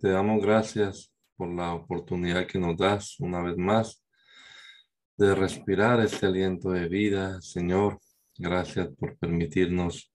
Te 0.00 0.10
damos 0.10 0.42
gracias 0.42 1.12
por 1.36 1.48
la 1.48 1.72
oportunidad 1.74 2.46
que 2.46 2.58
nos 2.58 2.76
das 2.76 3.18
una 3.20 3.40
vez 3.40 3.56
más 3.56 4.04
de 5.16 5.34
respirar 5.34 6.00
este 6.00 6.26
aliento 6.26 6.70
de 6.70 6.88
vida, 6.88 7.40
Señor. 7.40 7.98
Gracias 8.36 8.88
por 8.98 9.16
permitirnos 9.16 10.12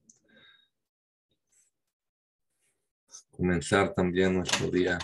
comenzar 3.31 3.93
también 3.93 4.35
nuestro 4.35 4.69
día 4.69 4.99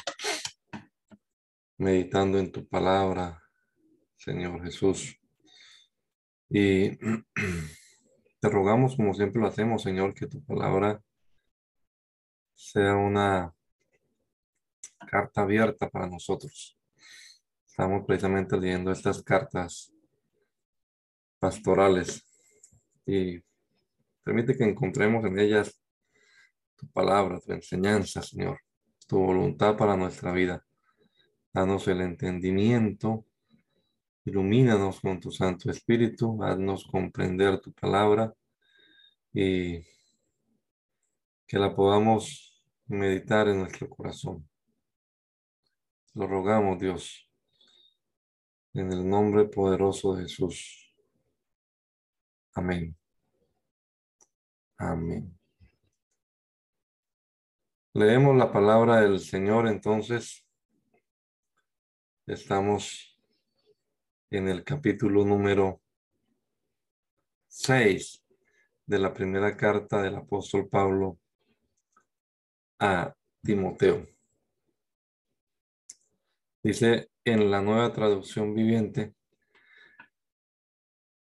meditando 1.78 2.38
en 2.38 2.52
tu 2.52 2.67
palabra, 2.67 3.42
Señor 4.16 4.64
Jesús. 4.64 5.20
Y 6.50 6.98
te 8.39 8.50
rogamos, 8.50 8.95
como 8.95 9.16
siempre 9.16 9.42
lo 9.42 9.48
hacemos, 9.48 9.81
Señor, 9.81 10.14
que 10.14 10.28
tu 10.28 10.44
palabra 10.44 11.02
sea 12.53 12.95
una 12.95 13.56
carta 14.98 15.42
abierta 15.42 15.90
para 15.90 16.08
nosotros. 16.08 16.78
Estamos 17.66 18.06
precisamente 18.06 18.58
leyendo 18.58 18.92
estas 18.92 19.22
cartas 19.22 19.94
pastorales 21.39 22.26
y 23.06 23.39
permite 24.23 24.58
que 24.58 24.64
encontremos 24.64 25.23
en 25.26 25.39
ellas 25.39 25.80
tu 26.76 26.88
palabra, 26.88 27.39
tu 27.39 27.54
enseñanza, 27.54 28.21
Señor, 28.21 28.60
tu 29.08 29.20
voluntad 29.20 29.77
para 29.77 29.95
nuestra 29.95 30.32
vida. 30.32 30.66
Danos 31.54 31.88
el 31.88 32.02
entendimiento, 32.02 33.26
ilumínanos 34.26 35.00
con 35.00 35.20
tu 35.20 35.32
Santo 35.32 35.71
Espíritu, 35.71 36.44
haznos 36.44 36.86
comprender 36.86 37.60
tu 37.60 37.71
palabra 37.73 38.33
y 39.33 39.80
que 41.48 41.58
la 41.58 41.73
podamos 41.73 42.64
meditar 42.88 43.48
en 43.48 43.60
nuestro 43.60 43.89
corazón. 43.89 44.48
Lo 46.17 46.26
rogamos, 46.26 46.80
Dios, 46.80 47.30
en 48.73 48.92
el 48.92 49.08
nombre 49.08 49.45
poderoso 49.45 50.16
de 50.16 50.23
Jesús. 50.23 50.92
Amén. 52.55 52.98
Amén. 54.80 55.39
Leemos 57.94 58.36
la 58.36 58.52
palabra 58.52 59.02
del 59.02 59.20
Señor 59.20 59.67
entonces. 59.67 60.44
Estamos 62.26 63.16
en 64.32 64.48
el 64.48 64.64
capítulo 64.64 65.23
número 65.23 65.83
6 67.48 68.26
de 68.88 68.98
la 68.98 69.14
primera 69.14 69.56
carta 69.56 70.02
del 70.02 70.16
apóstol 70.16 70.67
Pablo 70.67 71.20
a 72.80 73.14
Timoteo. 73.44 74.17
Dice 76.67 77.10
en 77.23 77.50
la 77.50 77.61
nueva 77.61 77.94
traducción 77.94 78.54
viviente, 78.54 79.16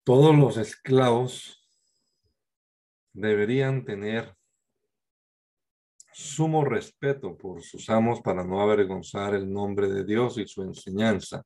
todos 0.03 0.35
los 0.35 0.57
esclavos 0.57 1.69
deberían 3.13 3.85
tener 3.85 4.35
sumo 6.11 6.65
respeto 6.65 7.37
por 7.37 7.61
sus 7.61 7.87
amos 7.91 8.19
para 8.21 8.43
no 8.43 8.61
avergonzar 8.61 9.35
el 9.35 9.53
nombre 9.53 9.87
de 9.87 10.03
Dios 10.03 10.39
y 10.39 10.47
su 10.47 10.63
enseñanza. 10.63 11.43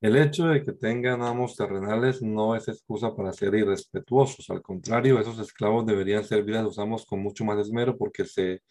El 0.00 0.16
hecho 0.16 0.46
de 0.46 0.62
que 0.62 0.74
tengan 0.74 1.22
amos 1.22 1.56
terrenales 1.56 2.22
no 2.22 2.54
es 2.54 2.68
excusa 2.68 3.16
para 3.16 3.32
ser 3.32 3.52
irrespetuosos. 3.56 4.48
Al 4.48 4.62
contrario, 4.62 5.18
esos 5.18 5.40
esclavos 5.40 5.84
deberían 5.86 6.22
servir 6.22 6.54
a 6.54 6.62
sus 6.62 6.78
amos 6.78 7.04
con 7.04 7.20
mucho 7.20 7.44
más 7.44 7.58
esmero 7.58 7.98
porque 7.98 8.22
ese 8.22 8.62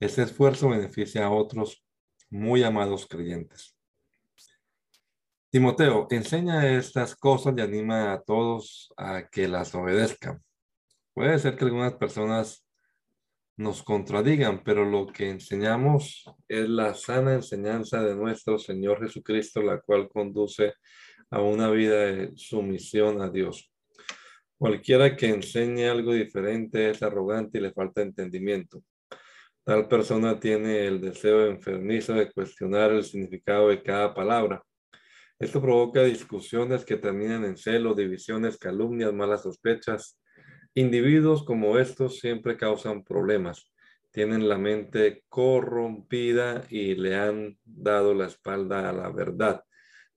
esfuerzo 0.00 0.70
beneficia 0.70 1.24
a 1.24 1.30
otros 1.30 1.83
muy 2.34 2.64
amados 2.64 3.06
creyentes. 3.06 3.76
Timoteo, 5.50 6.08
enseña 6.10 6.68
estas 6.76 7.14
cosas 7.14 7.54
y 7.56 7.60
anima 7.60 8.12
a 8.12 8.22
todos 8.22 8.92
a 8.96 9.28
que 9.28 9.46
las 9.46 9.72
obedezcan. 9.76 10.42
Puede 11.12 11.38
ser 11.38 11.56
que 11.56 11.64
algunas 11.64 11.94
personas 11.94 12.66
nos 13.56 13.84
contradigan, 13.84 14.64
pero 14.64 14.84
lo 14.84 15.06
que 15.06 15.30
enseñamos 15.30 16.24
es 16.48 16.68
la 16.68 16.94
sana 16.94 17.34
enseñanza 17.34 18.02
de 18.02 18.16
nuestro 18.16 18.58
Señor 18.58 19.00
Jesucristo, 19.00 19.62
la 19.62 19.80
cual 19.80 20.08
conduce 20.08 20.74
a 21.30 21.40
una 21.40 21.70
vida 21.70 21.98
de 22.06 22.32
sumisión 22.34 23.22
a 23.22 23.30
Dios. 23.30 23.72
Cualquiera 24.58 25.14
que 25.14 25.28
enseñe 25.28 25.88
algo 25.88 26.12
diferente 26.12 26.90
es 26.90 27.00
arrogante 27.00 27.58
y 27.58 27.60
le 27.60 27.72
falta 27.72 28.02
entendimiento. 28.02 28.82
Tal 29.64 29.88
persona 29.88 30.38
tiene 30.38 30.86
el 30.86 31.00
deseo 31.00 31.46
enfermizo 31.46 32.12
de 32.12 32.30
cuestionar 32.30 32.92
el 32.92 33.02
significado 33.02 33.70
de 33.70 33.82
cada 33.82 34.12
palabra. 34.12 34.62
Esto 35.38 35.62
provoca 35.62 36.02
discusiones 36.02 36.84
que 36.84 36.98
terminan 36.98 37.46
en 37.46 37.56
celos, 37.56 37.96
divisiones, 37.96 38.58
calumnias, 38.58 39.14
malas 39.14 39.42
sospechas. 39.42 40.20
Individuos 40.74 41.44
como 41.44 41.78
estos 41.78 42.20
siempre 42.20 42.58
causan 42.58 43.04
problemas. 43.04 43.72
Tienen 44.10 44.50
la 44.50 44.58
mente 44.58 45.24
corrompida 45.30 46.64
y 46.68 46.94
le 46.96 47.16
han 47.16 47.58
dado 47.64 48.12
la 48.12 48.26
espalda 48.26 48.90
a 48.90 48.92
la 48.92 49.10
verdad. 49.10 49.64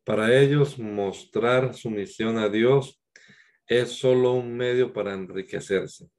Para 0.03 0.37
ellos, 0.37 0.77
mostrar 0.77 1.73
su 1.73 1.89
misión 1.89 2.37
a 2.37 2.49
Dios 2.49 3.01
es 3.65 3.91
solo 3.91 4.33
un 4.33 4.57
medio 4.57 4.91
para 4.91 5.13
enriquecerse. 5.13 6.09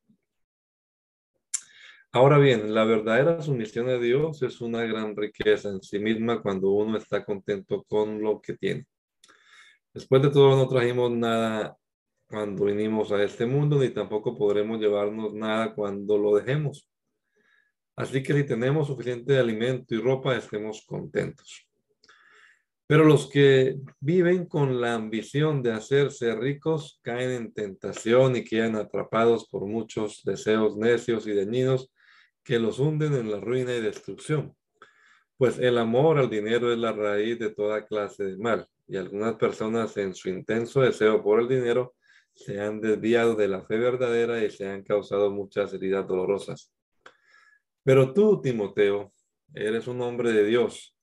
Ahora 2.11 2.39
bien, 2.39 2.75
la 2.75 2.85
verdadera 2.85 3.43
sumisión 3.43 3.91
a 3.91 3.99
Dios 3.99 4.43
es 4.43 4.63
una 4.63 4.83
gran 4.85 5.15
riqueza 5.15 5.69
en 5.69 5.83
sí 5.83 5.99
misma 5.99 6.41
cuando 6.41 6.71
uno 6.71 6.97
está 6.97 7.23
contento 7.23 7.85
con 7.85 8.23
lo 8.23 8.41
que 8.41 8.55
tiene. 8.57 8.87
Después 9.93 10.23
de 10.23 10.31
todo, 10.31 10.57
no 10.57 10.67
trajimos 10.67 11.11
nada 11.11 11.77
cuando 12.27 12.65
vinimos 12.65 13.13
a 13.13 13.23
este 13.23 13.45
mundo, 13.45 13.79
ni 13.79 13.91
tampoco 13.91 14.35
podremos 14.35 14.81
llevarnos 14.81 15.35
nada 15.35 15.75
cuando 15.75 16.17
lo 16.17 16.37
dejemos. 16.37 16.89
Así 17.95 18.23
que 18.23 18.33
si 18.33 18.45
tenemos 18.45 18.87
suficiente 18.87 19.37
alimento 19.37 19.95
y 19.95 19.99
ropa, 19.99 20.35
estemos 20.35 20.87
contentos. 20.87 21.69
Pero 22.87 23.05
los 23.05 23.29
que 23.29 23.77
viven 24.01 24.47
con 24.47 24.81
la 24.81 24.95
ambición 24.95 25.63
de 25.63 25.73
hacerse 25.73 26.35
ricos 26.35 27.01
caen 27.03 27.33
en 27.33 27.53
tentación 27.53 28.35
y 28.35 28.45
quedan 28.45 28.77
atrapados 28.77 29.47
por 29.51 29.67
muchos 29.67 30.23
deseos 30.25 30.79
necios 30.79 31.27
y 31.27 31.35
dañinos 31.35 31.93
que 32.49 32.59
los 32.59 32.79
hunden 32.79 33.13
en 33.13 33.31
la 33.31 33.41
ruina 33.41 33.75
y 33.75 33.83
destrucción. 33.83 34.57
Pues 35.37 35.59
el 35.59 35.77
amor 35.77 36.17
al 36.17 36.31
dinero 36.31 36.73
es 36.73 36.79
la 36.79 36.93
raíz 36.93 37.39
de 37.39 37.51
toda 37.51 37.85
clase 37.85 38.25
de 38.25 38.39
mal, 38.39 38.67
y 38.87 38.97
algunas 38.97 39.35
personas 39.35 39.95
en 39.99 40.15
su 40.15 40.31
intenso 40.31 40.81
deseo 40.81 41.23
por 41.23 41.41
el 41.41 41.47
dinero 41.47 41.95
se 42.33 42.59
han 42.59 42.81
desviado 42.81 43.35
de 43.35 43.49
la 43.49 43.67
fe 43.67 43.77
verdadera 43.77 44.43
y 44.43 44.51
se 44.51 44.67
han 44.67 44.83
causado 44.83 45.31
muchas 45.31 45.75
heridas 45.75 46.09
dolorosas. 46.09 46.73
Pero 47.85 48.15
tú, 48.15 48.41
Timoteo, 48.41 49.13
eres 49.53 49.87
un 49.87 50.01
hombre 50.01 50.33
de 50.33 50.47
Dios, 50.47 50.97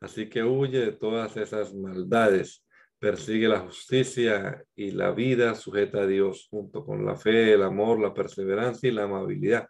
así 0.00 0.28
que 0.28 0.42
huye 0.42 0.80
de 0.80 0.92
todas 0.92 1.36
esas 1.36 1.72
maldades, 1.74 2.66
persigue 2.98 3.46
la 3.46 3.60
justicia 3.60 4.64
y 4.74 4.90
la 4.90 5.12
vida 5.12 5.54
sujeta 5.54 6.00
a 6.00 6.06
Dios, 6.08 6.48
junto 6.50 6.84
con 6.84 7.06
la 7.06 7.14
fe, 7.14 7.52
el 7.52 7.62
amor, 7.62 8.00
la 8.00 8.12
perseverancia 8.12 8.88
y 8.88 8.92
la 8.92 9.04
amabilidad 9.04 9.68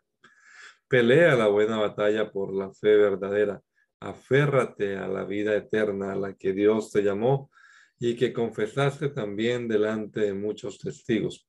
Pelea 0.88 1.36
la 1.36 1.48
buena 1.48 1.76
batalla 1.76 2.32
por 2.32 2.54
la 2.54 2.72
fe 2.72 2.96
verdadera. 2.96 3.60
Aférrate 4.00 4.96
a 4.96 5.06
la 5.06 5.24
vida 5.24 5.54
eterna 5.54 6.12
a 6.12 6.16
la 6.16 6.32
que 6.32 6.54
Dios 6.54 6.90
te 6.90 7.02
llamó 7.02 7.50
y 7.98 8.16
que 8.16 8.32
confesaste 8.32 9.10
también 9.10 9.68
delante 9.68 10.20
de 10.20 10.32
muchos 10.32 10.78
testigos. 10.78 11.46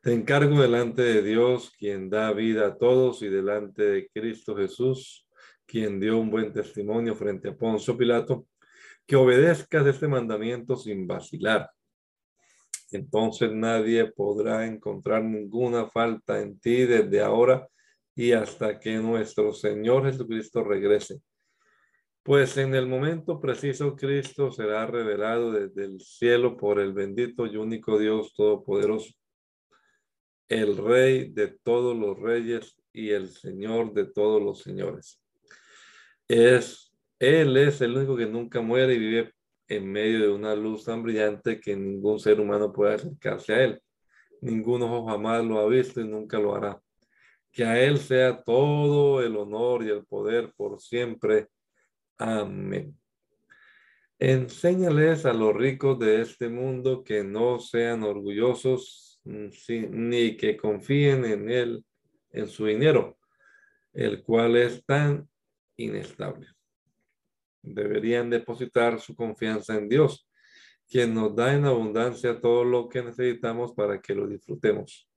Te 0.00 0.12
encargo 0.12 0.62
delante 0.62 1.02
de 1.02 1.22
Dios, 1.22 1.72
quien 1.76 2.08
da 2.08 2.32
vida 2.32 2.68
a 2.68 2.76
todos, 2.76 3.20
y 3.22 3.28
delante 3.28 3.82
de 3.82 4.08
Cristo 4.14 4.56
Jesús, 4.56 5.26
quien 5.66 5.98
dio 5.98 6.16
un 6.16 6.30
buen 6.30 6.52
testimonio 6.52 7.16
frente 7.16 7.48
a 7.48 7.56
Poncio 7.56 7.96
Pilato, 7.98 8.46
que 9.04 9.16
obedezcas 9.16 9.84
este 9.88 10.06
mandamiento 10.06 10.76
sin 10.76 11.04
vacilar. 11.04 11.68
Entonces 12.92 13.50
nadie 13.52 14.06
podrá 14.12 14.66
encontrar 14.66 15.24
ninguna 15.24 15.88
falta 15.88 16.40
en 16.40 16.60
ti 16.60 16.86
desde 16.86 17.20
ahora 17.20 17.68
y 18.18 18.32
hasta 18.32 18.80
que 18.80 18.96
nuestro 18.96 19.52
Señor 19.52 20.04
Jesucristo 20.04 20.64
regrese. 20.64 21.20
Pues 22.24 22.56
en 22.56 22.74
el 22.74 22.88
momento 22.88 23.40
preciso 23.40 23.94
Cristo 23.94 24.50
será 24.50 24.86
revelado 24.86 25.52
desde 25.52 25.84
el 25.84 26.00
cielo 26.00 26.56
por 26.56 26.80
el 26.80 26.92
bendito 26.92 27.46
y 27.46 27.56
único 27.56 27.96
Dios 27.96 28.34
Todopoderoso, 28.34 29.14
el 30.48 30.76
Rey 30.78 31.28
de 31.28 31.46
todos 31.62 31.96
los 31.96 32.18
reyes 32.18 32.76
y 32.92 33.10
el 33.10 33.28
Señor 33.28 33.94
de 33.94 34.06
todos 34.06 34.42
los 34.42 34.62
señores. 34.62 35.22
Es, 36.26 36.92
él 37.20 37.56
es 37.56 37.80
el 37.82 37.96
único 37.96 38.16
que 38.16 38.26
nunca 38.26 38.60
muere 38.60 38.94
y 38.94 38.98
vive 38.98 39.32
en 39.68 39.92
medio 39.92 40.22
de 40.22 40.30
una 40.30 40.56
luz 40.56 40.84
tan 40.86 41.04
brillante 41.04 41.60
que 41.60 41.76
ningún 41.76 42.18
ser 42.18 42.40
humano 42.40 42.72
puede 42.72 42.94
acercarse 42.94 43.54
a 43.54 43.62
él. 43.62 43.82
Ningún 44.40 44.82
ojo 44.82 45.06
jamás 45.06 45.44
lo 45.44 45.60
ha 45.60 45.68
visto 45.68 46.00
y 46.00 46.08
nunca 46.08 46.40
lo 46.40 46.56
hará. 46.56 46.82
Que 47.52 47.64
a 47.64 47.80
él 47.82 47.98
sea 47.98 48.42
todo 48.42 49.22
el 49.22 49.36
honor 49.36 49.84
y 49.84 49.90
el 49.90 50.04
poder 50.04 50.52
por 50.56 50.80
siempre. 50.80 51.48
Amén. 52.18 52.98
Enséñales 54.18 55.26
a 55.26 55.32
los 55.32 55.54
ricos 55.54 55.98
de 55.98 56.22
este 56.22 56.48
mundo 56.48 57.04
que 57.04 57.22
no 57.22 57.60
sean 57.60 58.02
orgullosos 58.02 59.20
mm, 59.24 59.48
ni 59.90 60.36
que 60.36 60.56
confíen 60.56 61.24
en 61.24 61.50
él, 61.50 61.84
en 62.30 62.48
su 62.48 62.66
dinero, 62.66 63.18
el 63.92 64.22
cual 64.22 64.56
es 64.56 64.84
tan 64.84 65.28
inestable 65.76 66.48
deberían 67.62 68.30
depositar 68.30 69.00
su 69.00 69.14
confianza 69.14 69.74
en 69.74 69.88
Dios, 69.88 70.28
quien 70.88 71.14
nos 71.14 71.34
da 71.34 71.54
en 71.54 71.64
abundancia 71.64 72.40
todo 72.40 72.64
lo 72.64 72.88
que 72.88 73.02
necesitamos 73.02 73.72
para 73.72 74.00
que 74.00 74.14
lo 74.14 74.26
disfrutemos. 74.26 75.08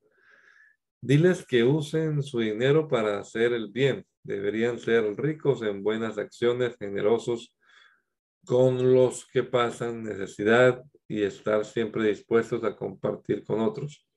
Diles 1.04 1.44
que 1.48 1.64
usen 1.64 2.22
su 2.22 2.40
dinero 2.40 2.88
para 2.88 3.20
hacer 3.20 3.54
el 3.54 3.72
bien. 3.72 4.06
Deberían 4.22 4.78
ser 4.78 5.04
ricos 5.18 5.64
en 5.64 5.82
buenas 5.82 6.20
acciones, 6.20 6.78
generosos 6.78 7.56
con 8.46 8.94
los 8.94 9.26
que 9.26 9.42
pasan 9.42 10.04
necesidad 10.04 10.84
y 11.08 11.24
estar 11.24 11.66
siempre 11.66 12.08
dispuestos 12.08 12.64
a 12.64 12.76
compartir 12.76 13.44
con 13.44 13.62
otros. 13.62 14.08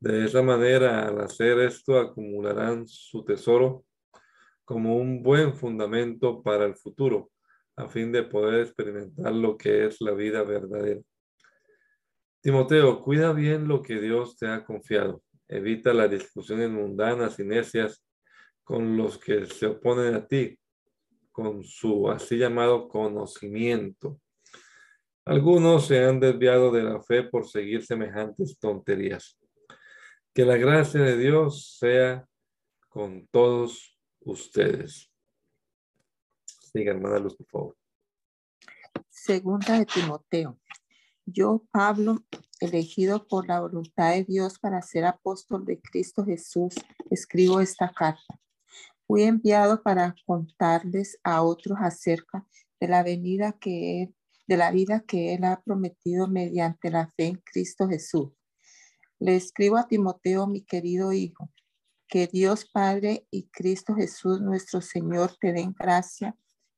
De 0.00 0.24
esa 0.24 0.42
manera, 0.42 1.06
al 1.06 1.20
hacer 1.20 1.60
esto, 1.60 1.98
acumularán 1.98 2.88
su 2.88 3.24
tesoro 3.24 3.84
como 4.64 4.96
un 4.96 5.22
buen 5.22 5.54
fundamento 5.54 6.42
para 6.42 6.64
el 6.64 6.74
futuro 6.74 7.30
a 7.76 7.88
fin 7.88 8.10
de 8.10 8.24
poder 8.24 8.62
experimentar 8.62 9.32
lo 9.32 9.56
que 9.56 9.86
es 9.86 10.00
la 10.00 10.12
vida 10.12 10.42
verdadera. 10.42 11.00
Timoteo, 12.40 13.00
cuida 13.00 13.32
bien 13.32 13.68
lo 13.68 13.82
que 13.82 14.00
Dios 14.00 14.36
te 14.36 14.48
ha 14.48 14.64
confiado. 14.64 15.22
Evita 15.48 15.94
las 15.94 16.10
discusiones 16.10 16.70
mundanas 16.70 17.38
y 17.38 17.44
necias 17.44 18.04
con 18.62 18.96
los 18.96 19.18
que 19.18 19.46
se 19.46 19.66
oponen 19.66 20.14
a 20.14 20.26
ti, 20.26 20.58
con 21.32 21.64
su 21.64 22.10
así 22.10 22.36
llamado 22.36 22.88
conocimiento. 22.88 24.20
Algunos 25.24 25.86
se 25.86 26.04
han 26.04 26.20
desviado 26.20 26.70
de 26.70 26.82
la 26.82 27.02
fe 27.02 27.22
por 27.22 27.46
seguir 27.46 27.84
semejantes 27.84 28.58
tonterías. 28.58 29.38
Que 30.34 30.44
la 30.44 30.56
gracia 30.56 31.00
de 31.00 31.16
Dios 31.16 31.76
sea 31.78 32.26
con 32.88 33.26
todos 33.28 33.98
ustedes. 34.20 35.10
Siga, 36.44 36.92
hermana 36.92 37.18
Luz, 37.18 37.36
por 37.36 37.46
favor. 37.46 37.76
Segunda 39.08 39.78
de 39.78 39.86
Timoteo. 39.86 40.58
Yo, 41.30 41.62
Pablo, 41.70 42.24
elegido 42.58 43.28
por 43.28 43.46
la 43.46 43.60
voluntad 43.60 44.12
de 44.12 44.24
Dios 44.24 44.58
para 44.58 44.80
ser 44.80 45.04
apóstol 45.04 45.66
de 45.66 45.78
Cristo 45.78 46.24
Jesús, 46.24 46.74
escribo 47.10 47.60
esta 47.60 47.92
carta. 47.92 48.40
Fui 49.06 49.24
enviado 49.24 49.82
para 49.82 50.14
contarles 50.24 51.18
a 51.22 51.42
otros 51.42 51.76
acerca 51.82 52.46
de 52.80 52.88
la 52.88 53.02
venida 53.02 53.52
que 53.52 54.04
él, 54.04 54.14
de 54.46 54.56
la 54.56 54.70
vida 54.70 55.00
que 55.00 55.34
él 55.34 55.44
ha 55.44 55.60
prometido 55.60 56.28
mediante 56.28 56.90
la 56.90 57.12
fe 57.14 57.26
en 57.26 57.42
Cristo 57.44 57.86
Jesús. 57.88 58.30
Le 59.18 59.36
escribo 59.36 59.76
a 59.76 59.86
Timoteo, 59.86 60.46
mi 60.46 60.62
querido 60.62 61.12
hijo, 61.12 61.50
que 62.08 62.26
Dios 62.26 62.64
Padre 62.64 63.26
y 63.30 63.48
Cristo 63.48 63.94
Jesús 63.94 64.40
nuestro 64.40 64.80
Señor 64.80 65.36
te 65.38 65.52
den 65.52 65.74
gracia 65.78 66.34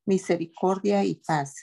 misericordia 0.07 1.05
y 1.05 1.15
paz. 1.15 1.63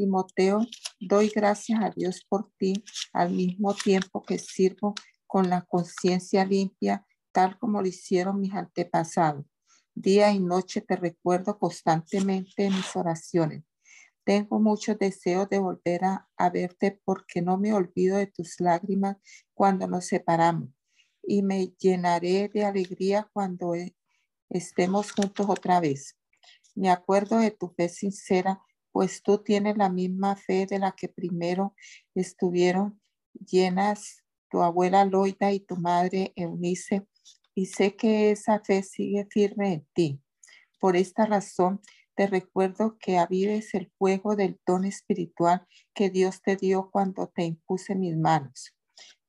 Timoteo, 0.00 0.66
doy 0.98 1.28
gracias 1.28 1.78
a 1.82 1.90
Dios 1.90 2.24
por 2.26 2.50
ti 2.56 2.82
al 3.12 3.32
mismo 3.32 3.74
tiempo 3.74 4.22
que 4.22 4.38
sirvo 4.38 4.94
con 5.26 5.50
la 5.50 5.60
conciencia 5.60 6.42
limpia, 6.42 7.06
tal 7.32 7.58
como 7.58 7.82
lo 7.82 7.86
hicieron 7.86 8.40
mis 8.40 8.54
antepasados. 8.54 9.44
Día 9.94 10.32
y 10.32 10.40
noche 10.40 10.80
te 10.80 10.96
recuerdo 10.96 11.58
constantemente 11.58 12.64
en 12.64 12.76
mis 12.76 12.96
oraciones. 12.96 13.62
Tengo 14.24 14.58
muchos 14.58 14.98
deseos 14.98 15.50
de 15.50 15.58
volver 15.58 16.02
a, 16.06 16.26
a, 16.34 16.48
verte 16.48 16.98
porque 17.04 17.42
no 17.42 17.58
me 17.58 17.74
olvido 17.74 18.16
de 18.16 18.26
tus 18.26 18.58
lágrimas 18.58 19.18
cuando 19.52 19.86
nos 19.86 20.06
separamos 20.06 20.70
y 21.22 21.42
me 21.42 21.74
llenaré 21.78 22.48
de 22.48 22.64
alegría 22.64 23.28
cuando 23.34 23.74
eh, 23.74 23.94
estemos 24.48 25.12
juntos 25.12 25.46
otra 25.46 25.78
vez. 25.78 26.16
Me 26.74 26.88
acuerdo 26.88 27.36
de 27.36 27.50
tu 27.50 27.68
fe 27.68 27.90
sincera, 27.90 28.62
pues 28.92 29.22
tú 29.22 29.38
tienes 29.38 29.76
la 29.76 29.88
misma 29.88 30.36
fe 30.36 30.66
de 30.66 30.78
la 30.78 30.92
que 30.92 31.08
primero 31.08 31.74
estuvieron 32.14 33.00
llenas 33.46 34.24
tu 34.50 34.62
abuela 34.62 35.04
Loida 35.04 35.52
y 35.52 35.60
tu 35.60 35.76
madre 35.76 36.32
Eunice, 36.36 37.06
y 37.54 37.66
sé 37.66 37.96
que 37.96 38.30
esa 38.32 38.60
fe 38.60 38.82
sigue 38.82 39.26
firme 39.30 39.72
en 39.72 39.86
ti. 39.92 40.20
Por 40.80 40.96
esta 40.96 41.26
razón, 41.26 41.80
te 42.14 42.26
recuerdo 42.26 42.98
que 42.98 43.18
avives 43.18 43.74
el 43.74 43.90
fuego 43.96 44.36
del 44.36 44.58
don 44.66 44.84
espiritual 44.84 45.66
que 45.94 46.10
Dios 46.10 46.42
te 46.42 46.56
dio 46.56 46.90
cuando 46.90 47.28
te 47.28 47.44
impuse 47.44 47.94
mis 47.94 48.16
manos. 48.16 48.74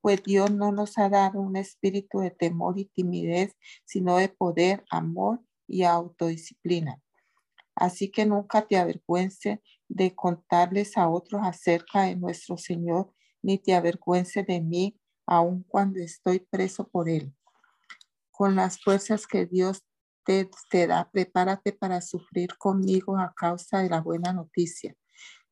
Pues 0.01 0.23
Dios 0.23 0.51
no 0.51 0.71
nos 0.71 0.97
ha 0.97 1.09
dado 1.09 1.39
un 1.39 1.55
espíritu 1.55 2.19
de 2.19 2.31
temor 2.31 2.79
y 2.79 2.85
timidez, 2.85 3.55
sino 3.85 4.17
de 4.17 4.29
poder, 4.29 4.83
amor 4.89 5.41
y 5.67 5.83
autodisciplina. 5.83 6.99
Así 7.81 8.11
que 8.11 8.27
nunca 8.27 8.67
te 8.67 8.77
avergüences 8.77 9.57
de 9.89 10.13
contarles 10.13 10.97
a 10.97 11.09
otros 11.09 11.41
acerca 11.43 12.03
de 12.03 12.15
nuestro 12.15 12.55
Señor, 12.55 13.11
ni 13.41 13.57
te 13.57 13.73
avergüences 13.73 14.45
de 14.45 14.61
mí, 14.61 15.01
aun 15.25 15.63
cuando 15.63 15.99
estoy 15.99 16.41
preso 16.41 16.87
por 16.87 17.09
Él. 17.09 17.33
Con 18.29 18.55
las 18.55 18.79
fuerzas 18.79 19.25
que 19.25 19.47
Dios 19.47 19.83
te, 20.23 20.47
da, 20.85 21.09
prepárate 21.09 21.73
para 21.73 22.01
sufrir 22.01 22.55
conmigo 22.59 23.17
a 23.17 23.33
causa 23.35 23.79
de 23.79 23.89
la 23.89 23.99
buena 23.99 24.31
noticia, 24.31 24.95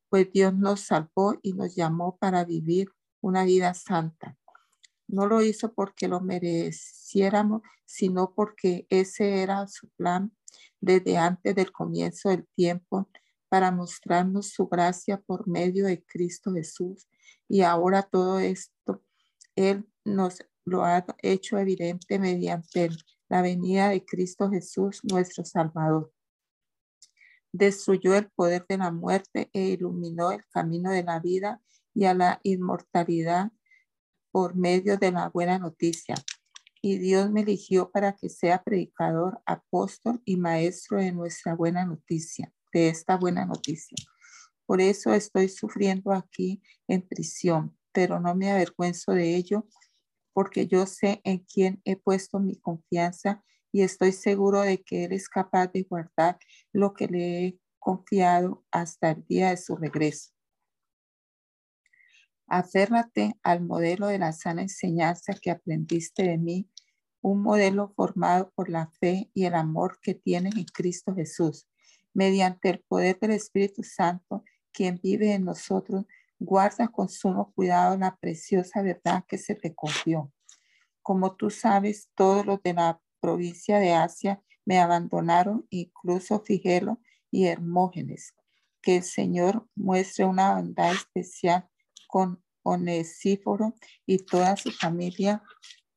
pues 0.07 0.31
Dios 0.31 0.53
nos 0.53 0.81
salvó 0.81 1.33
y 1.41 1.53
nos 1.53 1.75
llamó 1.75 2.19
para 2.19 2.45
vivir 2.45 2.89
una 3.21 3.43
vida 3.43 3.73
santa. 3.73 4.37
No 5.07 5.25
lo 5.25 5.41
hizo 5.41 5.73
porque 5.73 6.07
lo 6.07 6.21
mereciéramos, 6.21 7.63
sino 7.85 8.35
porque 8.35 8.85
ese 8.91 9.41
era 9.41 9.67
su 9.67 9.89
plan 9.97 10.31
desde 10.81 11.17
antes 11.17 11.55
del 11.55 11.71
comienzo 11.71 12.29
del 12.29 12.47
tiempo 12.55 13.09
para 13.49 13.71
mostrarnos 13.71 14.49
su 14.49 14.67
gracia 14.67 15.19
por 15.19 15.47
medio 15.47 15.85
de 15.85 16.03
Cristo 16.03 16.53
Jesús. 16.53 17.09
Y 17.47 17.61
ahora 17.61 18.03
todo 18.03 18.39
esto, 18.39 19.03
Él 19.55 19.87
nos 20.05 20.43
lo 20.65 20.83
ha 20.83 21.05
hecho 21.23 21.57
evidente 21.57 22.19
mediante 22.19 22.89
la 23.27 23.41
venida 23.41 23.89
de 23.89 24.05
Cristo 24.05 24.49
Jesús, 24.49 25.01
nuestro 25.03 25.43
Salvador. 25.43 26.13
Destruyó 27.51 28.13
el 28.15 28.29
poder 28.29 28.65
de 28.69 28.77
la 28.77 28.91
muerte 28.91 29.49
e 29.53 29.69
iluminó 29.69 30.31
el 30.31 30.45
camino 30.49 30.91
de 30.91 31.03
la 31.03 31.19
vida 31.19 31.61
y 31.95 32.05
a 32.05 32.13
la 32.13 32.39
inmortalidad 32.43 33.51
por 34.31 34.55
medio 34.55 34.97
de 34.97 35.11
la 35.11 35.29
buena 35.29 35.57
noticia 35.57 36.15
y 36.81 36.97
Dios 36.97 37.29
me 37.31 37.41
eligió 37.41 37.91
para 37.91 38.13
que 38.13 38.29
sea 38.29 38.63
predicador, 38.63 39.41
apóstol 39.45 40.21
y 40.25 40.37
maestro 40.37 40.99
de 40.99 41.11
nuestra 41.11 41.55
buena 41.55 41.85
noticia, 41.85 42.53
de 42.73 42.89
esta 42.89 43.17
buena 43.17 43.45
noticia. 43.45 43.97
Por 44.65 44.81
eso 44.81 45.13
estoy 45.13 45.49
sufriendo 45.49 46.11
aquí 46.11 46.61
en 46.87 47.01
prisión, 47.01 47.77
pero 47.91 48.19
no 48.19 48.35
me 48.35 48.51
avergüenzo 48.51 49.11
de 49.11 49.35
ello, 49.35 49.67
porque 50.33 50.67
yo 50.67 50.85
sé 50.85 51.21
en 51.23 51.39
quién 51.39 51.81
he 51.85 51.95
puesto 51.95 52.39
mi 52.39 52.55
confianza 52.55 53.43
y 53.71 53.81
estoy 53.81 54.11
seguro 54.11 54.61
de 54.61 54.81
que 54.81 55.05
Él 55.05 55.13
es 55.13 55.27
capaz 55.27 55.67
de 55.67 55.83
guardar 55.83 56.37
lo 56.71 56.93
que 56.93 57.07
le 57.07 57.45
he 57.45 57.59
confiado 57.79 58.63
hasta 58.71 59.11
el 59.11 59.25
día 59.25 59.49
de 59.49 59.57
su 59.57 59.75
regreso. 59.75 60.31
Aférrate 62.49 63.35
al 63.43 63.61
modelo 63.61 64.07
de 64.07 64.17
la 64.17 64.33
sana 64.33 64.63
enseñanza 64.63 65.35
que 65.39 65.51
aprendiste 65.51 66.23
de 66.23 66.39
mí, 66.39 66.67
un 67.21 67.43
modelo 67.43 67.93
formado 67.95 68.51
por 68.55 68.69
la 68.69 68.89
fe 68.99 69.29
y 69.35 69.45
el 69.45 69.53
amor 69.53 69.99
que 70.01 70.15
tienes 70.15 70.55
en 70.55 70.65
Cristo 70.65 71.13
Jesús. 71.13 71.67
Mediante 72.11 72.69
el 72.69 72.79
poder 72.87 73.19
del 73.19 73.31
Espíritu 73.31 73.83
Santo, 73.83 74.43
quien 74.71 74.99
vive 75.03 75.33
en 75.33 75.45
nosotros, 75.45 76.05
guarda 76.39 76.87
con 76.87 77.07
sumo 77.07 77.53
cuidado 77.53 77.95
la 77.97 78.15
preciosa 78.15 78.81
verdad 78.81 79.23
que 79.27 79.37
se 79.37 79.53
te 79.53 79.75
confió. 79.75 80.31
Como 81.03 81.35
tú 81.35 81.51
sabes, 81.51 82.09
todos 82.15 82.47
los 82.47 82.63
de 82.63 82.73
la 82.73 82.99
provincia 83.19 83.77
de 83.77 83.93
Asia 83.93 84.41
me 84.65 84.79
abandonaron, 84.79 85.67
incluso 85.69 86.39
Figelo 86.39 86.99
y 87.29 87.45
Hermógenes. 87.45 88.33
Que 88.81 88.97
el 88.97 89.03
Señor 89.03 89.67
muestre 89.75 90.25
una 90.25 90.55
bondad 90.55 90.93
especial 90.93 91.69
con 92.09 92.43
Onesíforo 92.63 93.75
y 94.05 94.17
toda 94.17 94.57
su 94.57 94.71
familia, 94.71 95.43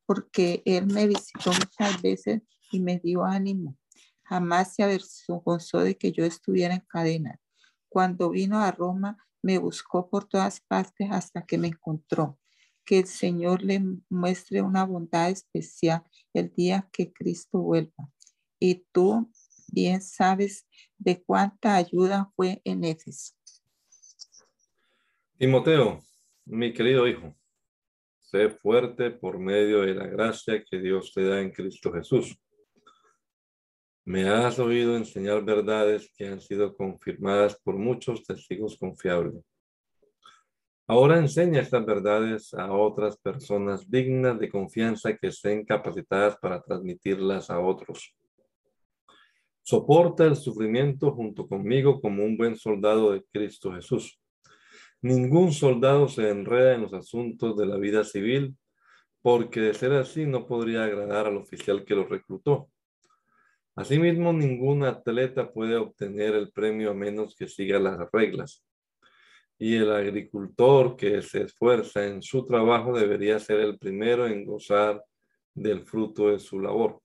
porque 0.07 0.63
él 0.67 0.87
me 0.87 1.07
visitó 1.07 1.53
muchas 1.53 2.03
veces 2.03 2.43
y 2.71 2.81
me 2.81 2.99
dio 2.99 3.25
ánimo. 3.25 3.79
Jamás 4.25 4.75
se 4.75 4.83
avergonzó 4.83 5.81
de 5.81 5.97
que 5.97 6.13
yo 6.13 6.25
estuviera 6.25 6.75
en 6.75 6.85
cadena. 6.87 7.41
Cuando 7.89 8.31
vino 8.31 8.59
a 8.59 8.71
Roma, 8.71 9.17
me 9.43 9.59
buscó 9.59 10.09
por 10.09 10.29
todas 10.29 10.61
partes 10.61 11.09
hasta 11.11 11.45
que 11.47 11.59
me 11.59 11.69
encontró. 11.69 12.39
Que 12.85 13.01
el 13.01 13.07
Señor 13.07 13.63
le 13.63 13.83
muestre 14.11 14.61
una 14.61 14.85
bondad 14.85 15.31
especial 15.31 16.03
el 16.35 16.53
día 16.55 16.89
que 16.93 17.13
Cristo 17.13 17.59
vuelva. 17.59 18.11
Y 18.59 18.87
tú 18.93 19.31
bien 19.69 20.03
sabes 20.03 20.67
de 20.99 21.23
cuánta 21.23 21.77
ayuda 21.77 22.33
fue 22.37 22.61
en 22.65 22.85
Éfeso. 22.85 23.35
Timoteo, 25.43 25.99
mi 26.45 26.73
querido 26.73 27.09
hijo, 27.09 27.35
sé 28.21 28.49
fuerte 28.49 29.11
por 29.11 29.41
medio 29.41 29.81
de 29.81 29.93
la 29.93 30.07
gracia 30.07 30.63
que 30.63 30.79
Dios 30.79 31.13
te 31.13 31.25
da 31.25 31.41
en 31.41 31.51
Cristo 31.51 31.93
Jesús. 31.93 32.39
Me 34.05 34.29
has 34.29 34.61
oído 34.61 34.97
enseñar 34.97 35.45
verdades 35.45 36.13
que 36.17 36.29
han 36.29 36.41
sido 36.41 36.77
confirmadas 36.77 37.61
por 37.61 37.75
muchos 37.75 38.23
testigos 38.23 38.77
confiables. 38.79 39.43
Ahora 40.87 41.19
enseña 41.19 41.63
estas 41.63 41.85
verdades 41.85 42.55
a 42.55 42.73
otras 42.73 43.17
personas 43.17 43.91
dignas 43.91 44.39
de 44.39 44.49
confianza 44.49 45.17
que 45.17 45.27
estén 45.27 45.65
capacitadas 45.65 46.37
para 46.37 46.63
transmitirlas 46.63 47.51
a 47.51 47.59
otros. 47.59 48.15
Soporta 49.65 50.25
el 50.25 50.37
sufrimiento 50.37 51.11
junto 51.11 51.49
conmigo 51.49 52.01
como 52.01 52.23
un 52.23 52.37
buen 52.37 52.55
soldado 52.55 53.11
de 53.11 53.25
Cristo 53.25 53.73
Jesús. 53.73 54.22
Ningún 55.03 55.51
soldado 55.51 56.07
se 56.07 56.31
enreda 56.31 56.75
en 56.75 56.83
los 56.83 56.95
asuntos 56.95 57.57
de 57.57 57.67
la 57.67 57.77
vida 57.77 58.05
civil, 58.05 58.57
porque 59.21 59.59
de 59.59 59.75
ser 59.75 59.93
así 59.95 60.27
no 60.27 60.47
podría 60.47 60.85
agradar 60.85 61.27
al 61.27 61.39
oficial 61.39 61.85
que 61.85 61.97
lo 61.97 62.07
reclutó. 62.07 62.71
Asimismo, 63.75 64.33
ningún 64.33 64.85
atleta 64.85 65.53
puede 65.53 65.75
obtener 65.75 66.37
el 66.37 66.53
premio 66.53 66.93
a 66.93 66.95
menos 66.95 67.35
que 67.35 67.49
siga 67.49 67.81
las 67.81 67.99
reglas. 68.13 68.65
Y 69.59 69.75
el 69.75 69.91
agricultor 69.91 70.97
que 70.97 71.21
se 71.23 71.43
esfuerza 71.43 72.07
en 72.07 72.23
su 72.23 72.45
trabajo 72.47 72.97
debería 72.97 73.41
ser 73.41 73.59
el 73.59 73.79
primero 73.79 74.29
en 74.29 74.45
gozar 74.45 75.03
del 75.53 75.85
fruto 75.85 76.29
de 76.29 76.39
su 76.39 76.61
labor. 76.61 77.01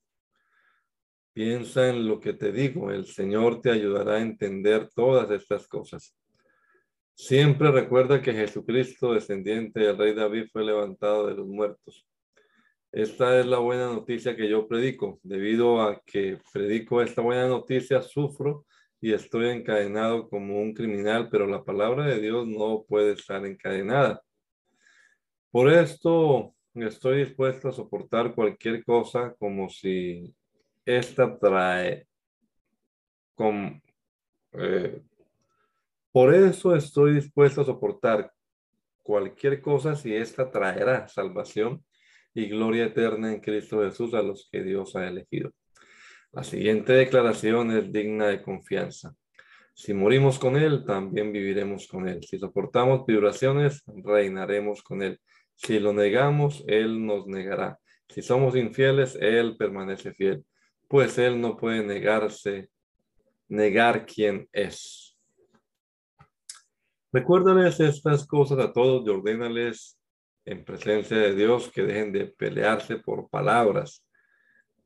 Piensa 1.34 1.90
en 1.90 2.08
lo 2.08 2.20
que 2.20 2.34
te 2.34 2.52
digo, 2.52 2.92
el 2.92 3.06
Señor 3.06 3.60
te 3.60 3.72
ayudará 3.72 4.16
a 4.16 4.22
entender 4.22 4.88
todas 4.94 5.32
estas 5.32 5.68
cosas. 5.68 6.16
Siempre 7.18 7.72
recuerda 7.72 8.22
que 8.22 8.32
Jesucristo, 8.32 9.14
descendiente 9.14 9.80
del 9.80 9.98
rey 9.98 10.14
David, 10.14 10.46
fue 10.54 10.64
levantado 10.64 11.28
de 11.28 11.36
los 11.36 11.48
muertos 11.48 12.08
esta 12.92 13.40
es 13.40 13.46
la 13.46 13.60
buena 13.60 13.88
noticia 13.88 14.36
que 14.36 14.50
yo 14.50 14.68
predico. 14.68 15.20
Debido 15.22 15.82
a 15.82 16.02
que 16.06 16.40
predico 16.54 17.02
esta 17.02 17.22
buena 17.22 17.48
noticia, 17.48 18.02
sufro 18.02 18.66
y 19.00 19.14
estoy 19.14 19.50
encadenado 19.50 20.30
como 20.30 20.60
un 20.60 20.74
criminal, 20.74 21.30
pero 21.30 21.46
la 21.46 21.64
palabra 21.64 22.06
de 22.06 22.20
Dios 22.20 22.48
no 22.48 22.86
puede 22.88 23.14
estar 23.14 23.46
encadenada. 23.46 24.22
Por 25.52 25.72
esto 25.72 26.56
estoy 26.74 27.20
dispuesto 27.26 27.70
a 27.70 27.74
soportar 27.74 28.34
cualquier 28.34 28.84
cosa 28.84 29.36
como 29.38 29.70
si 29.70 30.34
esta 30.86 31.38
trae 31.38 32.08
con, 33.36 33.82
eh, 34.54 35.02
por 36.12 36.34
eso 36.34 36.76
estoy 36.76 37.16
dispuesto 37.16 37.62
a 37.62 37.66
soportar 37.66 38.32
cualquier 39.04 39.62
cosa 39.62 39.96
si 39.96 40.16
esta 40.16 40.52
traerá 40.52 41.08
salvación 41.08 41.84
y 42.34 42.48
gloria 42.48 42.86
eterna 42.86 43.32
en 43.32 43.40
Cristo 43.40 43.82
Jesús 43.82 44.14
a 44.14 44.22
los 44.22 44.50
que 44.52 44.64
Dios 44.64 44.96
ha 44.96 45.08
elegido. 45.08 45.52
La 46.32 46.44
siguiente 46.44 46.94
declaración 46.94 47.72
es 47.72 47.92
digna 47.92 48.28
de 48.28 48.42
confianza. 48.42 49.16
Si 49.74 49.94
morimos 49.94 50.40
con 50.40 50.58
Él, 50.58 50.86
también 50.86 51.32
viviremos 51.32 51.88
con 51.88 52.08
Él. 52.08 52.24
Si 52.24 52.38
soportamos 52.38 53.06
vibraciones, 53.06 53.84
reinaremos 53.86 54.84
con 54.84 55.04
Él. 55.04 55.20
Si 55.56 55.80
lo 55.80 55.94
negamos, 55.94 56.64
Él 56.68 57.06
nos 57.06 57.28
negará. 57.28 57.80
Si 58.10 58.22
somos 58.22 58.56
infieles, 58.56 59.18
Él 59.22 59.56
permanece 59.58 60.14
fiel, 60.14 60.44
pues 60.88 61.18
Él 61.18 61.40
no 61.40 61.58
puede 61.58 61.84
negarse, 61.84 62.70
negar 63.48 64.06
quién 64.06 64.50
es. 64.52 65.07
Recuérdales 67.18 67.80
estas 67.80 68.28
cosas 68.28 68.60
a 68.60 68.72
todos 68.72 69.04
y 69.04 69.10
ordénales 69.10 69.98
en 70.46 70.64
presencia 70.64 71.18
de 71.18 71.34
Dios 71.34 71.72
que 71.72 71.82
dejen 71.82 72.12
de 72.12 72.28
pelearse 72.28 72.98
por 72.98 73.28
palabras. 73.28 74.06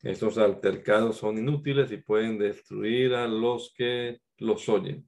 Estos 0.01 0.37
altercados 0.37 1.17
son 1.17 1.37
inútiles 1.39 1.91
y 1.91 1.97
pueden 1.97 2.37
destruir 2.37 3.15
a 3.15 3.27
los 3.27 3.73
que 3.75 4.21
los 4.37 4.69
oyen. 4.69 5.05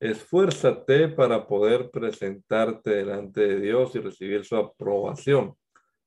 Esfuérzate 0.00 1.08
para 1.08 1.46
poder 1.46 1.90
presentarte 1.90 2.88
delante 2.92 3.42
de 3.42 3.60
Dios 3.60 3.94
y 3.94 3.98
recibir 3.98 4.46
su 4.46 4.56
aprobación. 4.56 5.54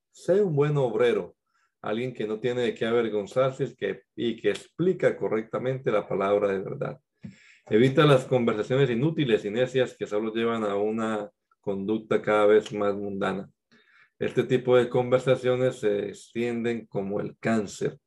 Sé 0.09 0.41
un 0.41 0.55
buen 0.55 0.77
obrero, 0.77 1.35
alguien 1.79 2.11
que 2.11 2.25
no 2.25 2.39
tiene 2.39 2.61
de 2.61 2.73
qué 2.73 2.87
avergonzarse 2.87 3.75
y 4.15 4.35
que 4.41 4.49
explica 4.49 5.15
correctamente 5.15 5.91
la 5.91 6.07
palabra 6.07 6.47
de 6.47 6.57
verdad. 6.57 6.99
Evita 7.69 8.05
las 8.05 8.23
conversaciones 8.23 8.89
inútiles 8.89 9.43
y 9.43 9.49
necias 9.49 9.97
que 9.97 10.07
solo 10.07 10.33
llevan 10.33 10.63
a 10.63 10.75
una 10.75 11.29
conducta 11.59 12.21
cada 12.21 12.45
vez 12.45 12.71
más 12.71 12.95
mundana. 12.95 13.49
Este 14.17 14.45
tipo 14.45 14.77
de 14.77 14.87
conversaciones 14.87 15.81
se 15.81 16.07
extienden 16.07 16.85
como 16.85 17.19
el 17.19 17.37
cáncer, 17.37 17.97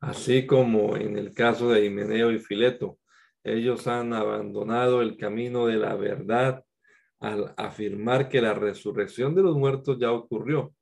así 0.00 0.46
como 0.46 0.96
en 0.96 1.18
el 1.18 1.34
caso 1.34 1.68
de 1.68 1.84
Himeneo 1.84 2.30
y 2.30 2.38
Fileto. 2.38 3.00
Ellos 3.42 3.88
han 3.88 4.12
abandonado 4.12 5.02
el 5.02 5.16
camino 5.16 5.66
de 5.66 5.78
la 5.78 5.96
verdad 5.96 6.62
al 7.18 7.54
afirmar 7.56 8.28
que 8.28 8.40
la 8.40 8.54
resurrección 8.54 9.34
de 9.34 9.42
los 9.42 9.56
muertos 9.56 9.98
ya 9.98 10.12
ocurrió. 10.12 10.72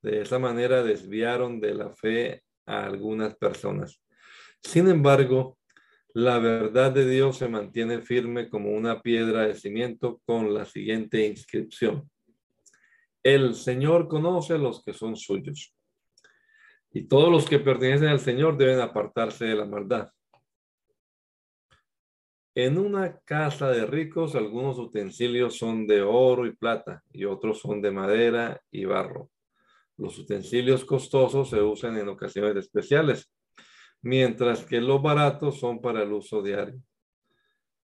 De 0.00 0.20
esa 0.20 0.38
manera 0.38 0.84
desviaron 0.84 1.58
de 1.58 1.74
la 1.74 1.90
fe 1.90 2.44
a 2.66 2.84
algunas 2.84 3.34
personas. 3.36 4.00
Sin 4.62 4.88
embargo, 4.88 5.57
la 6.14 6.38
verdad 6.38 6.92
de 6.92 7.08
Dios 7.08 7.38
se 7.38 7.48
mantiene 7.48 8.00
firme 8.00 8.48
como 8.48 8.70
una 8.70 9.02
piedra 9.02 9.46
de 9.46 9.54
cimiento 9.54 10.20
con 10.24 10.54
la 10.54 10.64
siguiente 10.64 11.26
inscripción. 11.26 12.10
El 13.22 13.54
Señor 13.54 14.08
conoce 14.08 14.58
los 14.58 14.82
que 14.82 14.94
son 14.94 15.16
suyos. 15.16 15.74
Y 16.90 17.04
todos 17.04 17.30
los 17.30 17.48
que 17.48 17.58
pertenecen 17.58 18.08
al 18.08 18.20
Señor 18.20 18.56
deben 18.56 18.80
apartarse 18.80 19.44
de 19.44 19.54
la 19.54 19.66
maldad. 19.66 20.10
En 22.54 22.78
una 22.78 23.20
casa 23.20 23.70
de 23.70 23.86
ricos, 23.86 24.34
algunos 24.34 24.78
utensilios 24.78 25.56
son 25.56 25.86
de 25.86 26.02
oro 26.02 26.46
y 26.46 26.56
plata 26.56 27.04
y 27.12 27.24
otros 27.24 27.60
son 27.60 27.80
de 27.82 27.92
madera 27.92 28.60
y 28.70 28.84
barro. 28.84 29.30
Los 29.96 30.18
utensilios 30.18 30.84
costosos 30.84 31.50
se 31.50 31.60
usan 31.60 31.98
en 31.98 32.08
ocasiones 32.08 32.56
especiales 32.56 33.30
mientras 34.02 34.64
que 34.64 34.80
los 34.80 35.02
baratos 35.02 35.58
son 35.58 35.80
para 35.80 36.02
el 36.02 36.12
uso 36.12 36.42
diario. 36.42 36.80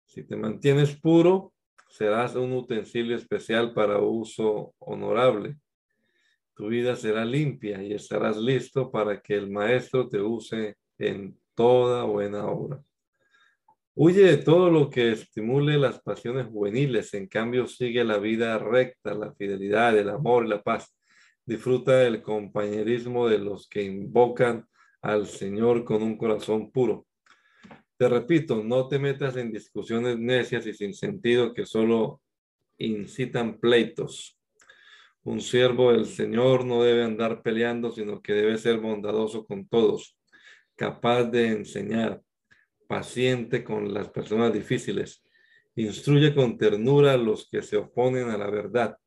Si 0.06 0.24
te 0.24 0.36
mantienes 0.36 0.96
puro, 0.96 1.54
serás 1.90 2.36
un 2.36 2.54
utensilio 2.54 3.16
especial 3.16 3.74
para 3.74 4.00
uso 4.00 4.74
honorable. 4.80 5.58
Tu 6.56 6.68
vida 6.68 6.96
será 6.96 7.26
limpia 7.26 7.82
y 7.82 7.94
estarás 7.94 8.38
listo 8.38 8.92
para 8.92 9.22
que 9.22 9.36
el 9.36 9.50
maestro 9.50 10.08
te 10.08 10.22
use 10.22 10.78
en 11.00 11.38
toda 11.56 12.04
buena 12.04 12.46
obra. 12.46 12.84
Huye 13.96 14.24
de 14.24 14.38
todo 14.38 14.72
lo 14.72 14.90
que 14.90 15.12
estimule 15.12 15.78
las 15.78 16.02
pasiones 16.02 16.48
juveniles, 16.48 17.14
en 17.14 17.28
cambio 17.28 17.68
sigue 17.68 18.04
la 18.04 18.18
vida 18.18 18.58
recta, 18.58 19.14
la 19.14 19.34
fidelidad, 19.34 19.96
el 19.98 20.10
amor 20.10 20.46
y 20.46 20.50
la 20.50 20.64
paz. 20.64 20.96
Disfruta 21.46 21.98
del 21.98 22.24
compañerismo 22.24 23.28
de 23.28 23.38
los 23.38 23.68
que 23.68 23.84
invocan 23.84 24.68
al 25.04 25.28
Señor 25.28 25.86
con 25.86 26.02
un 26.02 26.18
corazón 26.18 26.72
puro. 26.72 27.06
Te 27.98 28.10
repito, 28.10 28.64
no 28.64 28.88
te 28.88 28.98
metas 28.98 29.38
en 29.38 29.52
discusiones 29.52 30.18
necias 30.18 30.66
y 30.66 30.74
sin 30.74 30.96
sentido 30.96 31.54
que 31.54 31.68
solo 31.68 32.22
incitan 32.80 33.60
pleitos. 33.60 34.40
Un 35.24 35.40
siervo 35.40 35.92
del 35.92 36.08
Señor 36.08 36.66
no 36.66 36.82
debe 36.82 37.04
andar 37.04 37.44
peleando, 37.44 37.92
sino 37.92 38.20
que 38.22 38.34
debe 38.34 38.58
ser 38.58 38.80
bondadoso 38.80 39.46
con 39.46 39.68
todos, 39.68 40.18
capaz 40.76 41.26
de 41.26 41.50
enseñar, 41.50 42.20
paciente 42.88 43.64
con 43.64 43.94
las 43.94 44.10
personas 44.10 44.52
difíciles 44.52 45.24
Instruye 45.76 46.36
con 46.36 46.58
ternura 46.58 47.14
a 47.14 47.18
los 47.18 47.50
que 47.50 47.64
se 47.64 47.78
oponen 47.78 48.30
a 48.30 48.38
la 48.38 48.50
verdad. 48.50 48.98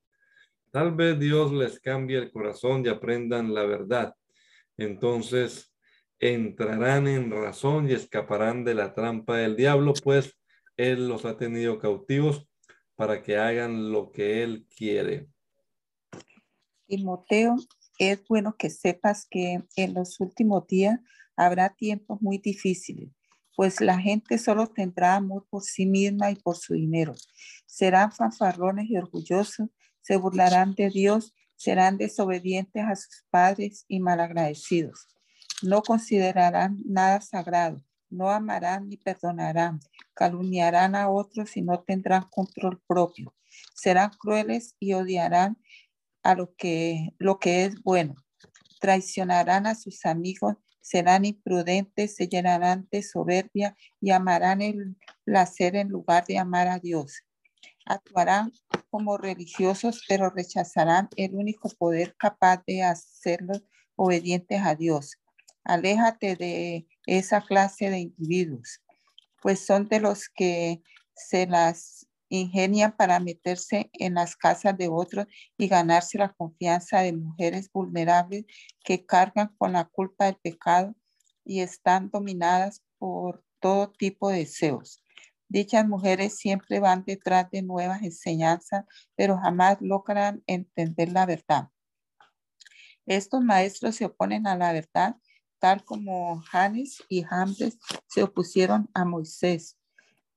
Tal 0.72 0.94
vez 0.94 1.18
Dios 1.18 1.52
les 1.52 1.78
cambie 1.78 2.18
el 2.18 2.32
corazón 2.32 2.84
y 2.84 2.88
aprendan 2.88 3.54
la 3.54 3.64
verdad. 3.64 4.14
Entonces 4.76 5.72
entrarán 6.18 7.08
en 7.08 7.30
razón 7.30 7.88
y 7.88 7.92
escaparán 7.92 8.64
de 8.64 8.74
la 8.74 8.94
trampa 8.94 9.36
del 9.36 9.56
diablo, 9.56 9.94
pues 10.02 10.38
Él 10.76 11.08
los 11.08 11.24
ha 11.24 11.36
tenido 11.36 11.78
cautivos 11.78 12.48
para 12.94 13.22
que 13.22 13.36
hagan 13.36 13.92
lo 13.92 14.10
que 14.10 14.42
Él 14.42 14.66
quiere. 14.74 15.28
Timoteo, 16.86 17.56
es 17.98 18.22
bueno 18.28 18.56
que 18.58 18.70
sepas 18.70 19.26
que 19.28 19.62
en 19.76 19.94
los 19.94 20.20
últimos 20.20 20.66
días 20.66 21.00
habrá 21.36 21.74
tiempos 21.74 22.20
muy 22.20 22.38
difíciles, 22.38 23.10
pues 23.54 23.80
la 23.80 23.98
gente 23.98 24.38
solo 24.38 24.66
tendrá 24.66 25.16
amor 25.16 25.46
por 25.50 25.62
sí 25.62 25.86
misma 25.86 26.30
y 26.30 26.36
por 26.36 26.56
su 26.56 26.74
dinero. 26.74 27.14
Serán 27.66 28.12
fanfarrones 28.12 28.88
y 28.88 28.96
orgullosos, 28.96 29.68
se 30.00 30.16
burlarán 30.16 30.74
de 30.74 30.90
Dios, 30.90 31.34
serán 31.56 31.96
desobedientes 31.96 32.84
a 32.84 32.94
sus 32.94 33.24
padres 33.30 33.84
y 33.88 34.00
malagradecidos. 34.00 35.15
No 35.62 35.82
considerarán 35.82 36.78
nada 36.84 37.20
sagrado, 37.22 37.82
no 38.10 38.30
amarán 38.30 38.88
ni 38.88 38.98
perdonarán, 38.98 39.80
calumniarán 40.14 40.94
a 40.94 41.08
otros 41.08 41.56
y 41.56 41.62
no 41.62 41.82
tendrán 41.82 42.24
control 42.30 42.80
propio. 42.86 43.34
Serán 43.74 44.10
crueles 44.18 44.76
y 44.78 44.92
odiarán 44.92 45.56
a 46.22 46.34
lo 46.34 46.54
que, 46.56 47.14
lo 47.18 47.38
que 47.38 47.64
es 47.64 47.82
bueno. 47.82 48.14
Traicionarán 48.80 49.66
a 49.66 49.74
sus 49.74 50.04
amigos, 50.04 50.56
serán 50.82 51.24
imprudentes, 51.24 52.16
se 52.16 52.28
llenarán 52.28 52.86
de 52.90 53.02
soberbia 53.02 53.74
y 54.00 54.10
amarán 54.10 54.60
el 54.60 54.96
placer 55.24 55.74
en 55.74 55.88
lugar 55.88 56.26
de 56.26 56.38
amar 56.38 56.68
a 56.68 56.78
Dios. 56.78 57.22
Actuarán 57.86 58.52
como 58.90 59.16
religiosos, 59.16 60.04
pero 60.06 60.28
rechazarán 60.28 61.08
el 61.16 61.34
único 61.34 61.70
poder 61.78 62.14
capaz 62.18 62.62
de 62.66 62.82
hacerlos 62.82 63.62
obedientes 63.96 64.60
a 64.62 64.74
Dios. 64.74 65.16
Aléjate 65.66 66.36
de 66.36 66.86
esa 67.06 67.40
clase 67.40 67.90
de 67.90 67.98
individuos, 67.98 68.82
pues 69.42 69.66
son 69.66 69.88
de 69.88 69.98
los 69.98 70.28
que 70.28 70.80
se 71.14 71.46
las 71.46 72.06
ingenian 72.28 72.96
para 72.96 73.18
meterse 73.18 73.90
en 73.94 74.14
las 74.14 74.36
casas 74.36 74.78
de 74.78 74.88
otros 74.88 75.26
y 75.58 75.66
ganarse 75.66 76.18
la 76.18 76.32
confianza 76.32 77.00
de 77.00 77.12
mujeres 77.12 77.68
vulnerables 77.72 78.44
que 78.84 79.04
cargan 79.04 79.54
con 79.58 79.72
la 79.72 79.86
culpa 79.86 80.26
del 80.26 80.36
pecado 80.36 80.94
y 81.44 81.60
están 81.60 82.10
dominadas 82.10 82.84
por 82.98 83.44
todo 83.58 83.90
tipo 83.90 84.28
de 84.30 84.38
deseos. 84.38 85.02
Dichas 85.48 85.86
mujeres 85.86 86.36
siempre 86.36 86.78
van 86.78 87.04
detrás 87.04 87.50
de 87.50 87.62
nuevas 87.62 88.02
enseñanzas, 88.02 88.84
pero 89.16 89.36
jamás 89.38 89.78
logran 89.80 90.44
entender 90.46 91.10
la 91.10 91.26
verdad. 91.26 91.70
Estos 93.04 93.42
maestros 93.42 93.96
se 93.96 94.04
oponen 94.04 94.46
a 94.46 94.56
la 94.56 94.72
verdad, 94.72 95.16
tal 95.58 95.84
como 95.84 96.40
Janes 96.40 97.02
y 97.08 97.22
Jambres 97.22 97.78
se 98.06 98.22
opusieron 98.22 98.88
a 98.94 99.04
Moisés 99.04 99.76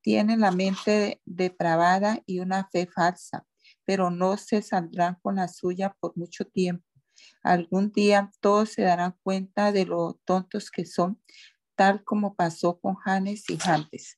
tienen 0.02 0.40
la 0.40 0.52
mente 0.52 1.22
depravada 1.26 2.22
y 2.26 2.40
una 2.40 2.68
fe 2.72 2.88
falsa, 2.88 3.46
pero 3.86 4.10
no 4.10 4.38
se 4.38 4.62
saldrán 4.62 5.18
con 5.22 5.36
la 5.36 5.48
suya 5.48 5.96
por 6.00 6.18
mucho 6.18 6.46
tiempo. 6.46 6.86
Algún 7.44 7.92
día 7.92 8.32
todos 8.40 8.70
se 8.70 8.84
darán 8.84 9.16
cuenta 9.24 9.72
de 9.72 9.86
lo 9.86 10.20
tontos 10.26 10.72
que 10.72 10.86
son, 10.86 11.22
tal 11.76 12.04
como 12.04 12.36
pasó 12.36 12.80
con 12.80 12.96
Janes 12.96 13.50
y 13.50 13.58
Jambes. 13.58 14.18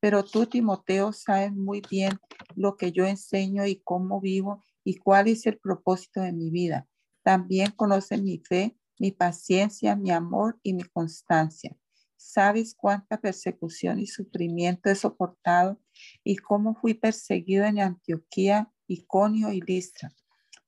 Pero 0.00 0.24
tú, 0.24 0.46
Timoteo, 0.46 1.12
sabes 1.12 1.52
muy 1.52 1.82
bien 1.90 2.18
lo 2.54 2.76
que 2.76 2.92
yo 2.92 3.04
enseño 3.06 3.66
y 3.66 3.82
cómo 3.82 4.20
vivo 4.20 4.64
y 4.84 4.96
cuál 4.96 5.28
es 5.28 5.46
el 5.46 5.58
propósito 5.58 6.20
de 6.20 6.32
mi 6.32 6.50
vida. 6.50 6.88
También 7.22 7.70
conoces 7.72 8.22
mi 8.22 8.38
fe, 8.38 8.76
mi 9.00 9.12
paciencia, 9.12 9.96
mi 9.96 10.10
amor 10.10 10.60
y 10.62 10.74
mi 10.74 10.84
constancia. 10.84 11.74
Sabes 12.18 12.74
cuánta 12.74 13.18
persecución 13.18 13.98
y 13.98 14.06
sufrimiento 14.06 14.90
he 14.90 14.94
soportado 14.94 15.80
y 16.22 16.36
cómo 16.36 16.74
fui 16.74 16.92
perseguido 16.92 17.64
en 17.64 17.80
Antioquía, 17.80 18.70
Iconio 18.86 19.52
y 19.52 19.62
Listra. 19.62 20.12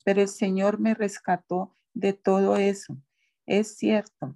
Pero 0.02 0.22
el 0.22 0.28
Señor 0.28 0.80
me 0.80 0.94
rescató 0.94 1.76
de 1.92 2.14
todo 2.14 2.56
eso. 2.56 2.96
Es 3.44 3.76
cierto. 3.76 4.34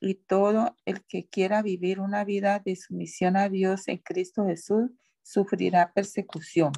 Y 0.00 0.14
todo 0.14 0.76
el 0.84 1.04
que 1.04 1.28
quiera 1.28 1.62
vivir 1.62 1.98
una 1.98 2.24
vida 2.24 2.60
de 2.64 2.76
sumisión 2.76 3.36
a 3.36 3.48
Dios 3.48 3.88
en 3.88 3.98
Cristo 3.98 4.46
Jesús 4.46 4.92
sufrirá 5.24 5.92
persecución. 5.92 6.70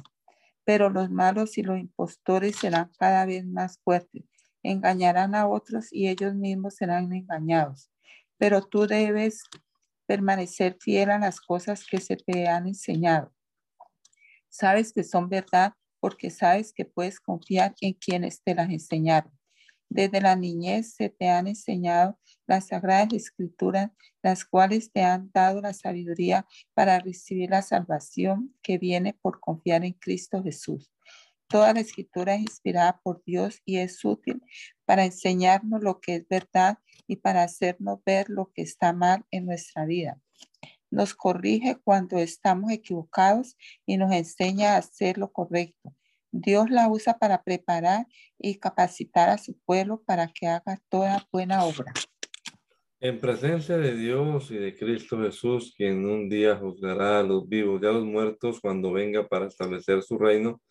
Pero 0.63 0.89
los 0.89 1.11
malos 1.11 1.59
y 1.59 1.61
los 1.61 1.77
impostores 1.77 2.55
serán 2.55 2.91
cada 2.97 3.27
vez 3.27 3.45
más 3.45 3.79
fuertes. 3.83 4.23
Engañarán 4.65 5.35
a 5.35 5.47
otros 5.47 5.87
y 5.91 6.07
ellos 6.07 6.33
mismos 6.33 6.75
serán 6.75 7.13
engañados. 7.13 7.91
Pero 8.37 8.61
tú 8.63 8.87
debes 8.87 9.43
permanecer 10.07 10.77
fiel 10.79 11.11
a 11.11 11.19
las 11.19 11.39
cosas 11.39 11.85
que 11.85 11.99
se 11.99 12.15
te 12.17 12.47
han 12.47 12.67
enseñado. 12.67 13.31
Sabes 14.49 14.91
que 14.91 15.03
son 15.03 15.29
verdad 15.29 15.73
porque 15.99 16.29
sabes 16.29 16.73
que 16.73 16.85
puedes 16.85 17.19
confiar 17.19 17.75
en 17.79 17.93
quienes 17.93 18.41
te 18.41 18.55
las 18.55 18.69
enseñaron. 18.69 19.31
Desde 19.89 20.19
la 20.19 20.35
niñez 20.35 20.95
se 20.95 21.09
te 21.09 21.29
han 21.29 21.47
enseñado 21.47 22.19
las 22.47 22.67
sagradas 22.67 23.13
escrituras, 23.13 23.91
las 24.23 24.45
cuales 24.45 24.91
te 24.91 25.01
han 25.01 25.29
dado 25.31 25.61
la 25.61 25.73
sabiduría 25.73 26.47
para 26.73 26.99
recibir 26.99 27.51
la 27.51 27.61
salvación 27.61 28.55
que 28.63 28.77
viene 28.77 29.13
por 29.13 29.39
confiar 29.39 29.85
en 29.85 29.93
Cristo 29.93 30.43
Jesús. 30.43 30.94
Toda 31.47 31.73
la 31.73 31.79
escritura 31.79 32.35
es 32.35 32.41
inspirada 32.41 32.99
por 33.03 33.23
Dios 33.23 33.61
y 33.65 33.77
es 33.77 34.03
útil 34.03 34.41
para 34.85 35.05
enseñarnos 35.05 35.81
lo 35.81 35.99
que 35.99 36.15
es 36.15 36.27
verdad 36.27 36.79
y 37.07 37.17
para 37.17 37.43
hacernos 37.43 37.99
ver 38.03 38.29
lo 38.29 38.51
que 38.53 38.63
está 38.63 38.93
mal 38.93 39.25
en 39.31 39.45
nuestra 39.45 39.85
vida. 39.85 40.19
Nos 40.89 41.13
corrige 41.13 41.77
cuando 41.83 42.17
estamos 42.17 42.71
equivocados 42.71 43.57
y 43.85 43.97
nos 43.97 44.11
enseña 44.11 44.73
a 44.73 44.77
hacer 44.77 45.17
lo 45.17 45.31
correcto. 45.31 45.93
Dios 46.31 46.69
la 46.69 46.89
usa 46.89 47.17
para 47.17 47.43
preparar 47.43 48.07
y 48.39 48.55
capacitar 48.55 49.29
a 49.29 49.37
su 49.37 49.57
pueblo 49.65 50.03
para 50.03 50.27
que 50.27 50.47
haga 50.47 50.81
toda 50.89 51.27
buena 51.31 51.63
obra. 51.63 51.93
En 52.99 53.19
presencia 53.19 53.77
de 53.77 53.95
Dios 53.95 54.49
y 54.51 54.55
de 54.55 54.75
Cristo 54.75 55.21
Jesús, 55.21 55.73
quien 55.77 56.05
un 56.05 56.27
día 56.27 56.55
juzgará 56.55 57.19
a 57.19 57.23
los 57.23 57.47
vivos 57.47 57.81
y 57.81 57.85
a 57.85 57.91
los 57.91 58.03
muertos 58.03 58.59
cuando 58.59 58.91
venga 58.91 59.27
para 59.27 59.47
establecer 59.47 60.01
su 60.01 60.17
reino, 60.17 60.61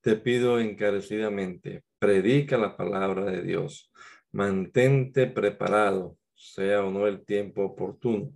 te 0.00 0.16
pido 0.16 0.58
encarecidamente, 0.58 1.82
predica 1.98 2.56
la 2.56 2.76
palabra 2.76 3.26
de 3.26 3.42
Dios, 3.42 3.92
mantente 4.32 5.26
preparado, 5.26 6.16
sea 6.34 6.84
o 6.84 6.90
no 6.90 7.06
el 7.06 7.24
tiempo 7.24 7.64
oportuno, 7.64 8.32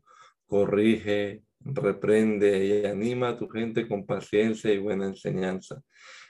corrige, 0.47 1.43
reprende 1.61 2.67
y 2.67 2.87
anima 2.87 3.31
a 3.31 3.37
tu 3.39 3.49
gente 3.49 3.89
con 3.89 4.05
paciencia 4.05 4.73
y 4.73 4.79
buena 4.79 5.07
enseñanza. 5.07 5.81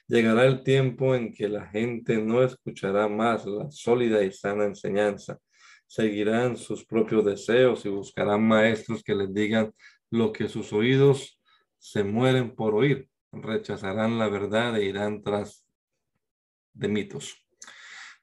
Llegará 0.07 0.44
el 0.44 0.62
tiempo 0.62 1.14
en 1.14 1.33
que 1.33 1.49
la 1.49 1.66
gente 1.66 2.18
no 2.18 2.42
escuchará 2.44 3.09
más 3.09 3.44
la 3.47 3.70
sólida 3.70 4.23
y 4.23 4.31
sana 4.31 4.66
enseñanza. 4.66 5.38
Seguirán 5.87 6.57
sus 6.57 6.85
propios 6.85 7.25
deseos 7.25 7.85
y 7.87 7.88
buscarán 7.88 8.47
maestros 8.47 9.03
que 9.03 9.14
les 9.14 9.33
digan 9.35 9.73
lo 10.11 10.33
que 10.33 10.49
sus 10.49 10.73
oídos 10.73 11.40
se 11.79 12.05
mueren 12.05 12.55
por 12.55 12.75
oír 12.75 13.09
rechazarán 13.42 14.18
la 14.18 14.29
verdad 14.29 14.77
e 14.77 14.85
irán 14.85 15.23
tras 15.23 15.66
de 16.73 16.88
mitos. 16.88 17.44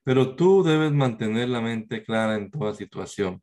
Pero 0.04 0.36
tú 0.36 0.63
debes 0.63 0.91
mantener 0.91 1.50
la 1.50 1.62
mente 1.62 2.04
clara 2.04 2.36
en 2.36 2.50
toda 2.50 2.74
situación. 2.74 3.41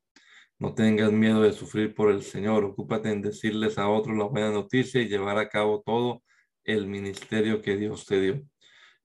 No 0.59 0.74
tengas 0.74 1.12
miedo 1.12 1.42
de 1.42 1.52
sufrir 1.52 1.94
por 1.94 2.11
el 2.11 2.22
Señor. 2.22 2.64
Ocúpate 2.64 3.11
en 3.11 3.22
decirles 3.22 3.78
a 3.78 3.88
otros 3.88 4.16
la 4.16 4.24
buena 4.24 4.50
noticia 4.50 5.00
y 5.00 5.09
llevar 5.09 5.38
a 5.38 5.48
cabo 5.48 5.83
todo 5.85 6.22
el 6.64 6.87
ministerio 6.88 7.62
que 7.62 7.76
Dios 7.76 8.07
te 8.07 8.20
dio. 8.20 8.42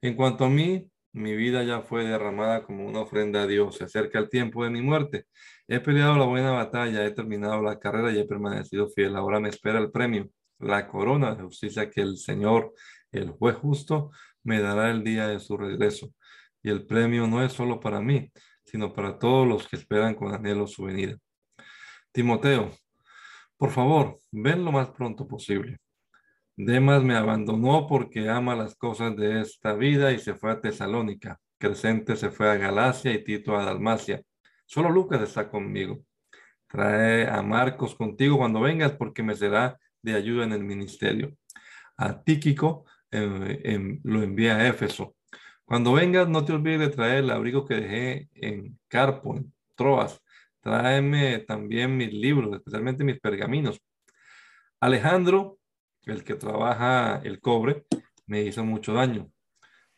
En 0.02 0.16
cuanto 0.16 0.46
a 0.46 0.50
mí, 0.50 0.90
mi 1.14 1.36
vida 1.36 1.64
ya 1.64 1.82
fue 1.82 2.06
derramada 2.06 2.64
como 2.64 2.86
una 2.88 3.02
ofrenda 3.02 3.44
a 3.44 3.48
Dios. 3.48 3.78
Se 3.78 3.84
acerca 3.84 4.20
el 4.20 4.30
tiempo 4.30 4.64
de 4.64 4.72
mi 4.72 4.82
muerte. 4.82 5.28
He 5.68 5.80
peleado 5.80 6.18
la 6.18 6.26
buena 6.26 6.52
batalla, 6.52 7.06
he 7.06 7.12
terminado 7.12 7.62
la 7.62 7.80
carrera 7.80 8.12
y 8.12 8.20
he 8.20 8.26
permanecido 8.26 8.90
fiel. 8.90 9.16
Ahora 9.16 9.40
me 9.40 9.50
espera 9.50 9.80
el 9.80 9.92
premio 9.92 10.30
la 10.64 10.88
corona 10.88 11.36
de 11.36 11.44
justicia 11.44 11.90
que 11.90 12.02
el 12.02 12.18
Señor, 12.18 12.74
el 13.12 13.32
juez 13.32 13.56
justo, 13.58 14.12
me 14.44 14.60
dará 14.62 14.90
el 14.92 15.04
día 15.04 15.28
de 15.28 15.40
su 15.40 15.58
regreso. 15.58 16.14
Y 16.62 16.70
el 16.70 16.86
premio 16.86 17.28
no 17.28 17.44
es 17.44 17.54
solo 17.54 17.80
para 17.80 18.02
mí, 18.02 18.32
sino 18.66 18.94
para 18.94 19.20
todos 19.20 19.48
los 19.48 19.68
que 19.68 19.76
esperan 19.76 20.16
con 20.16 20.34
anhelo 20.34 20.68
su 20.68 20.84
venida. 20.84 21.18
Timoteo, 22.12 22.72
por 23.58 23.72
favor, 23.72 24.20
ven 24.32 24.64
lo 24.64 24.72
más 24.72 24.90
pronto 24.90 25.28
posible. 25.28 25.80
Demas 26.56 27.04
me 27.04 27.16
abandonó 27.16 27.88
porque 27.88 28.30
ama 28.30 28.56
las 28.56 28.76
cosas 28.76 29.16
de 29.16 29.42
esta 29.42 29.74
vida 29.74 30.12
y 30.12 30.20
se 30.20 30.36
fue 30.36 30.52
a 30.52 30.62
Tesalónica. 30.62 31.40
Crescente 31.58 32.16
se 32.16 32.30
fue 32.30 32.50
a 32.52 32.58
Galacia 32.58 33.12
y 33.12 33.24
Tito 33.24 33.58
a 33.58 33.66
Dalmacia. 33.66 34.22
Solo 34.66 34.90
Lucas 34.90 35.22
está 35.22 35.50
conmigo. 35.50 36.04
Trae 36.68 37.28
a 37.28 37.42
Marcos 37.42 37.96
contigo 37.96 38.38
cuando 38.38 38.62
vengas 38.62 38.92
porque 38.92 39.24
me 39.24 39.36
será 39.36 39.80
de 40.04 40.14
ayuda 40.14 40.44
en 40.44 40.52
el 40.52 40.64
ministerio. 40.64 41.36
A 41.98 42.24
Tíquico 42.24 42.86
lo 43.12 44.22
envié 44.22 44.52
a 44.52 44.68
Éfeso. 44.68 45.16
Cuando 45.66 45.94
vengas, 45.94 46.28
no 46.28 46.46
te 46.46 46.54
olvides 46.54 46.80
de 46.80 46.90
traer 46.90 47.24
el 47.24 47.32
abrigo 47.32 47.66
que 47.66 47.76
dejé 47.76 48.30
en 48.36 48.80
Carpo, 48.88 49.36
en 49.36 49.54
Troas. 49.76 50.22
Tráeme 50.62 51.40
también 51.40 51.98
mis 51.98 52.14
libros, 52.14 52.54
especialmente 52.54 53.04
mis 53.04 53.20
pergaminos. 53.20 53.82
Alejandro, 54.80 55.60
el 56.04 56.24
que 56.24 56.36
trabaja 56.36 57.22
el 57.24 57.40
cobre, 57.40 57.86
me 58.28 58.42
hizo 58.42 58.64
mucho 58.66 58.94
daño, 58.94 59.32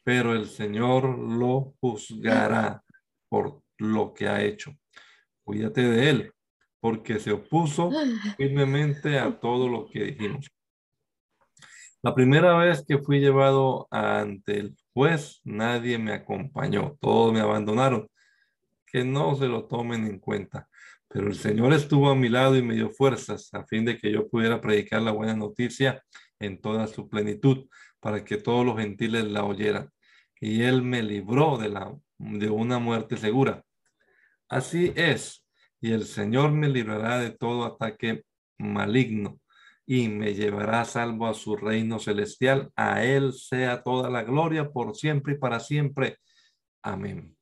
pero 0.03 0.33
el 0.33 0.47
Señor 0.47 1.17
lo 1.17 1.73
juzgará 1.79 2.83
por 3.27 3.61
lo 3.77 4.13
que 4.13 4.27
ha 4.27 4.43
hecho. 4.43 4.71
Cuídate 5.43 5.81
de 5.81 6.09
él, 6.09 6.33
porque 6.85 7.19
se 7.19 7.31
opuso 7.31 7.89
firmemente 8.37 9.17
a 9.17 9.39
todo 9.39 9.67
lo 9.67 9.87
que 9.89 10.03
dijimos. 10.03 10.51
La 12.03 12.13
primera 12.13 12.55
vez 12.59 12.85
que 12.87 12.99
fui 12.99 13.19
llevado 13.19 13.87
ante 13.89 14.59
el 14.59 14.77
juez, 14.93 15.41
nadie 15.43 15.97
me 15.97 16.13
acompañó, 16.13 16.95
todos 17.01 17.33
me 17.33 17.39
abandonaron. 17.39 18.07
Que 18.85 19.03
no 19.03 19.33
se 19.33 19.47
lo 19.47 19.65
tomen 19.65 20.05
en 20.05 20.19
cuenta. 20.19 20.69
Pero 21.07 21.25
el 21.25 21.33
Señor 21.33 21.73
estuvo 21.73 22.07
a 22.07 22.15
mi 22.15 22.29
lado 22.29 22.55
y 22.55 22.61
me 22.61 22.75
dio 22.75 22.91
fuerzas 22.91 23.51
a 23.55 23.65
fin 23.65 23.83
de 23.83 23.97
que 23.97 24.11
yo 24.11 24.29
pudiera 24.29 24.61
predicar 24.61 25.01
la 25.01 25.11
buena 25.11 25.35
noticia 25.35 26.03
en 26.37 26.61
toda 26.61 26.85
su 26.85 27.09
plenitud, 27.09 27.65
para 27.99 28.23
que 28.23 28.37
todos 28.37 28.63
los 28.63 28.77
gentiles 28.77 29.23
la 29.23 29.43
oyeran. 29.43 29.89
Y 30.39 30.61
Él 30.61 30.83
me 30.83 31.01
libró 31.01 31.57
de, 31.57 31.69
la, 31.69 31.91
de 32.19 32.47
una 32.51 32.77
muerte 32.77 33.17
segura. 33.17 33.63
Así 34.47 34.93
es, 34.95 35.44
y 35.85 35.91
el 35.91 36.05
Señor 36.05 36.51
me 36.51 36.67
librará 36.67 37.19
de 37.19 37.29
todo 37.29 37.63
ataque 37.63 38.23
maligno 38.57 39.39
y 39.85 40.09
me 40.09 40.33
llevará 40.33 40.83
salvo 40.83 41.27
a 41.27 41.35
su 41.35 41.55
reino 41.55 41.99
celestial. 41.99 42.71
A 42.75 43.03
Él 43.03 43.33
sea 43.33 43.83
toda 43.83 44.09
la 44.09 44.23
gloria 44.23 44.71
por 44.71 44.95
siempre 44.95 45.35
y 45.35 45.37
para 45.37 45.59
siempre. 45.59 46.17
Amén. 46.81 47.37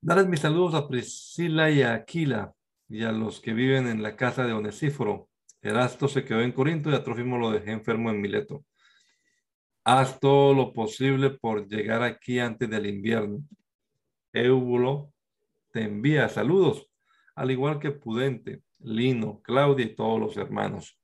Darles 0.00 0.26
mis 0.26 0.40
saludos 0.40 0.74
a 0.74 0.88
Priscila 0.88 1.70
y 1.70 1.82
a 1.82 1.94
Aquila 1.94 2.52
y 2.88 3.04
a 3.04 3.12
los 3.12 3.38
que 3.38 3.54
viven 3.54 3.86
en 3.86 4.02
la 4.02 4.16
casa 4.16 4.44
de 4.44 4.52
Onesíforo. 4.52 5.28
Erasto 5.62 6.08
se 6.08 6.24
quedó 6.24 6.40
en 6.40 6.50
Corinto 6.50 6.90
y 6.90 6.94
a 6.94 7.04
Trofimo 7.04 7.38
lo 7.38 7.52
dejé 7.52 7.70
enfermo 7.70 8.10
en 8.10 8.20
Mileto. 8.20 8.64
Haz 9.84 10.18
todo 10.18 10.52
lo 10.52 10.72
posible 10.72 11.30
por 11.30 11.68
llegar 11.68 12.02
aquí 12.02 12.40
antes 12.40 12.68
del 12.68 12.86
invierno. 12.86 13.38
Éubulo 14.32 15.12
te 15.70 15.82
envía 15.82 16.28
saludos, 16.28 16.88
al 17.36 17.50
igual 17.50 17.78
que 17.78 17.92
Pudente, 17.92 18.62
Lino, 18.80 19.40
Claudia 19.42 19.84
y 19.84 19.94
todos 19.94 20.18
los 20.18 20.36
hermanos. 20.36 20.98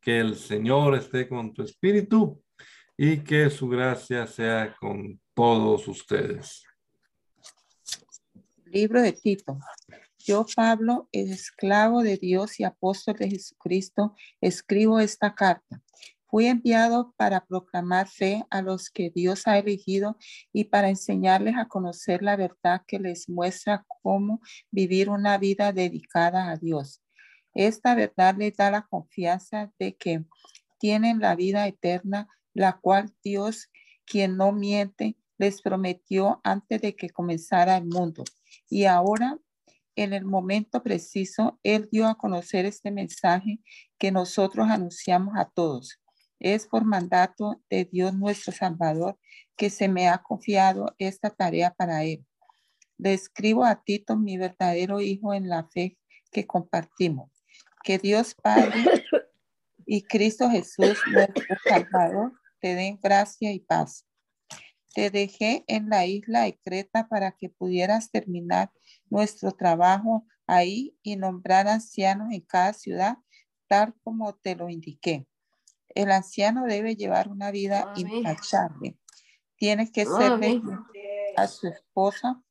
Que 0.00 0.20
el 0.20 0.36
Señor 0.36 0.94
esté 0.94 1.28
con 1.28 1.52
tu 1.52 1.62
espíritu 1.62 2.42
y 2.96 3.18
que 3.18 3.50
su 3.50 3.68
gracia 3.68 4.26
sea 4.26 4.74
con 4.80 5.20
todos 5.34 5.86
ustedes. 5.88 6.64
Libro 8.64 9.02
de 9.02 9.12
Tito. 9.12 9.58
Yo, 10.18 10.46
Pablo, 10.54 11.08
esclavo 11.10 12.02
de 12.02 12.16
Dios 12.16 12.60
y 12.60 12.64
apóstol 12.64 13.16
de 13.16 13.30
Jesucristo, 13.30 14.14
escribo 14.40 15.00
esta 15.00 15.34
carta. 15.34 15.82
Fui 16.32 16.46
enviado 16.46 17.12
para 17.18 17.44
proclamar 17.44 18.08
fe 18.08 18.42
a 18.48 18.62
los 18.62 18.88
que 18.88 19.10
Dios 19.14 19.46
ha 19.46 19.58
elegido 19.58 20.16
y 20.50 20.64
para 20.64 20.88
enseñarles 20.88 21.56
a 21.58 21.68
conocer 21.68 22.22
la 22.22 22.36
verdad 22.36 22.84
que 22.88 22.98
les 22.98 23.28
muestra 23.28 23.84
cómo 24.00 24.40
vivir 24.70 25.10
una 25.10 25.36
vida 25.36 25.74
dedicada 25.74 26.50
a 26.50 26.56
Dios. 26.56 27.02
Esta 27.52 27.94
verdad 27.94 28.34
les 28.38 28.56
da 28.56 28.70
la 28.70 28.80
confianza 28.80 29.70
de 29.78 29.94
que 29.94 30.24
tienen 30.78 31.20
la 31.20 31.36
vida 31.36 31.66
eterna, 31.66 32.28
la 32.54 32.78
cual 32.80 33.12
Dios, 33.22 33.68
quien 34.06 34.38
no 34.38 34.52
miente, 34.52 35.18
les 35.36 35.60
prometió 35.60 36.40
antes 36.44 36.80
de 36.80 36.96
que 36.96 37.10
comenzara 37.10 37.76
el 37.76 37.84
mundo. 37.84 38.24
Y 38.70 38.86
ahora, 38.86 39.38
en 39.96 40.14
el 40.14 40.24
momento 40.24 40.82
preciso, 40.82 41.60
Él 41.62 41.90
dio 41.92 42.08
a 42.08 42.16
conocer 42.16 42.64
este 42.64 42.90
mensaje 42.90 43.60
que 43.98 44.10
nosotros 44.10 44.70
anunciamos 44.70 45.34
a 45.36 45.44
todos. 45.44 46.01
Es 46.44 46.66
por 46.66 46.84
mandato 46.84 47.62
de 47.70 47.84
Dios 47.84 48.14
nuestro 48.14 48.52
Salvador 48.52 49.16
que 49.56 49.70
se 49.70 49.86
me 49.86 50.08
ha 50.08 50.18
confiado 50.18 50.92
esta 50.98 51.30
tarea 51.30 51.72
para 51.72 52.02
Él. 52.02 52.26
Le 52.98 53.14
escribo 53.14 53.64
a 53.64 53.80
Tito, 53.84 54.16
mi 54.16 54.38
verdadero 54.38 55.00
hijo 55.00 55.34
en 55.34 55.48
la 55.48 55.68
fe 55.68 55.96
que 56.32 56.44
compartimos. 56.44 57.30
Que 57.84 57.98
Dios 57.98 58.34
Padre 58.34 58.74
y 59.86 60.02
Cristo 60.02 60.50
Jesús, 60.50 60.98
nuestro 61.12 61.56
Salvador, 61.64 62.32
te 62.58 62.74
den 62.74 62.98
gracia 63.00 63.52
y 63.52 63.60
paz. 63.60 64.04
Te 64.96 65.10
dejé 65.10 65.62
en 65.68 65.90
la 65.90 66.06
isla 66.06 66.42
de 66.42 66.58
Creta 66.58 67.06
para 67.06 67.30
que 67.30 67.50
pudieras 67.50 68.10
terminar 68.10 68.72
nuestro 69.08 69.52
trabajo 69.52 70.26
ahí 70.48 70.98
y 71.04 71.14
nombrar 71.14 71.68
ancianos 71.68 72.32
en 72.32 72.40
cada 72.40 72.72
ciudad, 72.72 73.18
tal 73.68 73.94
como 74.02 74.34
te 74.34 74.56
lo 74.56 74.68
indiqué. 74.68 75.28
El 75.94 76.10
anciano 76.10 76.64
debe 76.64 76.96
llevar 76.96 77.28
una 77.28 77.50
vida 77.50 77.92
intachable. 77.96 78.98
Tiene 79.56 79.90
que 79.90 80.04
ser 80.06 80.32
a 81.36 81.46
su 81.46 81.68
esposa 81.68 82.42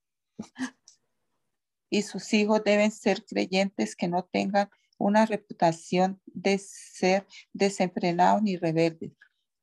y 1.90 2.04
sus 2.04 2.34
hijos 2.34 2.64
deben 2.64 2.92
ser 2.92 3.24
creyentes 3.26 3.96
que 3.96 4.08
no 4.08 4.24
tengan 4.24 4.70
una 4.98 5.26
reputación 5.26 6.22
de 6.26 6.58
ser 6.58 7.28
desenfrenados 7.54 8.42
ni 8.42 8.56
rebeldes, 8.56 9.12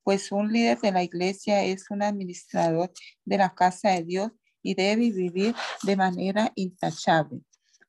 pues 0.03 0.33
un 0.33 0.53
líder 0.53 0.81
de 0.81 0.93
la 0.93 1.03
iglesia 1.03 1.65
es 1.65 1.91
un 1.91 2.03
administrador 2.03 2.93
de 3.25 3.39
la 3.39 3.55
casa 3.55 3.91
de 3.91 4.05
Dios 4.05 4.33
y 4.63 4.75
debe 4.75 5.11
vivir 5.11 5.55
de 5.83 5.97
manera 5.97 6.53
intachable. 6.55 7.41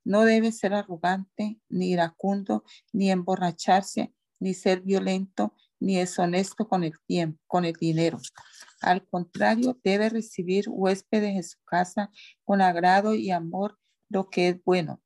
No 0.04 0.24
debe 0.24 0.52
ser 0.52 0.74
arrogante, 0.74 1.60
ni 1.68 1.92
iracundo, 1.92 2.64
ni 2.94 3.12
emborracharse, 3.12 4.14
ni 4.40 4.54
ser 4.54 4.82
violento, 4.82 5.54
ni 5.80 5.98
deshonesto 5.98 6.68
con 6.68 6.84
el 6.84 6.94
tiempo, 7.08 7.40
con 7.48 7.66
el 7.66 7.74
dinero. 7.74 8.20
Al 8.82 9.06
contrario, 9.08 9.80
debe 9.84 10.10
recibir 10.10 10.66
huéspedes 10.68 11.36
en 11.36 11.44
su 11.44 11.58
casa 11.66 12.12
con 12.44 12.62
agrado 12.62 13.14
y 13.16 13.32
amor, 13.32 13.78
lo 14.10 14.30
que 14.30 14.50
es 14.50 14.64
bueno 14.64 15.02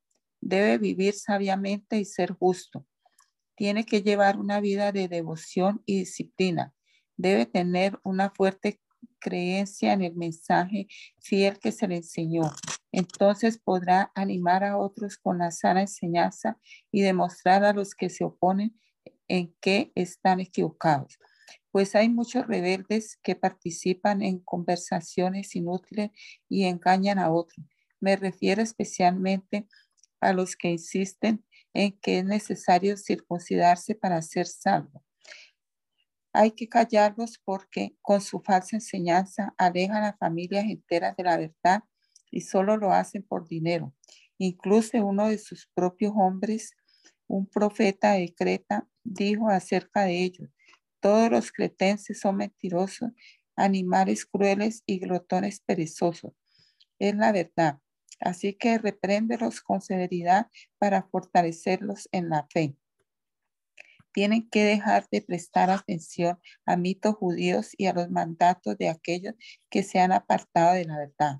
Debe 0.45 0.77
vivir 0.77 1.13
sabiamente 1.13 1.97
y 1.97 2.03
ser 2.03 2.33
justo. 2.33 2.85
Tiene 3.55 3.85
que 3.85 4.01
llevar 4.01 4.37
una 4.37 4.59
vida 4.59 4.91
de 4.91 5.07
devoción 5.07 5.81
y 5.85 5.99
disciplina. 5.99 6.73
Debe 7.15 7.45
tener 7.45 7.97
una 8.03 8.29
fuerte 8.29 8.81
creencia 9.19 9.93
en 9.93 10.01
el 10.01 10.15
mensaje 10.15 10.87
fiel 11.21 11.59
que 11.59 11.71
se 11.71 11.87
le 11.87 11.97
enseñó. 11.97 12.51
Entonces 12.91 13.57
podrá 13.57 14.11
animar 14.15 14.65
a 14.65 14.77
otros 14.77 15.17
con 15.17 15.37
la 15.37 15.49
sana 15.51 15.81
enseñanza 15.81 16.59
y 16.91 17.03
demostrar 17.03 17.63
a 17.63 17.71
los 17.71 17.95
que 17.95 18.09
se 18.09 18.25
oponen 18.25 18.77
en 19.27 19.53
que 19.61 19.91
están 19.95 20.39
equivocados. 20.39 21.17
Pues 21.71 21.95
hay 21.95 22.09
muchos 22.09 22.45
rebeldes 22.47 23.17
que 23.23 23.35
participan 23.35 24.21
en 24.21 24.39
conversaciones 24.39 25.55
inútiles 25.55 26.11
y 26.47 26.65
engañan 26.65 27.19
a 27.19 27.31
otros. 27.31 27.65
Me 27.99 28.15
refiero 28.15 28.61
especialmente 28.61 29.67
a 30.19 30.33
los 30.33 30.55
que 30.55 30.69
insisten 30.69 31.43
en 31.73 31.97
que 31.99 32.19
es 32.19 32.25
necesario 32.25 32.97
circuncidarse 32.97 33.95
para 33.95 34.21
ser 34.21 34.45
salvo. 34.45 35.03
Hay 36.31 36.51
que 36.51 36.67
callarlos 36.67 37.39
porque 37.43 37.95
con 38.01 38.21
su 38.21 38.39
falsa 38.39 38.75
enseñanza 38.75 39.53
alejan 39.57 40.03
a 40.03 40.17
familias 40.17 40.65
enteras 40.65 41.15
de 41.15 41.23
la 41.23 41.37
verdad 41.37 41.83
y 42.31 42.41
solo 42.41 42.77
lo 42.77 42.91
hacen 42.91 43.23
por 43.23 43.47
dinero. 43.47 43.93
Incluso 44.39 44.97
uno 45.05 45.27
de 45.29 45.37
sus 45.37 45.69
propios 45.75 46.13
hombres, 46.15 46.75
un 47.27 47.45
profeta 47.47 48.13
de 48.13 48.33
Creta, 48.33 48.87
dijo 49.03 49.49
acerca 49.49 50.03
de 50.03 50.23
ellos, 50.23 50.49
todos 50.99 51.29
los 51.29 51.51
cretenses 51.51 52.19
son 52.19 52.37
mentirosos, 52.37 53.11
animales 53.55 54.25
crueles 54.25 54.83
y 54.85 54.99
glotones 54.99 55.59
perezosos. 55.59 56.33
Es 56.97 57.15
la 57.15 57.31
verdad. 57.31 57.79
Así 58.19 58.53
que 58.53 58.77
repréndelos 58.77 59.61
con 59.61 59.81
severidad 59.81 60.47
para 60.77 61.03
fortalecerlos 61.03 62.07
en 62.11 62.29
la 62.29 62.47
fe. 62.49 62.75
Tienen 64.13 64.47
que 64.49 64.63
dejar 64.63 65.07
de 65.11 65.21
prestar 65.21 65.71
atención 65.71 66.39
a 66.65 66.77
mitos 66.77 67.15
judíos 67.15 67.71
y 67.77 67.87
a 67.87 67.93
los 67.93 68.09
mandatos 68.09 68.77
de 68.77 68.87
aquellos 68.87 69.33
que 69.69 69.83
se 69.83 69.99
han 69.99 70.11
apartado 70.11 70.73
de 70.73 70.85
la 70.85 70.97
verdad. 70.97 71.35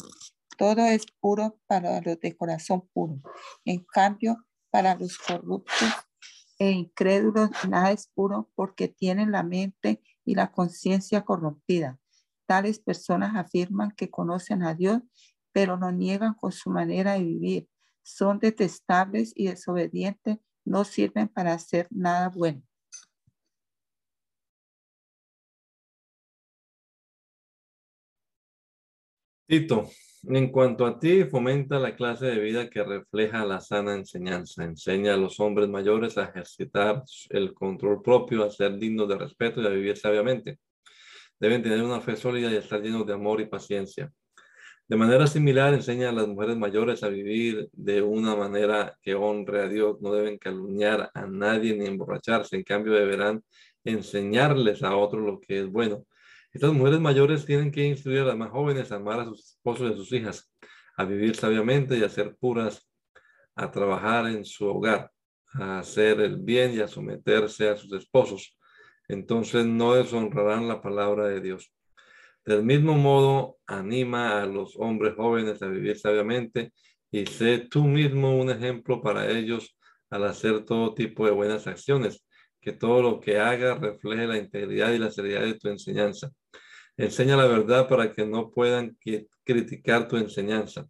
Todo 0.57 0.85
es 0.85 1.05
puro 1.19 1.59
para 1.67 2.01
los 2.01 2.19
de 2.19 2.35
corazón 2.35 2.89
puro. 2.93 3.21
En 3.63 3.85
cambio, 3.85 4.45
para 4.71 4.95
los 4.95 5.17
corruptos 5.19 5.89
e 6.63 6.71
incrédulos 6.71 7.49
nada 7.67 7.91
es 7.91 8.07
puro 8.07 8.49
porque 8.55 8.87
tienen 8.87 9.33
la 9.33 9.43
mente 9.43 10.01
y 10.23 10.35
la 10.35 10.53
conciencia 10.53 11.25
corrompida. 11.25 11.99
Tales 12.45 12.79
personas 12.79 13.35
afirman 13.35 13.91
que 13.91 14.09
conocen 14.09 14.63
a 14.63 14.73
Dios, 14.73 15.01
pero 15.51 15.75
lo 15.75 15.91
niegan 15.91 16.35
con 16.35 16.53
su 16.53 16.69
manera 16.69 17.15
de 17.15 17.23
vivir. 17.25 17.69
Son 18.01 18.39
detestables 18.39 19.33
y 19.35 19.47
desobedientes, 19.47 20.37
no 20.63 20.85
sirven 20.85 21.27
para 21.27 21.51
hacer 21.53 21.89
nada 21.91 22.29
bueno. 22.29 22.63
Tito, 29.45 29.89
en 30.25 30.51
cuanto 30.51 30.85
a 30.85 30.99
ti, 30.99 31.25
fomenta 31.25 31.79
la 31.79 31.95
clase 31.95 32.27
de 32.27 32.39
vida 32.39 32.69
que 32.69 32.83
refleja 32.83 33.45
la 33.45 33.59
sana 33.59 33.93
enseñanza. 33.93 34.63
Enseña 34.63 35.13
a 35.13 35.17
los 35.17 35.39
hombres 35.39 35.67
mayores 35.67 36.17
a 36.17 36.25
ejercitar 36.25 37.03
el 37.29 37.53
control 37.53 38.01
propio, 38.01 38.43
a 38.43 38.49
ser 38.49 38.77
dignos 38.77 39.09
de 39.09 39.17
respeto 39.17 39.61
y 39.61 39.65
a 39.65 39.69
vivir 39.69 39.97
sabiamente. 39.97 40.59
Deben 41.39 41.61
tener 41.61 41.83
una 41.83 41.99
fe 41.99 42.15
sólida 42.15 42.49
y 42.51 42.55
estar 42.55 42.81
llenos 42.81 43.05
de 43.05 43.13
amor 43.13 43.41
y 43.41 43.47
paciencia. 43.47 44.11
De 44.87 44.95
manera 44.95 45.27
similar, 45.27 45.73
enseña 45.73 46.09
a 46.09 46.13
las 46.13 46.27
mujeres 46.27 46.55
mayores 46.57 47.03
a 47.03 47.09
vivir 47.09 47.69
de 47.73 48.01
una 48.01 48.35
manera 48.35 48.97
que 49.01 49.15
honre 49.15 49.61
a 49.61 49.67
Dios. 49.67 50.01
No 50.01 50.13
deben 50.13 50.37
calumniar 50.37 51.09
a 51.13 51.25
nadie 51.25 51.75
ni 51.75 51.85
emborracharse. 51.85 52.55
En 52.55 52.63
cambio, 52.63 52.93
deberán 52.93 53.43
enseñarles 53.83 54.83
a 54.83 54.95
otros 54.95 55.25
lo 55.25 55.39
que 55.41 55.59
es 55.59 55.67
bueno 55.67 56.05
estas 56.53 56.71
mujeres 56.71 56.99
mayores 56.99 57.45
tienen 57.45 57.71
que 57.71 57.83
instruir 57.83 58.19
a 58.19 58.25
las 58.25 58.37
más 58.37 58.51
jóvenes 58.51 58.91
a 58.91 58.95
amar 58.95 59.19
a 59.19 59.25
sus 59.25 59.55
esposos 59.55 59.89
y 59.89 59.93
a 59.93 59.97
sus 59.97 60.11
hijas, 60.13 60.53
a 60.95 61.03
vivir 61.03 61.35
sabiamente 61.35 61.97
y 61.97 62.03
a 62.03 62.09
ser 62.09 62.35
puras, 62.35 62.87
a 63.55 63.71
trabajar 63.71 64.27
en 64.27 64.45
su 64.45 64.67
hogar, 64.67 65.11
a 65.53 65.79
hacer 65.79 66.21
el 66.21 66.37
bien 66.37 66.73
y 66.73 66.79
a 66.79 66.87
someterse 66.87 67.69
a 67.69 67.75
sus 67.75 67.91
esposos. 67.93 68.57
Entonces 69.07 69.65
no 69.65 69.95
deshonrarán 69.95 70.67
la 70.67 70.81
palabra 70.81 71.27
de 71.27 71.41
Dios. 71.41 71.73
Del 72.45 72.63
mismo 72.63 72.95
modo, 72.95 73.57
anima 73.65 74.41
a 74.41 74.45
los 74.45 74.75
hombres 74.77 75.15
jóvenes 75.15 75.61
a 75.61 75.67
vivir 75.67 75.97
sabiamente 75.97 76.71
y 77.09 77.25
sé 77.25 77.59
tú 77.59 77.85
mismo 77.85 78.37
un 78.39 78.49
ejemplo 78.49 79.01
para 79.01 79.29
ellos 79.29 79.77
al 80.09 80.25
hacer 80.25 80.65
todo 80.65 80.93
tipo 80.93 81.25
de 81.25 81.31
buenas 81.31 81.65
acciones, 81.67 82.25
que 82.61 82.73
todo 82.73 83.01
lo 83.01 83.19
que 83.19 83.39
hagas 83.39 83.79
refleje 83.79 84.27
la 84.27 84.37
integridad 84.37 84.91
y 84.91 84.99
la 84.99 85.09
seriedad 85.09 85.41
de 85.41 85.55
tu 85.55 85.69
enseñanza. 85.69 86.31
Enseña 86.97 87.35
la 87.35 87.47
verdad 87.47 87.87
para 87.87 88.11
que 88.11 88.25
no 88.25 88.51
puedan 88.51 88.97
criticar 89.43 90.07
tu 90.07 90.17
enseñanza. 90.17 90.87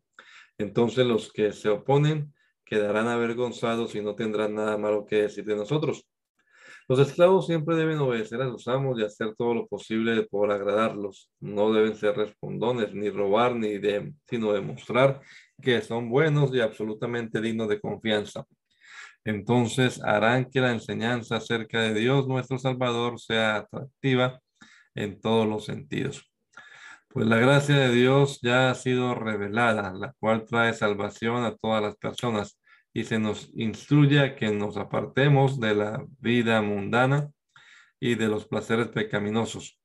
Entonces 0.58 1.06
los 1.06 1.32
que 1.32 1.52
se 1.54 1.70
oponen 1.70 2.34
quedarán 2.66 3.08
avergonzados 3.08 3.96
y 3.96 4.02
no 4.02 4.16
tendrán 4.16 4.56
nada 4.56 4.78
malo 4.78 5.06
que 5.06 5.24
decir 5.24 5.46
de 5.46 5.56
nosotros. 5.56 6.06
Los 6.89 7.00
esclavos 7.00 7.48
siempre 7.48 7.78
deben 7.78 8.00
obedecer 8.00 8.42
a 8.42 8.50
sus 8.50 8.68
amos 8.68 9.00
y 9.00 9.04
hacer 9.04 9.34
todo 9.38 9.54
lo 9.54 9.68
posible 9.68 10.24
por 10.24 10.52
agradarlos. 10.52 11.32
No 11.39 11.72
deben 11.72 11.96
ser 11.96 12.18
respondones, 12.18 12.94
ni 12.94 13.10
robar, 13.10 13.56
ni 13.56 13.78
de, 13.78 14.13
sino 14.30 14.52
demostrar 14.52 15.22
que 15.62 15.82
son 15.82 16.10
buenos 16.10 16.54
y 16.54 16.60
absolutamente 16.60 17.39
dignos 17.39 17.70
de 17.70 17.80
confianza. 17.80 18.46
Entonces 19.24 20.04
harán 20.04 20.50
que 20.50 20.60
la 20.60 20.74
enseñanza 20.74 21.38
acerca 21.38 21.80
de 21.82 21.94
Dios 21.94 22.28
nuestro 22.28 22.58
Salvador 22.58 23.18
sea 23.18 23.58
atractiva 23.58 24.42
en 24.95 25.19
todos 25.21 25.47
los 25.47 25.65
sentidos. 25.65 26.34
Pues 27.13 27.27
la 27.27 27.38
gracia 27.38 27.77
de 27.77 27.91
Dios 27.91 28.39
ya 28.41 28.71
ha 28.71 28.75
sido 28.75 29.13
revelada, 29.13 29.93
la 29.93 30.13
cual 30.19 30.45
trae 30.45 30.73
salvación 30.73 31.43
a 31.43 31.56
todas 31.56 31.79
las 31.82 31.95
personas 31.95 32.60
y 32.91 33.03
se 33.03 33.19
nos 33.19 33.51
instruye 33.56 34.19
a 34.19 34.36
que 34.36 34.49
nos 34.49 34.77
apartemos 34.77 35.60
de 35.60 35.75
la 35.75 36.03
vida 36.19 36.60
mundana 36.63 37.29
y 37.99 38.15
de 38.15 38.27
los 38.27 38.47
placeres 38.47 38.88
pecaminosos. 38.88 39.79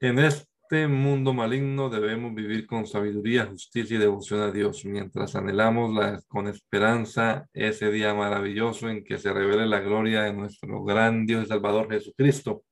En 0.00 0.18
este 0.18 0.88
mundo 0.88 1.34
maligno 1.34 1.90
debemos 1.90 2.34
vivir 2.34 2.66
con 2.66 2.86
sabiduría, 2.86 3.44
justicia 3.46 3.96
y 3.96 4.00
devoción 4.00 4.40
a 4.40 4.50
Dios, 4.50 4.82
mientras 4.86 5.36
anhelamos 5.36 5.94
la, 5.94 6.22
con 6.26 6.48
esperanza 6.48 7.46
ese 7.52 7.90
día 7.90 8.14
maravilloso 8.14 8.88
en 8.88 9.04
que 9.04 9.18
se 9.18 9.30
revele 9.30 9.66
la 9.66 9.80
gloria 9.80 10.22
de 10.22 10.32
nuestro 10.32 10.82
gran 10.84 11.26
Dios 11.26 11.44
y 11.44 11.48
Salvador 11.48 11.90
Jesucristo 11.90 12.64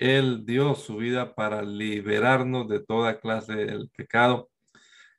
él 0.00 0.46
dio 0.46 0.74
su 0.74 0.96
vida 0.96 1.34
para 1.34 1.60
liberarnos 1.60 2.66
de 2.68 2.80
toda 2.80 3.20
clase 3.20 3.54
del 3.54 3.90
pecado 3.90 4.50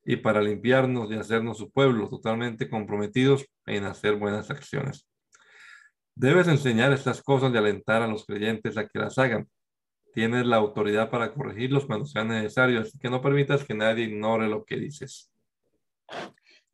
y 0.04 0.16
para 0.16 0.42
limpiarnos 0.42 1.12
y 1.12 1.16
hacernos 1.16 1.60
su 1.60 1.70
pueblo 1.70 2.10
totalmente 2.10 2.68
comprometidos 2.68 3.46
en 3.68 3.84
hacer 3.84 4.16
buenas 4.16 4.50
acciones. 4.50 5.08
Debes 6.16 6.48
enseñar 6.48 6.92
estas 6.92 7.22
cosas 7.22 7.54
y 7.54 7.58
alentar 7.58 8.02
a 8.02 8.08
los 8.08 8.26
creyentes 8.26 8.76
a 8.76 8.88
que 8.88 8.98
las 8.98 9.20
hagan. 9.20 9.48
Tienes 10.16 10.48
la 10.48 10.58
autoridad 10.58 11.12
para 11.12 11.32
corregirlos 11.32 11.86
cuando 11.86 12.08
sea 12.08 12.24
necesario, 12.24 12.82
así 12.82 12.98
que 12.98 13.10
no 13.12 13.22
permitas 13.22 13.64
que 13.64 13.76
nadie 13.76 14.06
ignore 14.06 14.48
lo 14.48 14.66
que 14.66 14.78
dices. 14.78 15.32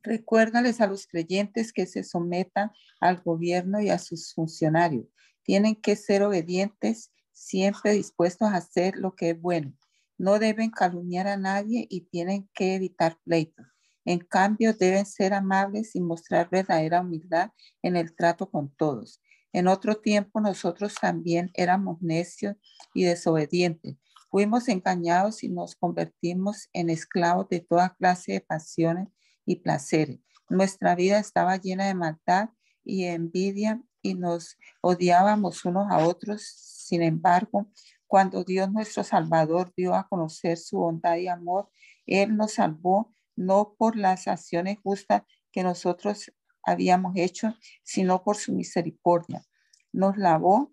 Recuérdales 0.02 0.80
a 0.80 0.88
los 0.88 1.08
creyentes 1.08 1.74
que 1.74 1.86
se 1.86 2.06
sometan 2.06 2.72
al 3.02 3.22
gobierno 3.22 3.82
y 3.82 3.89
a 3.89 4.00
sus 4.00 4.34
funcionarios. 4.34 5.08
Tienen 5.43 5.76
que 5.76 5.98
ser 5.98 6.24
obedientes 6.24 7.12
siempre 7.38 7.91
dispuestos 7.91 8.50
a 8.50 8.58
hacer 8.58 8.97
lo 8.97 9.15
que 9.15 9.32
es 9.32 9.41
bueno. 9.41 9.73
No 10.17 10.39
deben 10.39 10.71
calumniar 10.71 11.28
a 11.28 11.38
nadie 11.38 11.86
y 11.89 12.02
tienen 12.02 12.50
que 12.54 12.76
evitar 12.76 13.17
pleitos. 13.23 13.65
En 14.06 14.19
cambio, 14.19 14.73
deben 14.73 15.06
ser 15.06 15.34
amables 15.34 15.95
y 15.95 16.02
mostrar 16.02 16.50
verdadera 16.50 17.02
humildad 17.02 17.52
en 17.84 17.95
el 17.95 18.15
trato 18.15 18.50
con 18.50 18.73
todos. 18.76 19.21
En 19.54 19.67
otro 19.67 19.95
tiempo 19.95 20.39
nosotros 20.39 20.95
también 20.95 21.52
éramos 21.54 22.02
necios 22.02 22.56
y 22.93 23.04
desobedientes. 23.04 23.95
Fuimos 24.30 24.67
engañados 24.67 25.43
y 25.43 25.50
nos 25.50 25.76
convertimos 25.76 26.69
en 26.73 26.89
esclavos 26.89 27.47
de 27.50 27.60
toda 27.60 27.95
clase 27.95 28.34
de 28.34 28.41
pasiones 28.41 29.10
y 29.45 29.58
placeres. 29.58 30.19
Nuestra 30.50 30.95
vida 30.95 31.19
estaba 31.19 31.58
llena 31.58 31.88
de 31.88 31.95
maldad 31.95 32.50
y 32.84 33.06
envidia 33.06 33.82
y 34.01 34.15
nos 34.15 34.57
odiábamos 34.81 35.65
unos 35.65 35.88
a 35.91 36.07
otros 36.07 36.67
sin 36.88 37.01
embargo, 37.01 37.67
cuando 38.07 38.45
Dios 38.45 38.71
nuestro 38.71 39.03
Salvador 39.03 39.73
dio 39.75 39.93
a 39.93 40.07
conocer 40.07 40.57
su 40.57 40.77
bondad 40.77 41.17
y 41.17 41.27
amor, 41.27 41.69
Él 42.05 42.38
nos 42.38 42.53
salvó 42.53 43.13
no 43.36 43.75
por 43.77 43.97
las 43.97 44.29
acciones 44.29 44.77
justas 44.81 45.23
que 45.51 45.63
nosotros 45.63 46.31
habíamos 46.63 47.17
hecho, 47.17 47.53
sino 47.83 48.23
por 48.23 48.38
su 48.38 48.53
misericordia. 48.53 49.43
Nos 49.91 50.15
lavó 50.15 50.71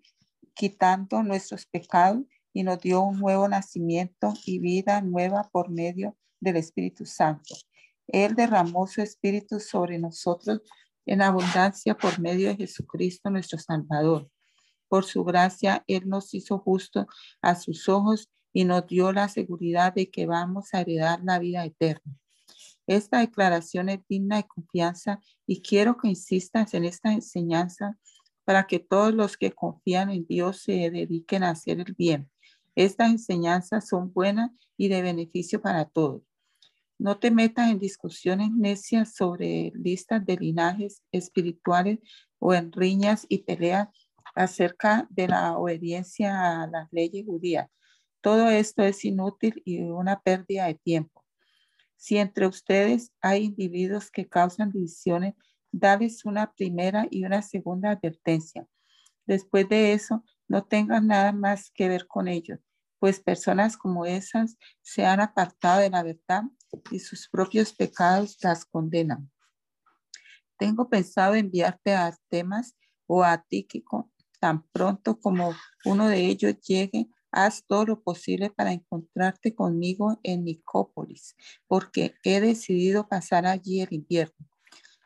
quitando 0.54 1.24
nuestros 1.24 1.66
pecados 1.66 2.22
y 2.52 2.62
nos 2.62 2.80
dio 2.80 3.02
un 3.02 3.18
nuevo 3.18 3.48
nacimiento 3.48 4.34
y 4.46 4.60
vida 4.60 5.00
nueva 5.00 5.50
por 5.50 5.68
medio 5.68 6.16
del 6.38 6.58
Espíritu 6.58 7.06
Santo. 7.06 7.56
Él 8.06 8.37
derramó 8.37 8.87
su 8.87 9.02
Espíritu 9.02 9.58
sobre 9.58 9.98
nosotros 9.98 10.60
en 11.06 11.22
abundancia 11.22 11.96
por 11.96 12.20
medio 12.20 12.48
de 12.48 12.56
Jesucristo 12.56 13.30
nuestro 13.30 13.58
Salvador. 13.58 14.30
Por 14.88 15.04
su 15.04 15.24
gracia, 15.24 15.84
Él 15.86 16.08
nos 16.08 16.34
hizo 16.34 16.58
justo 16.58 17.06
a 17.40 17.56
sus 17.56 17.88
ojos 17.88 18.30
y 18.52 18.64
nos 18.64 18.86
dio 18.86 19.12
la 19.12 19.28
seguridad 19.28 19.94
de 19.94 20.10
que 20.10 20.26
vamos 20.26 20.72
a 20.72 20.80
heredar 20.80 21.20
la 21.24 21.38
vida 21.38 21.64
eterna. 21.64 22.16
Esta 22.86 23.20
declaración 23.20 23.88
es 23.88 24.00
digna 24.08 24.36
de 24.36 24.44
confianza 24.44 25.20
y 25.46 25.62
quiero 25.62 25.96
que 25.96 26.08
insistas 26.08 26.74
en 26.74 26.84
esta 26.84 27.12
enseñanza 27.12 27.98
para 28.44 28.66
que 28.66 28.78
todos 28.78 29.14
los 29.14 29.36
que 29.36 29.52
confían 29.52 30.10
en 30.10 30.26
Dios 30.26 30.62
se 30.62 30.90
dediquen 30.90 31.42
a 31.44 31.50
hacer 31.50 31.80
el 31.80 31.94
bien. 31.94 32.30
Estas 32.74 33.10
enseñanzas 33.10 33.88
son 33.88 34.12
buenas 34.12 34.50
y 34.76 34.88
de 34.88 35.00
beneficio 35.00 35.62
para 35.62 35.86
todos. 35.86 36.22
No 36.98 37.18
te 37.18 37.30
metas 37.30 37.70
en 37.70 37.78
discusiones 37.78 38.50
necias 38.52 39.14
sobre 39.14 39.72
listas 39.74 40.24
de 40.24 40.37
linajes 40.37 41.02
espirituales 41.11 41.98
o 42.38 42.54
en 42.54 42.70
riñas 42.72 43.26
y 43.28 43.38
peleas 43.38 43.88
acerca 44.35 45.07
de 45.11 45.28
la 45.28 45.59
obediencia 45.59 46.62
a 46.62 46.66
las 46.66 46.88
leyes 46.92 47.24
judías. 47.26 47.68
Todo 48.20 48.48
esto 48.48 48.83
es 48.83 49.04
inútil 49.04 49.61
y 49.64 49.83
una 49.83 50.20
pérdida 50.20 50.66
de 50.66 50.74
tiempo. 50.74 51.24
Si 51.96 52.16
entre 52.18 52.46
ustedes 52.46 53.12
hay 53.20 53.44
individuos 53.44 54.11
que 54.11 54.28
causan 54.28 54.70
divisiones, 54.70 55.35
dales 55.72 56.24
una 56.24 56.52
primera 56.52 57.07
y 57.11 57.24
una 57.24 57.42
segunda 57.42 57.90
advertencia. 57.90 58.66
Después 59.26 59.68
de 59.68 59.92
eso, 59.92 60.24
no 60.48 60.64
tengan 60.64 61.07
nada 61.07 61.33
más 61.33 61.70
que 61.70 61.88
ver 61.88 62.07
con 62.07 62.28
ellos, 62.28 62.61
pues 62.98 63.20
personas 63.20 63.76
como 63.76 64.07
esas 64.07 64.57
se 64.83 65.04
han 65.04 65.20
apartado 65.20 65.80
de 65.80 65.90
la 65.90 66.02
verdad 66.02 66.44
y 66.90 66.98
sus 66.98 67.28
propios 67.28 67.72
pecados 67.72 68.37
las 68.42 68.64
condenan. 68.64 69.30
Tengo 70.58 70.88
pensado 70.88 71.34
enviarte 71.34 71.94
a 71.94 72.16
temas 72.28 72.76
o 73.06 73.22
a 73.24 73.42
Tíquico 73.42 74.10
tan 74.44 74.62
pronto 74.72 75.18
como 75.18 75.54
uno 75.87 76.06
de 76.06 76.26
ellos 76.26 76.60
llegue, 76.60 77.08
haz 77.30 77.64
todo 77.66 77.87
lo 77.87 78.02
posible 78.02 78.50
para 78.50 78.72
encontrarte 78.72 79.54
conmigo 79.54 80.20
en 80.22 80.44
Nicópolis, 80.44 81.34
porque 81.66 82.14
he 82.24 82.42
decidido 82.42 83.08
pasar 83.08 83.46
allí 83.46 83.80
el 83.80 83.94
invierno. 83.94 84.46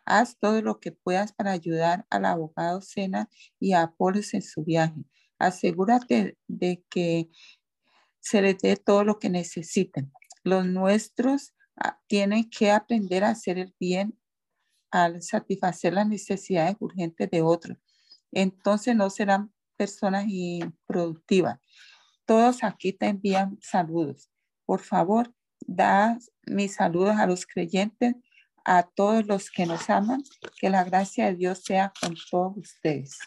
Haz 0.04 0.37
todo 0.40 0.61
lo 0.61 0.81
que 0.81 0.90
puedas 0.90 1.33
para 1.33 1.52
ayudar 1.52 2.04
al 2.11 2.24
abogado 2.24 2.81
Sena 2.81 3.28
y 3.61 3.74
a 3.74 3.83
Apolos 3.83 4.35
en 4.35 4.42
su 4.42 4.64
viaje. 4.64 5.04
Asegúrate 5.38 6.37
de 6.48 6.85
que 6.90 7.31
se 8.18 8.42
les 8.42 8.59
dé 8.59 8.74
todo 8.74 9.04
lo 9.04 9.20
que 9.20 9.31
necesiten. 9.31 10.11
Los 10.42 10.66
nuestros 10.66 11.54
tienen 12.07 12.49
que 12.49 12.71
aprender 12.71 13.25
a 13.25 13.31
hacer 13.31 13.59
el 13.59 13.75
bien 13.79 14.19
al 14.91 15.23
satisfacer 15.23 15.93
las 15.93 16.09
necesidades 16.09 16.77
urgentes 16.81 17.31
de 17.31 17.43
otros 17.43 17.77
entonces 18.33 18.95
no 18.95 19.11
serán 19.11 19.53
personas 19.77 20.27
improductivas. 20.29 21.59
Todos 22.27 22.62
aquí 22.62 22.93
te 22.93 23.07
envían 23.07 23.59
saludos. 23.61 24.31
Por 24.67 24.81
favor, 24.81 25.35
da 25.61 26.19
mis 26.47 26.75
saludos 26.75 27.17
a 27.17 27.27
los 27.27 27.47
creyentes, 27.47 28.14
a 28.64 28.83
todos 28.83 29.27
los 29.27 29.51
que 29.51 29.67
nos 29.67 29.88
aman. 29.88 30.23
Que 30.61 30.69
la 30.69 30.85
gracia 30.85 31.27
de 31.27 31.37
Dios 31.37 31.62
sea 31.64 31.93
con 32.01 32.14
todos 32.31 32.57
ustedes. 32.57 33.19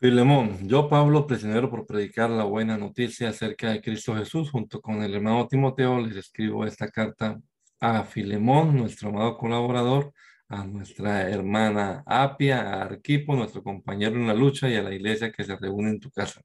Filemón, 0.00 0.66
yo 0.66 0.88
Pablo, 0.88 1.26
prisionero 1.26 1.68
por 1.68 1.86
predicar 1.86 2.30
la 2.30 2.44
buena 2.44 2.78
noticia 2.78 3.28
acerca 3.28 3.70
de 3.70 3.82
Cristo 3.82 4.14
Jesús, 4.16 4.50
junto 4.50 4.80
con 4.80 5.02
el 5.02 5.14
hermano 5.14 5.46
Timoteo, 5.46 6.00
les 6.00 6.16
escribo 6.16 6.64
esta 6.64 6.90
carta 6.90 7.38
a 7.80 8.04
Filemón, 8.04 8.74
nuestro 8.74 9.10
amado 9.10 9.36
colaborador, 9.36 10.14
a 10.48 10.64
nuestra 10.64 11.28
hermana 11.28 12.02
Apia, 12.06 12.62
a 12.62 12.82
Arquipo, 12.84 13.36
nuestro 13.36 13.62
compañero 13.62 14.16
en 14.16 14.26
la 14.26 14.32
lucha, 14.32 14.70
y 14.70 14.76
a 14.76 14.82
la 14.82 14.94
iglesia 14.94 15.30
que 15.30 15.44
se 15.44 15.54
reúne 15.54 15.90
en 15.90 16.00
tu 16.00 16.10
casa. 16.10 16.40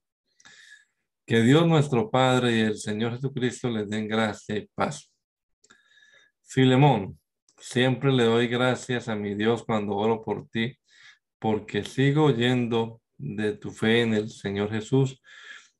Que 1.24 1.40
Dios 1.40 1.66
nuestro 1.66 2.10
Padre 2.10 2.58
y 2.58 2.60
el 2.60 2.76
Señor 2.76 3.12
Jesucristo 3.14 3.70
les 3.70 3.88
den 3.88 4.06
gracia 4.06 4.54
y 4.54 4.68
paz. 4.74 5.10
Filemón, 6.42 7.18
siempre 7.56 8.12
le 8.12 8.24
doy 8.24 8.48
gracias 8.48 9.08
a 9.08 9.16
mi 9.16 9.34
Dios 9.34 9.64
cuando 9.64 9.96
oro 9.96 10.22
por 10.22 10.46
ti, 10.46 10.76
porque 11.38 11.84
sigo 11.84 12.24
oyendo 12.24 13.00
de 13.18 13.52
tu 13.56 13.70
fe 13.70 14.02
en 14.02 14.14
el 14.14 14.30
Señor 14.30 14.70
Jesús 14.70 15.20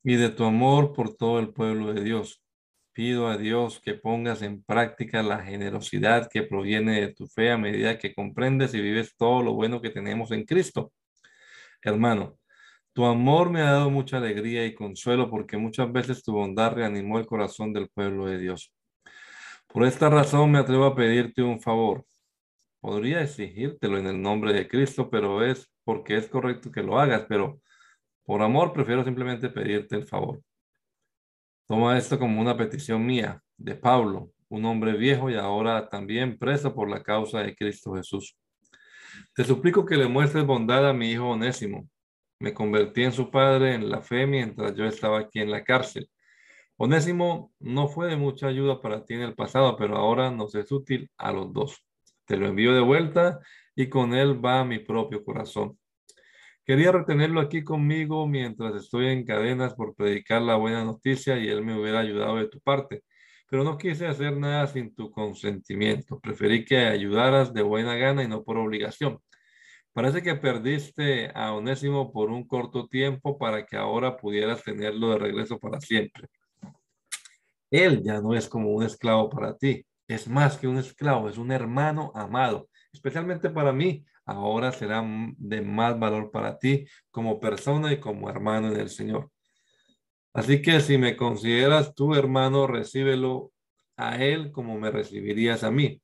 y 0.03 0.17
de 0.17 0.31
tu 0.31 0.45
amor 0.45 0.93
por 0.93 1.17
todo 1.17 1.39
el 1.39 1.53
pueblo 1.53 1.93
de 1.93 2.03
Dios. 2.03 2.43
Pido 2.93 3.29
a 3.29 3.37
Dios 3.37 3.81
que 3.81 3.95
pongas 3.95 4.43
en 4.43 4.63
práctica 4.63 5.23
la 5.23 5.45
generosidad 5.45 6.31
que 6.31 6.43
proviene 6.43 7.01
de 7.01 7.13
tu 7.13 7.27
fe 7.27 7.51
a 7.51 7.59
medida 7.59 7.99
que 7.99 8.15
comprendes 8.15 8.73
y 8.75 8.81
vives 8.81 9.17
todo 9.17 9.43
lo 9.43 9.53
bueno 9.55 9.83
que 9.83 9.91
tenemos 9.91 10.31
en 10.31 10.45
Cristo. 10.45 10.93
Hermano, 11.83 12.39
tu 12.93 13.05
amor 13.05 13.51
me 13.51 13.61
ha 13.61 13.73
dado 13.73 13.91
mucha 13.91 14.17
alegría 14.17 14.65
y 14.65 14.75
consuelo 14.75 15.29
porque 15.29 15.59
muchas 15.59 15.93
veces 15.93 16.23
tu 16.23 16.33
bondad 16.33 16.73
reanimó 16.73 17.19
el 17.19 17.27
corazón 17.27 17.73
del 17.75 17.89
pueblo 17.91 18.27
de 18.27 18.39
Dios. 18.39 18.73
Por 19.67 19.85
esta 19.85 20.09
razón 20.09 20.53
me 20.53 20.59
atrevo 20.59 20.87
a 20.87 20.97
pedirte 20.97 21.43
un 21.43 21.61
favor. 21.61 22.07
Podría 22.81 23.21
exigírtelo 23.21 23.99
en 23.99 24.07
el 24.07 24.23
nombre 24.23 24.55
de 24.55 24.67
Cristo, 24.67 25.11
pero 25.11 25.45
es 25.45 25.71
porque 25.87 26.17
es 26.17 26.29
correcto 26.29 26.73
que 26.73 26.83
lo 26.83 26.99
hagas, 26.99 27.27
pero 27.29 27.61
por 28.25 28.43
amor 28.43 28.73
prefiero 28.73 29.05
simplemente 29.05 29.49
pedirte 29.49 29.95
el 29.95 30.05
favor. 30.05 30.43
Toma 31.69 31.97
esto 31.97 32.19
como 32.19 32.41
una 32.41 32.57
petición 32.57 33.07
mía, 33.07 33.41
de 33.57 33.77
Pablo, 33.77 34.33
un 34.49 34.65
hombre 34.65 34.95
viejo 34.95 35.31
y 35.31 35.37
ahora 35.37 35.89
también 35.89 36.39
preso 36.39 36.75
por 36.75 36.91
la 36.91 37.05
causa 37.05 37.39
de 37.39 37.55
Cristo 37.55 37.95
Jesús. 37.95 38.37
Te 39.33 39.45
suplico 39.45 39.87
que 39.87 39.97
le 39.97 40.09
muestres 40.09 40.45
bondad 40.45 40.89
a 40.89 40.93
mi 40.93 41.13
hijo 41.13 41.29
Onésimo. 41.31 41.89
Me 42.41 42.53
convertí 42.53 43.05
en 43.05 43.13
su 43.13 43.31
padre 43.31 43.75
en 43.75 43.89
la 43.89 44.03
fe 44.03 44.27
mientras 44.27 44.75
yo 44.75 44.87
estaba 44.87 45.21
aquí 45.21 45.39
en 45.39 45.53
la 45.53 45.63
cárcel. 45.63 46.11
Onésimo 46.77 47.53
no 47.61 47.87
fue 47.87 48.09
de 48.09 48.17
mucha 48.17 48.49
ayuda 48.49 48.83
para 48.83 49.05
ti 49.05 49.15
en 49.15 49.23
el 49.23 49.37
pasado, 49.37 49.77
pero 49.77 49.97
ahora 49.97 50.33
nos 50.33 50.53
es 50.57 50.71
útil 50.73 51.09
a 51.17 51.31
los 51.31 51.53
dos. 51.53 51.87
Te 52.25 52.37
lo 52.37 52.49
envío 52.49 52.75
de 52.75 52.81
vuelta 52.81 53.39
y 53.77 53.89
con 53.89 54.15
él 54.15 54.45
va 54.45 54.65
mi 54.65 54.79
propio 54.79 55.23
corazón. 55.23 55.79
Quería 56.65 56.91
retenerlo 56.91 57.41
aquí 57.41 57.63
conmigo 57.63 58.27
mientras 58.27 58.75
estoy 58.75 59.09
en 59.09 59.25
cadenas 59.25 59.75
por 59.75 59.95
predicar 59.95 60.43
la 60.43 60.57
buena 60.57 60.83
noticia 60.83 61.39
y 61.39 61.47
él 61.47 61.63
me 61.63 61.79
hubiera 61.79 62.01
ayudado 62.01 62.39
de 62.39 62.49
tu 62.49 62.59
parte, 62.61 63.05
pero 63.49 63.63
no 63.63 63.79
quise 63.79 64.07
hacer 64.07 64.37
nada 64.37 64.67
sin 64.67 64.93
tu 64.93 65.13
consentimiento. 65.13 66.19
Preferí 66.19 66.65
que 66.65 66.79
ayudaras 66.79 67.53
de 67.55 67.63
buena 67.63 67.95
gana 67.95 68.25
y 68.25 68.29
no 68.29 68.43
por 68.43 68.57
obligación. 68.57 69.21
Parece 69.93 70.23
que 70.23 70.35
perdiste 70.35 71.31
a 71.35 71.53
Onésimo 71.53 72.13
por 72.13 72.31
un 72.31 72.47
corto 72.47 72.89
tiempo 72.89 73.39
para 73.39 73.65
que 73.65 73.77
ahora 73.77 74.17
pudieras 74.17 74.65
tenerlo 74.65 75.11
de 75.11 75.19
regreso 75.19 75.61
para 75.61 75.81
siempre. 75.81 76.29
Él 77.71 78.03
ya 78.03 78.21
no 78.21 78.35
es 78.35 78.49
como 78.49 78.71
un 78.71 78.83
esclavo 78.83 79.29
para 79.29 79.57
ti, 79.57 79.87
es 80.09 80.27
más 80.29 80.57
que 80.57 80.67
un 80.67 80.79
esclavo, 80.79 81.29
es 81.29 81.39
un 81.39 81.53
hermano 81.53 82.11
amado 82.15 82.69
especialmente 82.97 83.51
para 83.51 83.73
mí, 83.73 84.05
ahora 84.25 84.73
será 84.73 85.05
de 85.39 85.63
más 85.63 85.99
valor 85.99 86.31
para 86.31 86.59
ti 86.59 86.87
como 87.11 87.39
persona 87.39 87.93
y 87.93 88.01
como 88.01 88.29
hermano 88.29 88.73
en 88.73 88.81
el 88.81 88.89
Señor. 88.89 89.31
Así 90.33 90.61
que 90.61 90.81
si 90.81 90.99
me 90.99 91.17
consideras 91.17 91.95
tu 91.95 92.15
hermano, 92.15 92.67
recíbelo 92.67 93.53
a 93.97 94.23
él 94.23 94.53
como 94.53 94.79
me 94.79 94.91
recibirías 94.91 95.65
a 95.65 95.71
mí. 95.71 96.03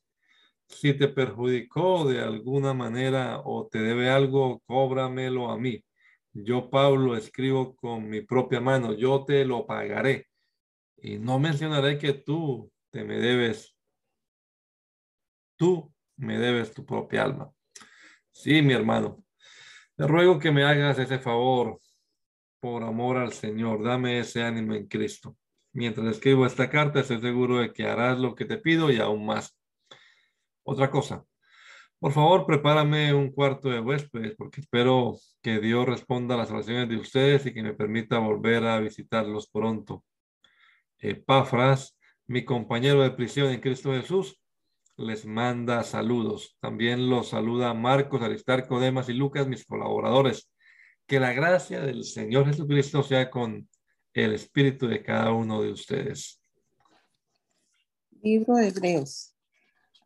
Si 0.67 0.95
te 0.95 1.09
perjudicó 1.09 2.09
de 2.09 2.21
alguna 2.23 2.73
manera 2.73 3.43
o 3.45 3.69
te 3.69 3.79
debe 3.81 4.09
algo, 4.09 4.61
cóbramelo 4.67 5.51
a 5.51 5.59
mí. 5.59 5.85
Yo, 6.33 6.71
Pablo, 6.71 7.15
escribo 7.17 7.77
con 7.77 8.09
mi 8.09 8.23
propia 8.23 8.61
mano, 8.61 8.95
yo 8.95 9.25
te 9.25 9.45
lo 9.45 9.67
pagaré. 9.67 10.29
Y 10.97 11.19
no 11.19 11.39
mencionaré 11.39 11.99
que 11.99 12.15
tú 12.15 12.71
te 12.91 13.05
me 13.05 13.19
debes. 13.19 13.77
Tú 15.57 15.92
me 16.23 16.39
debes 16.39 16.73
tu 16.73 16.87
propia 16.87 17.25
alma. 17.25 17.51
Sí, 18.31 18.63
mi 18.63 18.73
hermano, 18.73 19.25
te 19.97 20.07
ruego 20.07 20.39
que 20.39 20.53
me 20.53 20.65
hagas 20.65 20.99
ese 20.99 21.19
favor 21.19 21.81
por 22.61 22.83
amor 22.85 23.17
al 23.17 23.33
Señor. 23.33 23.83
Dame 23.83 24.21
ese 24.21 24.43
ánimo 24.43 24.75
en 24.75 24.87
Cristo. 24.87 25.37
Mientras 25.73 26.07
escribo 26.07 26.47
esta 26.47 26.71
carta, 26.71 27.01
estoy 27.01 27.21
seguro 27.21 27.59
de 27.59 27.73
que 27.73 27.87
harás 27.87 28.19
lo 28.19 28.35
que 28.35 28.45
te 28.45 28.59
pido 28.59 28.91
y 28.91 29.01
aún 29.01 29.27
más. 29.27 29.59
Otra 30.65 30.91
cosa, 30.91 31.25
por 31.99 32.13
favor, 32.13 32.47
prepárame 32.47 33.15
un 33.15 33.31
cuarto 33.31 33.69
de 33.69 33.81
huéspedes 33.81 34.35
porque 34.37 34.61
espero 34.61 35.17
que 35.41 35.61
Dios 35.61 35.87
responda 35.87 36.35
a 36.35 36.39
las 36.39 36.51
oraciones 36.51 36.89
de 36.89 36.97
ustedes 36.97 37.47
y 37.47 37.55
que 37.55 37.63
me 37.63 37.75
permita 37.75 38.19
volver 38.19 38.65
a 38.65 38.81
visitarlos 38.81 39.49
pronto. 39.49 40.05
Epafras, 40.99 41.97
mi 42.27 42.45
compañero 42.45 43.03
de 43.03 43.13
prisión 43.13 43.51
en 43.51 43.61
Cristo 43.61 43.93
Jesús, 43.93 44.42
les 45.03 45.27
manda 45.27 45.83
saludos. 45.83 46.57
También 46.61 47.11
los 47.11 47.31
saluda 47.31 47.75
Marcos, 47.75 48.23
Aristarco, 48.23 48.81
Demas 48.81 49.09
y 49.09 49.13
Lucas, 49.13 49.47
mis 49.47 49.65
colaboradores. 49.65 50.51
Que 51.07 51.21
la 51.21 51.33
gracia 51.33 51.81
del 51.81 52.05
Señor 52.05 52.47
Jesucristo 52.47 53.03
sea 53.03 53.31
con 53.31 53.69
el 54.15 54.33
espíritu 54.33 54.87
de 54.87 55.03
cada 55.03 55.33
uno 55.33 55.63
de 55.63 55.73
ustedes. 55.73 56.41
Libro 58.23 58.55
de 58.55 58.69
Hebreos. 58.69 59.35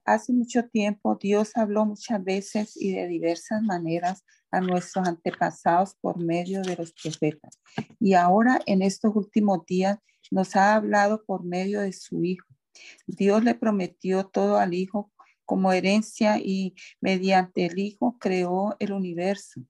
Hace 0.05 0.33
mucho 0.33 0.65
tiempo 0.69 1.17
Dios 1.21 1.57
habló 1.57 1.85
muchas 1.85 2.23
veces 2.25 2.77
y 2.77 2.93
de 2.93 3.07
diversas 3.09 3.63
maneras 3.63 4.25
a 4.51 4.61
nuestros 4.61 5.07
antepasados 5.07 5.95
por 6.01 6.19
medio 6.19 6.63
de 6.63 6.77
los 6.77 6.93
profetas. 6.93 7.61
Y 8.01 8.15
ahora 8.15 8.61
en 8.67 8.83
estos 8.83 9.15
últimos 9.15 9.67
días 9.67 9.99
nos 10.31 10.57
ha 10.57 10.75
hablado 10.75 11.25
por 11.25 11.45
medio 11.45 11.81
de 11.81 11.93
su 11.93 12.25
Hijo 12.25 12.56
Dios 13.07 13.45
le 13.45 13.55
prometió 13.55 14.27
todo 14.27 14.59
al 14.59 14.75
Hijo 14.75 15.13
como 15.45 15.73
herencia 15.73 16.39
y 16.39 16.75
mediante 17.01 17.67
el 17.67 17.79
Hijo 17.79 18.17
creó 18.19 18.77
el 18.79 18.93
universo. 18.93 19.61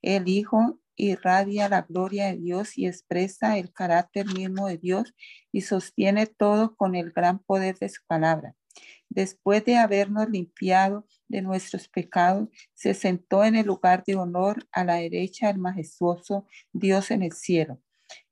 El 0.00 0.28
Hijo 0.28 0.80
irradia 0.96 1.68
la 1.68 1.82
gloria 1.82 2.26
de 2.26 2.38
Dios 2.38 2.78
y 2.78 2.86
expresa 2.86 3.58
el 3.58 3.72
carácter 3.72 4.26
mismo 4.26 4.68
de 4.68 4.78
Dios 4.78 5.12
y 5.52 5.62
sostiene 5.62 6.26
todo 6.26 6.76
con 6.76 6.94
el 6.94 7.10
gran 7.10 7.40
poder 7.40 7.76
de 7.78 7.88
su 7.88 8.00
palabra. 8.06 8.54
Después 9.08 9.64
de 9.64 9.76
habernos 9.76 10.28
limpiado 10.28 11.06
de 11.28 11.42
nuestros 11.42 11.88
pecados, 11.88 12.48
se 12.72 12.94
sentó 12.94 13.44
en 13.44 13.56
el 13.56 13.66
lugar 13.66 14.02
de 14.06 14.16
honor 14.16 14.66
a 14.72 14.84
la 14.84 14.96
derecha 14.96 15.48
del 15.48 15.58
majestuoso 15.58 16.46
Dios 16.72 17.10
en 17.10 17.22
el 17.22 17.32
cielo. 17.32 17.80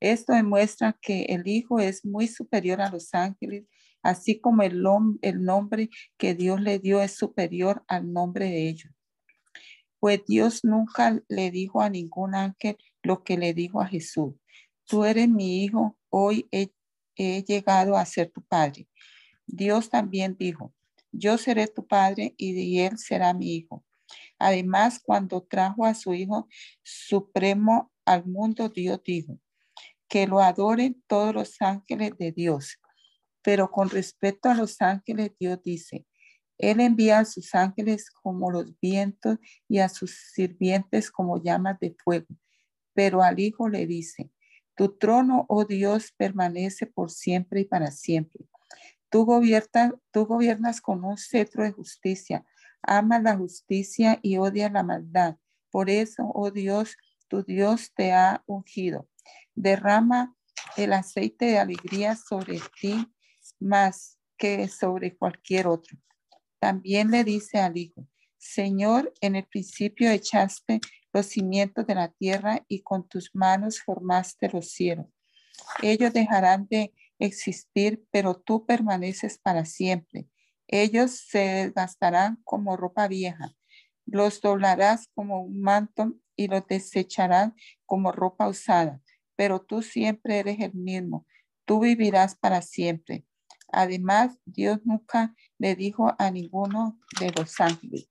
Esto 0.00 0.32
demuestra 0.32 0.96
que 1.00 1.24
el 1.24 1.46
Hijo 1.46 1.78
es 1.78 2.04
muy 2.04 2.26
superior 2.26 2.80
a 2.80 2.90
los 2.90 3.14
ángeles 3.14 3.64
así 4.02 4.40
como 4.40 4.62
el, 4.62 4.82
nombre 4.82 5.90
que 6.16 6.34
Dios 6.34 6.60
le 6.60 6.78
dio 6.78 7.00
es 7.02 7.16
superior 7.16 7.84
al 7.88 8.12
nombre 8.12 8.46
de 8.46 8.68
ellos. 8.68 8.92
Pues 9.98 10.24
Dios 10.26 10.64
nunca 10.64 11.22
le 11.28 11.50
dijo 11.50 11.80
a 11.80 11.88
ningún 11.88 12.34
ángel 12.34 12.76
lo 13.02 13.22
que 13.22 13.38
le 13.38 13.54
dijo 13.54 13.80
a 13.80 13.86
Jesús. 13.86 14.34
Tú 14.84 15.04
eres 15.04 15.28
mi 15.28 15.62
hijo, 15.64 15.96
hoy 16.08 16.48
he, 16.50 16.72
he 17.16 17.42
llegado 17.44 17.96
a 17.96 18.04
ser 18.04 18.30
tu 18.30 18.42
padre. 18.42 18.88
Dios 19.46 19.88
también 19.88 20.36
dijo, 20.38 20.74
yo 21.12 21.38
seré 21.38 21.68
tu 21.68 21.86
padre 21.86 22.34
y 22.36 22.78
él 22.80 22.98
será 22.98 23.32
mi 23.32 23.54
hijo. 23.54 23.84
Además, 24.38 25.00
cuando 25.04 25.42
trajo 25.42 25.84
a 25.84 25.94
su 25.94 26.14
Hijo 26.14 26.48
Supremo 26.82 27.92
al 28.04 28.26
mundo, 28.26 28.68
Dios 28.68 29.00
dijo, 29.04 29.38
que 30.08 30.26
lo 30.26 30.40
adoren 30.40 31.02
todos 31.06 31.34
los 31.34 31.62
ángeles 31.62 32.16
de 32.18 32.32
Dios. 32.32 32.78
Pero 33.42 33.70
con 33.70 33.90
respecto 33.90 34.48
a 34.48 34.54
los 34.54 34.80
ángeles, 34.80 35.32
Dios 35.38 35.60
dice, 35.62 36.06
Él 36.58 36.80
envía 36.80 37.18
a 37.18 37.24
sus 37.24 37.54
ángeles 37.54 38.10
como 38.10 38.50
los 38.50 38.78
vientos 38.80 39.38
y 39.68 39.78
a 39.78 39.88
sus 39.88 40.14
sirvientes 40.32 41.10
como 41.10 41.42
llamas 41.42 41.78
de 41.80 41.94
fuego. 42.02 42.28
Pero 42.94 43.22
al 43.22 43.40
Hijo 43.40 43.68
le 43.68 43.86
dice, 43.86 44.30
tu 44.76 44.96
trono, 44.96 45.44
oh 45.48 45.64
Dios, 45.64 46.12
permanece 46.16 46.86
por 46.86 47.10
siempre 47.10 47.60
y 47.60 47.64
para 47.64 47.90
siempre. 47.90 48.46
Tú 49.10 49.24
gobiernas, 49.24 49.92
tú 50.10 50.24
gobiernas 50.24 50.80
con 50.80 51.04
un 51.04 51.18
cetro 51.18 51.64
de 51.64 51.72
justicia, 51.72 52.46
amas 52.82 53.22
la 53.22 53.36
justicia 53.36 54.18
y 54.22 54.38
odias 54.38 54.72
la 54.72 54.82
maldad. 54.82 55.36
Por 55.70 55.90
eso, 55.90 56.30
oh 56.34 56.50
Dios, 56.50 56.96
tu 57.28 57.42
Dios 57.42 57.92
te 57.94 58.12
ha 58.12 58.42
ungido. 58.46 59.08
Derrama 59.54 60.34
el 60.76 60.92
aceite 60.92 61.46
de 61.46 61.58
alegría 61.58 62.16
sobre 62.16 62.60
ti 62.80 63.06
más 63.62 64.18
que 64.36 64.68
sobre 64.68 65.16
cualquier 65.16 65.66
otro. 65.66 65.96
También 66.58 67.10
le 67.10 67.24
dice 67.24 67.58
al 67.58 67.76
Hijo, 67.76 68.06
Señor, 68.38 69.12
en 69.20 69.36
el 69.36 69.44
principio 69.46 70.10
echaste 70.10 70.80
los 71.12 71.26
cimientos 71.26 71.86
de 71.86 71.94
la 71.94 72.08
tierra 72.08 72.64
y 72.68 72.82
con 72.82 73.06
tus 73.08 73.30
manos 73.34 73.80
formaste 73.80 74.48
los 74.48 74.70
cielos. 74.72 75.06
Ellos 75.82 76.12
dejarán 76.12 76.66
de 76.68 76.92
existir, 77.18 78.04
pero 78.10 78.34
tú 78.34 78.66
permaneces 78.66 79.38
para 79.38 79.64
siempre. 79.64 80.26
Ellos 80.66 81.12
se 81.28 81.38
desgastarán 81.38 82.38
como 82.44 82.76
ropa 82.76 83.06
vieja. 83.06 83.54
Los 84.06 84.40
doblarás 84.40 85.08
como 85.14 85.42
un 85.42 85.60
manto 85.60 86.14
y 86.34 86.48
los 86.48 86.66
desecharán 86.66 87.54
como 87.86 88.10
ropa 88.10 88.48
usada. 88.48 89.00
Pero 89.36 89.60
tú 89.60 89.82
siempre 89.82 90.38
eres 90.38 90.60
el 90.60 90.74
mismo. 90.74 91.26
Tú 91.64 91.80
vivirás 91.80 92.34
para 92.34 92.62
siempre. 92.62 93.24
Además, 93.72 94.38
Dios 94.44 94.80
nunca 94.84 95.34
le 95.58 95.74
dijo 95.74 96.14
a 96.18 96.30
ninguno 96.30 97.00
de 97.18 97.32
los 97.36 97.58
ángeles, 97.58 98.08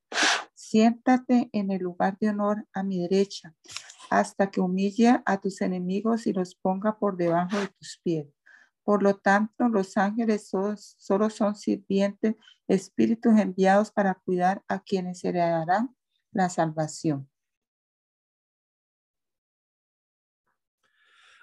siéntate 0.54 1.50
en 1.54 1.72
el 1.72 1.84
lugar 1.84 2.18
de 2.20 2.30
honor 2.30 2.68
a 2.74 2.84
mi 2.84 3.00
derecha, 3.00 3.54
hasta 4.10 4.52
que 4.52 4.60
humille 4.60 5.22
a 5.26 5.40
tus 5.40 5.62
enemigos 5.62 6.28
y 6.28 6.34
los 6.34 6.56
ponga 6.56 6.98
por 6.98 7.16
debajo 7.16 7.58
de 7.58 7.68
tus 7.68 8.00
pies. 8.04 8.28
Por 8.84 9.04
lo 9.04 9.16
tanto, 9.16 9.70
los 9.70 9.96
ángeles 9.96 10.50
solo, 10.50 11.30
son 11.30 11.56
sirvientes, 11.56 12.36
espíritus 12.68 13.40
enviados 13.40 13.92
para 13.92 14.16
cuidar 14.16 14.64
a 14.68 14.80
quienes 14.80 15.24
heredarán 15.24 15.96
la 16.32 16.50
salvación. 16.50 17.31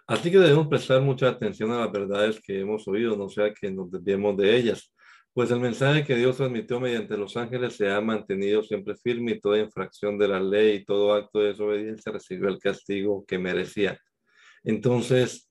Así 0.09 0.31
que 0.31 0.39
debemos 0.39 0.69
prestar 0.69 1.03
mucha 1.03 1.29
atención 1.29 1.71
a 1.71 1.81
las 1.81 1.93
verdades 1.93 2.41
que 2.41 2.61
hemos 2.61 2.89
oído, 2.89 3.15
no 3.15 3.29
sea 3.29 3.53
que 3.53 3.71
nos 3.71 3.91
desviemos 3.91 4.39
de 4.39 4.57
ellas, 4.57 4.91
pues 5.35 5.51
el 5.51 5.61
mensaje 5.61 6.03
que 6.03 6.17
Dios 6.17 6.39
transmitió 6.39 6.81
mediante 6.81 7.15
los 7.19 7.37
ángeles 7.37 7.77
se 7.77 7.91
ha 7.91 8.01
mantenido 8.01 8.63
siempre 8.63 8.97
firme 8.97 9.33
y 9.33 9.41
toda 9.41 9.59
infracción 9.59 10.17
de 10.17 10.29
la 10.29 10.41
ley 10.41 10.77
y 10.77 10.85
todo 10.87 11.13
acto 11.13 11.41
de 11.41 11.49
desobediencia 11.49 12.11
recibió 12.11 12.49
el 12.49 12.59
castigo 12.59 13.23
que 13.27 13.39
merecía. 13.39 14.01
Entonces, 14.65 15.51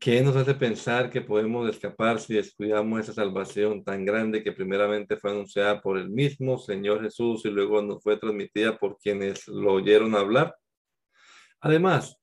¿qué 0.00 0.20
nos 0.20 0.34
hace 0.34 0.54
pensar 0.54 1.08
que 1.08 1.20
podemos 1.20 1.70
escapar 1.70 2.18
si 2.18 2.34
descuidamos 2.34 3.02
esa 3.02 3.12
salvación 3.12 3.84
tan 3.84 4.04
grande 4.04 4.42
que 4.42 4.50
primeramente 4.50 5.16
fue 5.16 5.30
anunciada 5.30 5.80
por 5.80 5.96
el 5.96 6.10
mismo 6.10 6.58
Señor 6.58 7.04
Jesús 7.04 7.44
y 7.44 7.50
luego 7.50 7.80
nos 7.82 8.02
fue 8.02 8.16
transmitida 8.16 8.76
por 8.76 8.98
quienes 8.98 9.46
lo 9.46 9.74
oyeron 9.74 10.16
hablar? 10.16 10.56
Además, 11.60 12.21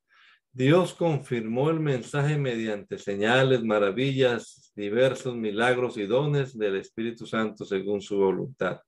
Dios 0.51 0.95
confirmó 0.95 1.69
el 1.69 1.79
mensaje 1.79 2.37
mediante 2.37 2.97
señales, 2.97 3.63
maravillas, 3.63 4.71
diversos 4.75 5.35
milagros 5.35 5.97
y 5.97 6.07
dones 6.07 6.57
del 6.57 6.77
Espíritu 6.77 7.27
Santo 7.27 7.65
según 7.65 8.01
su 8.01 8.17
voluntad. 8.17 8.81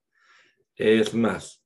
Es 0.76 1.14
más, 1.14 1.64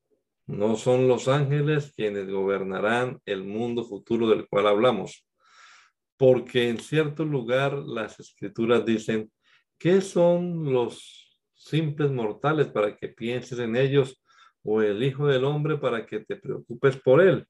no 0.47 0.75
son 0.75 1.07
los 1.07 1.29
ángeles 1.29 1.93
quienes 1.95 2.29
gobernarán 2.29 3.19
el 3.25 3.45
mundo 3.45 3.85
futuro 3.85 4.27
del 4.27 4.47
cual 4.49 4.67
hablamos, 4.67 5.25
porque 6.17 6.67
en 6.67 6.79
cierto 6.79 7.23
lugar 7.23 7.73
las 7.73 8.19
escrituras 8.19 8.85
dicen, 8.85 9.31
¿qué 9.77 10.01
son 10.01 10.73
los 10.73 11.39
simples 11.53 12.11
mortales 12.11 12.67
para 12.67 12.97
que 12.97 13.07
pienses 13.07 13.59
en 13.59 13.77
ellos 13.77 14.21
o 14.61 14.81
el 14.81 15.01
Hijo 15.01 15.27
del 15.27 15.45
Hombre 15.45 15.77
para 15.77 16.05
que 16.05 16.19
te 16.19 16.35
preocupes 16.35 16.97
por 16.97 17.21
él? 17.21 17.47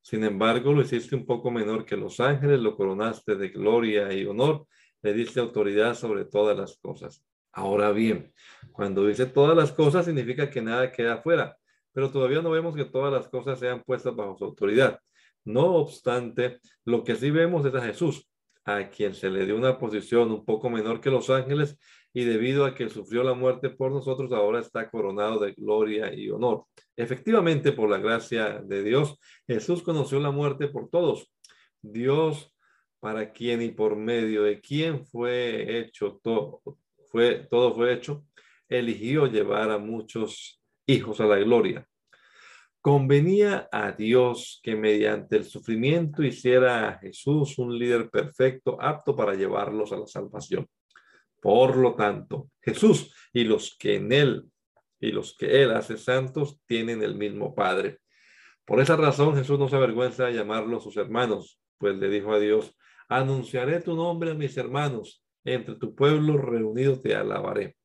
Sin 0.00 0.24
embargo, 0.24 0.72
lo 0.72 0.82
hiciste 0.82 1.14
un 1.14 1.26
poco 1.26 1.50
menor 1.50 1.84
que 1.84 1.96
los 1.96 2.20
ángeles, 2.20 2.60
lo 2.60 2.76
coronaste 2.76 3.36
de 3.36 3.48
gloria 3.48 4.12
y 4.12 4.24
honor, 4.24 4.66
le 5.02 5.12
diste 5.12 5.40
autoridad 5.40 5.94
sobre 5.94 6.24
todas 6.24 6.56
las 6.56 6.78
cosas. 6.78 7.24
Ahora 7.52 7.92
bien, 7.92 8.32
cuando 8.72 9.06
dice 9.06 9.26
todas 9.26 9.56
las 9.56 9.72
cosas 9.72 10.04
significa 10.06 10.50
que 10.50 10.62
nada 10.62 10.92
queda 10.92 11.18
fuera, 11.18 11.56
pero 11.92 12.10
todavía 12.10 12.42
no 12.42 12.50
vemos 12.50 12.76
que 12.76 12.84
todas 12.84 13.12
las 13.12 13.28
cosas 13.28 13.58
sean 13.58 13.82
puestas 13.82 14.14
bajo 14.14 14.36
su 14.36 14.44
autoridad. 14.44 15.00
No 15.44 15.76
obstante, 15.76 16.60
lo 16.84 17.02
que 17.04 17.16
sí 17.16 17.30
vemos 17.30 17.64
es 17.66 17.74
a 17.74 17.80
Jesús, 17.80 18.28
a 18.64 18.88
quien 18.88 19.14
se 19.14 19.30
le 19.30 19.46
dio 19.46 19.56
una 19.56 19.78
posición 19.78 20.30
un 20.30 20.44
poco 20.44 20.68
menor 20.68 21.00
que 21.00 21.10
los 21.10 21.30
ángeles 21.30 21.78
y 22.18 22.24
debido 22.24 22.64
a 22.64 22.74
que 22.74 22.88
sufrió 22.88 23.22
la 23.22 23.34
muerte 23.34 23.70
por 23.70 23.92
nosotros, 23.92 24.32
ahora 24.32 24.58
está 24.58 24.90
coronado 24.90 25.38
de 25.38 25.52
gloria 25.52 26.12
y 26.12 26.28
honor. 26.28 26.64
Efectivamente, 26.96 27.70
por 27.70 27.88
la 27.88 27.98
gracia 27.98 28.58
de 28.58 28.82
Dios, 28.82 29.20
Jesús 29.46 29.84
conoció 29.84 30.18
la 30.18 30.32
muerte 30.32 30.66
por 30.66 30.90
todos. 30.90 31.32
Dios, 31.80 32.52
para 32.98 33.30
quien 33.30 33.62
y 33.62 33.70
por 33.70 33.94
medio 33.94 34.42
de 34.42 34.60
quien 34.60 35.06
fue 35.06 35.78
hecho 35.78 36.18
todo, 36.20 36.60
fue, 37.06 37.46
todo 37.48 37.72
fue 37.76 37.92
hecho, 37.92 38.24
eligió 38.68 39.28
llevar 39.28 39.70
a 39.70 39.78
muchos 39.78 40.60
hijos 40.88 41.20
a 41.20 41.24
la 41.26 41.36
gloria. 41.36 41.86
Convenía 42.80 43.68
a 43.70 43.92
Dios 43.92 44.58
que 44.64 44.74
mediante 44.74 45.36
el 45.36 45.44
sufrimiento 45.44 46.24
hiciera 46.24 46.88
a 46.88 46.98
Jesús 46.98 47.58
un 47.58 47.78
líder 47.78 48.10
perfecto, 48.10 48.76
apto 48.80 49.14
para 49.14 49.34
llevarlos 49.34 49.92
a 49.92 49.98
la 49.98 50.06
salvación. 50.08 50.66
Por 51.40 51.76
lo 51.76 51.94
tanto, 51.94 52.50
Jesús 52.60 53.14
y 53.32 53.44
los 53.44 53.76
que 53.78 53.96
en 53.96 54.12
él 54.12 54.44
y 55.00 55.12
los 55.12 55.36
que 55.36 55.62
él 55.62 55.72
hace 55.72 55.96
santos 55.96 56.60
tienen 56.66 57.02
el 57.02 57.14
mismo 57.14 57.54
Padre. 57.54 57.98
Por 58.64 58.80
esa 58.80 58.96
razón 58.96 59.36
Jesús 59.36 59.58
no 59.58 59.68
se 59.68 59.76
avergüenza 59.76 60.26
de 60.26 60.34
llamarlos 60.34 60.82
sus 60.82 60.96
hermanos, 60.96 61.60
pues 61.78 61.96
le 61.96 62.08
dijo 62.08 62.32
a 62.32 62.38
Dios, 62.38 62.76
anunciaré 63.08 63.80
tu 63.80 63.94
nombre 63.94 64.32
a 64.32 64.34
mis 64.34 64.56
hermanos, 64.56 65.24
entre 65.44 65.76
tu 65.76 65.94
pueblo 65.94 66.36
reunido 66.36 67.00
te 67.00 67.14
alabaré. 67.14 67.76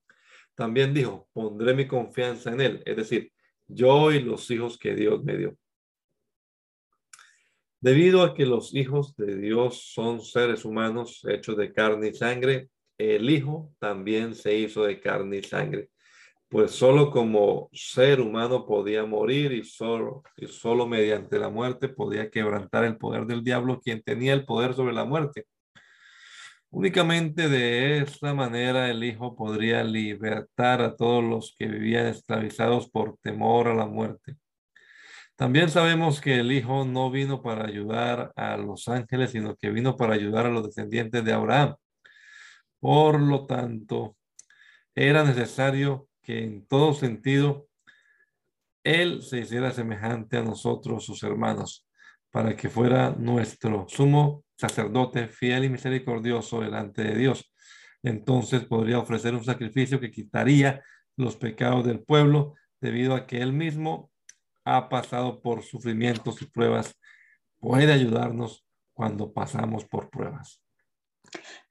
También 0.55 0.93
dijo, 0.93 1.29
pondré 1.33 1.73
mi 1.73 1.87
confianza 1.87 2.51
en 2.51 2.61
él, 2.61 2.83
es 2.85 2.97
decir, 2.97 3.31
yo 3.67 4.11
y 4.11 4.19
los 4.19 4.49
hijos 4.51 4.77
que 4.77 4.93
Dios 4.93 5.23
me 5.23 5.37
dio. 5.37 5.57
Debido 7.79 8.23
a 8.23 8.33
que 8.33 8.45
los 8.45 8.73
hijos 8.73 9.15
de 9.15 9.35
Dios 9.35 9.91
son 9.93 10.21
seres 10.21 10.63
humanos 10.63 11.25
hechos 11.27 11.57
de 11.57 11.73
carne 11.73 12.09
y 12.09 12.13
sangre, 12.13 12.69
el 12.97 13.29
Hijo 13.29 13.73
también 13.79 14.35
se 14.35 14.55
hizo 14.55 14.83
de 14.83 14.99
carne 14.99 15.37
y 15.37 15.43
sangre, 15.43 15.89
pues 16.49 16.71
solo 16.71 17.11
como 17.11 17.69
ser 17.73 18.21
humano 18.21 18.65
podía 18.65 19.05
morir 19.05 19.51
y 19.51 19.63
solo, 19.63 20.23
y 20.37 20.47
solo 20.47 20.87
mediante 20.87 21.39
la 21.39 21.49
muerte 21.49 21.89
podía 21.89 22.29
quebrantar 22.29 22.85
el 22.85 22.97
poder 22.97 23.25
del 23.25 23.43
diablo, 23.43 23.81
quien 23.81 24.03
tenía 24.03 24.33
el 24.33 24.45
poder 24.45 24.73
sobre 24.73 24.93
la 24.93 25.05
muerte. 25.05 25.45
Únicamente 26.69 27.49
de 27.49 27.99
esta 27.99 28.33
manera 28.33 28.89
el 28.89 29.03
Hijo 29.03 29.35
podría 29.35 29.83
libertar 29.83 30.81
a 30.81 30.95
todos 30.95 31.23
los 31.23 31.55
que 31.57 31.67
vivían 31.67 32.07
esclavizados 32.07 32.89
por 32.89 33.17
temor 33.21 33.67
a 33.67 33.75
la 33.75 33.85
muerte. 33.85 34.37
También 35.35 35.69
sabemos 35.69 36.21
que 36.21 36.39
el 36.39 36.51
Hijo 36.51 36.85
no 36.85 37.11
vino 37.11 37.41
para 37.43 37.65
ayudar 37.65 38.31
a 38.35 38.57
los 38.57 38.87
ángeles, 38.87 39.31
sino 39.31 39.55
que 39.55 39.69
vino 39.69 39.95
para 39.95 40.15
ayudar 40.15 40.47
a 40.47 40.49
los 40.49 40.65
descendientes 40.65 41.23
de 41.23 41.33
Abraham. 41.33 41.75
Por 42.83 43.21
lo 43.21 43.45
tanto, 43.45 44.17
era 44.93 45.23
necesario 45.23 46.09
que 46.21 46.43
en 46.43 46.67
todo 46.67 46.93
sentido 46.93 47.69
Él 48.83 49.21
se 49.21 49.39
hiciera 49.39 49.71
semejante 49.71 50.35
a 50.35 50.43
nosotros, 50.43 51.05
sus 51.05 51.23
hermanos, 51.23 51.87
para 52.29 52.57
que 52.57 52.67
fuera 52.67 53.11
nuestro 53.11 53.85
sumo 53.87 54.43
sacerdote 54.57 55.29
fiel 55.29 55.63
y 55.63 55.69
misericordioso 55.69 56.59
delante 56.59 57.05
de 57.05 57.15
Dios. 57.15 57.53
Entonces 58.03 58.65
podría 58.65 58.99
ofrecer 58.99 59.33
un 59.33 59.45
sacrificio 59.45 60.01
que 60.01 60.11
quitaría 60.11 60.83
los 61.15 61.37
pecados 61.37 61.85
del 61.85 62.03
pueblo 62.03 62.55
debido 62.81 63.15
a 63.15 63.25
que 63.27 63.41
Él 63.41 63.53
mismo 63.53 64.11
ha 64.65 64.89
pasado 64.89 65.41
por 65.41 65.63
sufrimientos 65.63 66.41
y 66.41 66.47
pruebas. 66.47 66.99
Puede 67.61 67.93
ayudarnos 67.93 68.67
cuando 68.91 69.31
pasamos 69.31 69.85
por 69.85 70.09
pruebas. 70.09 70.62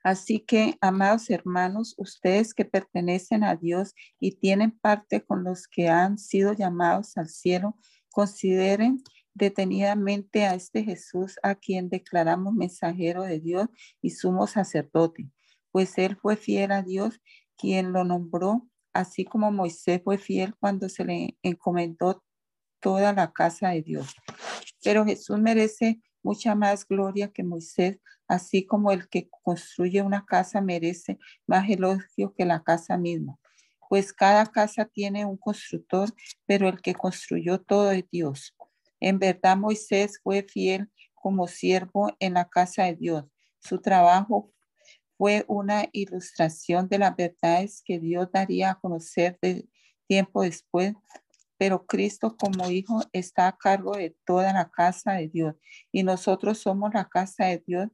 Así 0.02 0.40
que, 0.40 0.76
amados 0.80 1.30
hermanos, 1.30 1.94
ustedes 1.96 2.54
que 2.54 2.64
pertenecen 2.64 3.44
a 3.44 3.56
Dios 3.56 3.94
y 4.18 4.32
tienen 4.36 4.72
parte 4.72 5.24
con 5.24 5.44
los 5.44 5.68
que 5.68 5.88
han 5.88 6.18
sido 6.18 6.52
llamados 6.52 7.16
al 7.16 7.28
cielo, 7.28 7.78
consideren 8.10 9.02
detenidamente 9.34 10.44
a 10.44 10.54
este 10.54 10.84
Jesús 10.84 11.38
a 11.42 11.54
quien 11.54 11.88
declaramos 11.88 12.54
mensajero 12.54 13.22
de 13.22 13.40
Dios 13.40 13.68
y 14.00 14.10
sumo 14.10 14.46
sacerdote, 14.46 15.30
pues 15.70 15.96
él 15.98 16.16
fue 16.16 16.36
fiel 16.36 16.72
a 16.72 16.82
Dios 16.82 17.20
quien 17.56 17.92
lo 17.92 18.04
nombró, 18.04 18.68
así 18.92 19.24
como 19.24 19.50
Moisés 19.52 20.02
fue 20.04 20.18
fiel 20.18 20.54
cuando 20.58 20.88
se 20.88 21.04
le 21.04 21.38
encomendó 21.42 22.22
toda 22.80 23.12
la 23.12 23.32
casa 23.32 23.70
de 23.70 23.82
Dios. 23.82 24.14
Pero 24.82 25.04
Jesús 25.04 25.38
merece 25.38 26.02
mucha 26.23 26.55
más 26.55 26.87
gloria 26.87 27.33
que 27.33 27.43
Moisés, 27.43 27.99
así 28.29 28.64
como 28.64 28.93
el 28.93 29.09
que 29.09 29.29
construye 29.43 30.03
una 30.03 30.25
casa 30.25 30.61
merece 30.61 31.18
más 31.47 31.68
elogio 31.68 32.35
que 32.35 32.45
la 32.45 32.62
casa 32.62 32.97
misma. 32.97 33.39
Pues 33.89 34.12
cada 34.12 34.47
casa 34.47 34.87
tiene 34.87 35.27
un 35.27 35.37
constructor, 35.37 36.09
pero 36.47 36.68
el 36.68 36.81
que 36.81 36.95
construyó 36.95 37.61
todo 37.61 37.93
es 37.93 38.05
Dios. 38.11 38.55
En 39.01 39.18
verdad 39.18 39.57
Moisés 39.57 40.20
fue 40.23 40.43
fiel 40.45 40.91
como 41.14 41.47
siervo 41.47 42.11
en 42.18 42.35
la 42.35 42.49
casa 42.49 42.85
de 42.85 42.95
Dios. 42.95 43.25
Su 43.59 43.81
trabajo 43.81 44.53
fue 45.18 45.45
una 45.47 45.87
ilustración 45.93 46.89
de 46.89 46.99
las 46.99 47.14
verdades 47.14 47.83
que 47.85 47.99
Dios 48.01 48.29
daría 48.33 48.70
a 48.70 48.81
conocer 48.81 49.39
de 49.41 49.68
tiempo 50.09 50.43
después, 50.43 50.95
pero 51.62 51.86
Cristo 51.86 52.36
como 52.36 52.68
Hijo 52.72 53.02
está 53.12 53.46
a 53.46 53.56
cargo 53.56 53.92
de 53.96 54.16
toda 54.26 54.52
la 54.52 54.68
casa 54.68 55.12
de 55.12 55.28
Dios 55.28 55.54
y 55.92 56.02
nosotros 56.02 56.58
somos 56.58 56.92
la 56.92 57.08
casa 57.08 57.44
de 57.44 57.62
Dios 57.64 57.86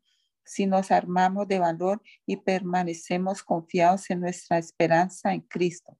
si 0.43 0.65
nos 0.65 0.91
armamos 0.91 1.47
de 1.49 1.59
valor 1.59 2.01
y 2.25 2.39
permanecemos 2.39 3.43
confiados 3.43 4.09
en 4.09 4.21
nuestra 4.21 4.57
esperanza 4.57 5.35
en 5.35 5.43
Cristo. 5.43 5.99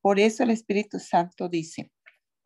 Por 0.00 0.18
eso 0.18 0.42
el 0.42 0.50
Espíritu 0.50 0.98
Santo 0.98 1.48
dice, 1.48 1.92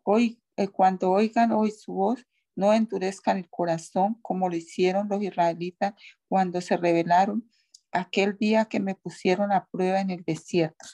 hoy, 0.05 0.38
eh, 0.59 0.68
cuando 0.68 1.11
oigan 1.11 1.51
hoy 1.51 1.70
su 1.70 1.95
voz, 1.95 2.26
no 2.55 2.74
endurezcan 2.74 3.38
el 3.38 3.49
corazón 3.49 4.18
como 4.20 4.51
lo 4.51 4.57
hicieron 4.57 5.09
los 5.09 5.22
israelitas 5.22 5.95
cuando 6.28 6.61
se 6.61 6.76
rebelaron 6.76 7.51
aquel 7.92 8.36
día 8.36 8.66
que 8.66 8.78
me 8.78 8.95
pusieron 8.95 9.53
a 9.53 9.64
prueba 9.72 10.03
en 10.03 10.11
el 10.11 10.22
desierto. 10.22 10.84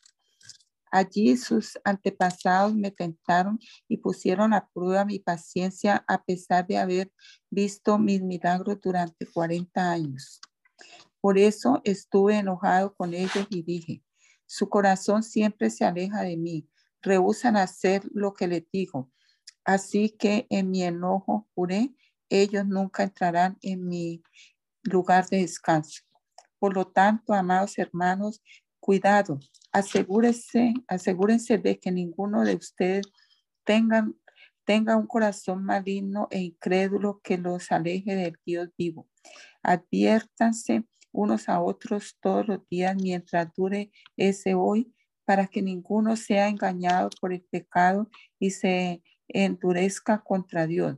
Allí 0.91 1.36
sus 1.36 1.78
antepasados 1.84 2.74
me 2.74 2.91
tentaron 2.91 3.59
y 3.88 3.99
pusieron 3.99 4.53
a 4.53 4.68
prueba 4.68 5.05
mi 5.05 5.20
paciencia 5.20 6.05
a 6.09 6.24
pesar 6.24 6.66
de 6.66 6.78
haber 6.78 7.12
visto 7.49 7.99
mis 7.99 8.20
milagros 8.20 8.80
durante 8.80 9.26
40 9.26 9.91
años. 9.91 10.41
Por 11.20 11.38
eso 11.38 11.80
estuve 11.84 12.38
enojado 12.38 12.95
con 12.95 13.14
ellos 13.14 13.47
y 13.51 13.62
dije, 13.62 14.03
su 14.47 14.68
corazón 14.68 15.22
siempre 15.22 15.70
se 15.70 15.84
aleja 15.84 16.22
de 16.22 16.36
mí, 16.36 16.68
rehusan 17.03 17.57
hacer 17.57 18.03
lo 18.12 18.34
que 18.34 18.49
les 18.49 18.64
digo. 18.72 19.11
Así 19.64 20.11
que 20.11 20.47
en 20.51 20.70
mi 20.70 20.82
enojo 20.82 21.49
juré, 21.55 21.95
ellos 22.28 22.66
nunca 22.66 23.03
entrarán 23.03 23.59
en 23.62 23.86
mi 23.86 24.22
lugar 24.82 25.28
de 25.28 25.38
descanso. 25.38 26.03
Por 26.59 26.74
lo 26.74 26.86
tanto, 26.86 27.32
amados 27.32 27.78
hermanos, 27.78 28.43
cuidado, 28.81 29.39
asegúrense, 29.72 30.74
asegúrense 30.89 31.59
de 31.59 31.78
que 31.78 31.93
ninguno 31.93 32.43
de 32.45 32.57
ustedes 32.57 33.07
tengan, 33.64 34.16
tenga 34.64 34.97
un 34.97 35.07
corazón 35.07 35.64
maligno 35.64 36.28
e 36.31 36.41
incrédulo 36.41 37.20
que 37.22 37.39
los 37.39 37.70
aleje 37.70 38.16
del 38.16 38.37
Dios 38.45 38.68
vivo. 38.76 39.09
Adviértanse 39.62 40.85
unos 41.12 41.49
a 41.49 41.61
otros 41.61 42.16
todos 42.20 42.47
los 42.49 42.68
días 42.68 42.97
mientras 42.97 43.53
dure 43.55 43.91
ese 44.16 44.55
hoy, 44.55 44.93
para 45.24 45.47
que 45.47 45.62
ninguno 45.62 46.16
sea 46.16 46.49
engañado 46.49 47.09
por 47.20 47.33
el 47.33 47.43
pecado 47.43 48.11
y 48.41 48.51
se 48.51 49.03
endurezca 49.28 50.22
contra 50.22 50.66
Dios. 50.66 50.97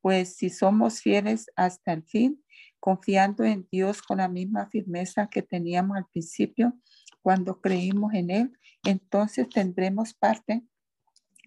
Pues 0.00 0.36
si 0.36 0.50
somos 0.50 1.00
fieles 1.00 1.46
hasta 1.56 1.92
el 1.92 2.04
fin, 2.04 2.44
confiando 2.78 3.44
en 3.44 3.66
Dios 3.70 4.02
con 4.02 4.18
la 4.18 4.28
misma 4.28 4.68
firmeza 4.68 5.28
que 5.28 5.42
teníamos 5.42 5.96
al 5.96 6.06
principio 6.06 6.74
cuando 7.22 7.60
creímos 7.60 8.14
en 8.14 8.30
Él, 8.30 8.58
entonces 8.84 9.48
tendremos 9.48 10.14
parte 10.14 10.62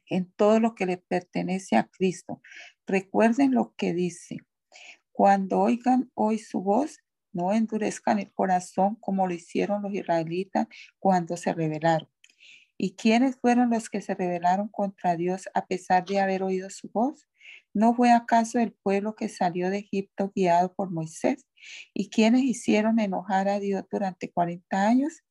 en 0.10 0.32
todo 0.32 0.60
lo 0.60 0.76
que 0.76 0.86
le 0.86 0.98
pertenece 0.98 1.76
a 1.76 1.88
Cristo. 1.88 2.42
Recuerden 2.88 3.54
lo 3.54 3.74
que 3.76 3.94
dice. 3.94 4.38
Cuando 5.12 5.60
oigan 5.60 6.12
hoy 6.14 6.40
su 6.40 6.62
voz, 6.62 7.00
no 7.32 7.54
endurezcan 7.54 8.20
el 8.20 8.32
corazón 8.32 8.96
como 8.96 9.28
lo 9.28 9.34
hicieron 9.34 9.82
los 9.82 9.94
israelitas 9.94 10.68
cuando 11.00 11.36
se 11.36 11.54
rebelaron. 11.54 12.10
¿Y 12.78 12.96
quiénes 12.96 13.38
fueron 13.38 13.70
los 13.70 13.90
que 13.90 14.02
se 14.02 14.16
rebelaron 14.16 14.68
contra 14.68 15.16
Dios 15.16 15.50
a 15.54 15.66
pesar 15.66 16.06
de 16.06 16.20
haber 16.20 16.44
oído 16.44 16.70
su 16.70 16.90
voz? 16.90 17.28
¿No 17.74 17.94
fue 17.94 18.12
acaso 18.12 18.60
el 18.60 18.74
pueblo 18.74 19.16
que 19.16 19.30
salió 19.30 19.70
de 19.70 19.80
Egipto 19.80 20.32
guiado 20.36 20.74
por 20.74 20.92
Moisés? 20.92 21.46
¿Y 21.94 22.10
quiénes 22.10 22.44
hicieron 22.44 23.00
enojar 23.00 23.48
a 23.48 23.60
Dios 23.60 23.86
durante 23.90 24.32
40 24.32 24.88
años? 24.88 25.24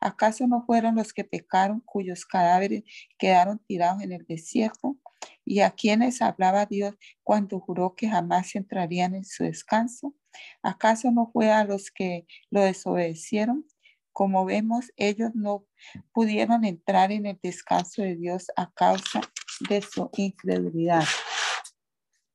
¿Acaso 0.00 0.46
no 0.46 0.64
fueron 0.64 0.96
los 0.96 1.12
que 1.12 1.24
pecaron 1.24 1.80
cuyos 1.80 2.24
cadáveres 2.24 2.84
quedaron 3.18 3.58
tirados 3.66 4.02
en 4.02 4.12
el 4.12 4.24
desierto? 4.26 4.96
¿Y 5.44 5.60
a 5.60 5.70
quienes 5.70 6.22
hablaba 6.22 6.66
Dios 6.66 6.94
cuando 7.22 7.60
juró 7.60 7.94
que 7.94 8.08
jamás 8.08 8.54
entrarían 8.54 9.14
en 9.14 9.24
su 9.24 9.44
descanso? 9.44 10.14
¿Acaso 10.62 11.10
no 11.10 11.30
fue 11.32 11.50
a 11.50 11.64
los 11.64 11.90
que 11.90 12.26
lo 12.50 12.62
desobedecieron? 12.62 13.66
Como 14.12 14.44
vemos, 14.44 14.92
ellos 14.96 15.30
no 15.34 15.64
pudieron 16.12 16.64
entrar 16.64 17.12
en 17.12 17.26
el 17.26 17.40
descanso 17.42 18.02
de 18.02 18.16
Dios 18.16 18.46
a 18.56 18.70
causa 18.72 19.20
de 19.68 19.80
su 19.80 20.10
incredulidad. 20.16 21.04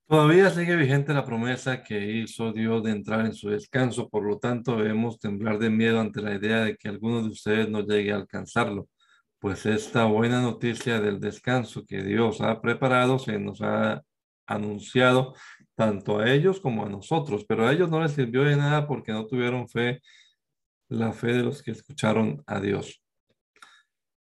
Todavía 0.08 0.49
sigue 0.49 0.78
vigente 0.78 1.14
la 1.14 1.26
promesa 1.26 1.84
que 1.84 1.99
hizo 1.99 2.53
Dios 2.53 2.82
de 2.82 2.91
entrar 2.91 3.26
en 3.26 3.34
su 3.34 3.49
descanso, 3.49 4.08
por 4.08 4.24
lo 4.24 4.39
tanto 4.39 4.78
debemos 4.78 5.20
temblar 5.20 5.60
de 5.60 5.70
miedo 5.70 5.99
ante 5.99 6.22
la 6.22 6.34
idea 6.34 6.64
de 6.64 6.78
que 6.78 6.88
alguno 6.88 7.22
de 7.24 7.28
ustedes 7.28 7.70
no 7.70 7.82
llegue 7.82 8.14
a 8.14 8.16
alcanzarlo, 8.16 8.88
pues 9.39 9.66
esta 9.66 10.05
buena 10.05 10.41
noticia 10.41 11.01
del 11.01 11.20
descanso 11.20 11.86
que 11.86 12.03
Dios 12.03 12.39
ha 12.39 12.62
preparado 12.62 13.20
se 13.20 13.38
nos 13.38 13.62
ha 13.62 14.01
anunciado 14.45 15.36
tanto 15.76 16.20
a 16.20 16.32
ellos 16.32 16.62
como 16.62 16.86
a 16.86 16.89
nosotros, 16.89 17.43
pero 17.45 17.68
a 17.68 17.74
ellos 17.74 17.89
no 17.89 18.01
les 18.01 18.14
sirvió 18.14 18.43
de 18.43 18.55
nada 18.55 18.88
porque 18.88 19.12
no 19.12 19.28
tuvieron 19.28 19.68
fe, 19.68 20.01
la 20.88 21.12
fe 21.12 21.34
de 21.34 21.43
los 21.43 21.62
que 21.62 21.72
escucharon 21.72 22.41
a 22.47 22.62
Dios. 22.62 23.03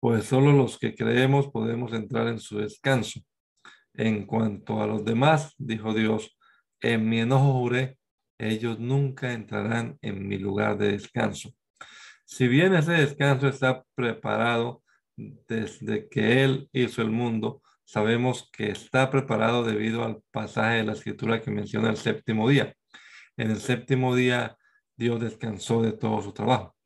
Pues 0.01 0.25
solo 0.25 0.53
los 0.53 0.79
que 0.79 0.95
creemos 0.95 1.49
podemos 1.49 1.93
entrar 1.93 2.29
en 2.29 2.39
su 2.39 2.59
descanso. 2.59 3.21
En 3.97 4.27
cuanto 4.27 4.83
a 4.83 4.87
los 4.87 5.05
demás, 5.05 5.55
dijo 5.59 5.95
Dios, 5.95 6.37
en 6.81 7.09
mi 7.09 7.21
enojo 7.21 7.53
juré, 7.55 7.99
ellos 8.39 8.79
nunca 8.79 9.33
entrarán 9.33 9.99
en 10.03 10.29
mi 10.29 10.39
lugar 10.39 10.77
de 10.77 10.93
descanso. 10.93 11.55
Si 12.25 12.49
bien 12.49 12.75
ese 12.75 12.93
descanso 12.93 13.49
está 13.49 13.85
preparado 13.95 14.83
desde 15.17 16.09
que 16.09 16.45
Él 16.45 16.69
hizo 16.73 17.01
el 17.01 17.11
mundo, 17.11 17.63
sabemos 17.85 18.51
que 18.53 18.71
está 18.71 19.11
preparado 19.11 19.65
debido 19.65 20.05
al 20.05 20.21
pasaje 20.31 20.79
de 20.79 20.85
la 20.85 20.93
escritura 20.93 21.41
que 21.41 21.51
menciona 21.51 21.89
el 21.89 21.97
séptimo 21.97 22.49
día. 22.49 22.75
En 23.37 23.51
el 23.51 23.61
séptimo 23.61 24.15
día 24.15 24.59
Dios 24.97 25.21
descansó 25.21 25.83
de 25.83 25.93
todo 25.93 26.21
su 26.21 26.33
trabajo. 26.33 26.77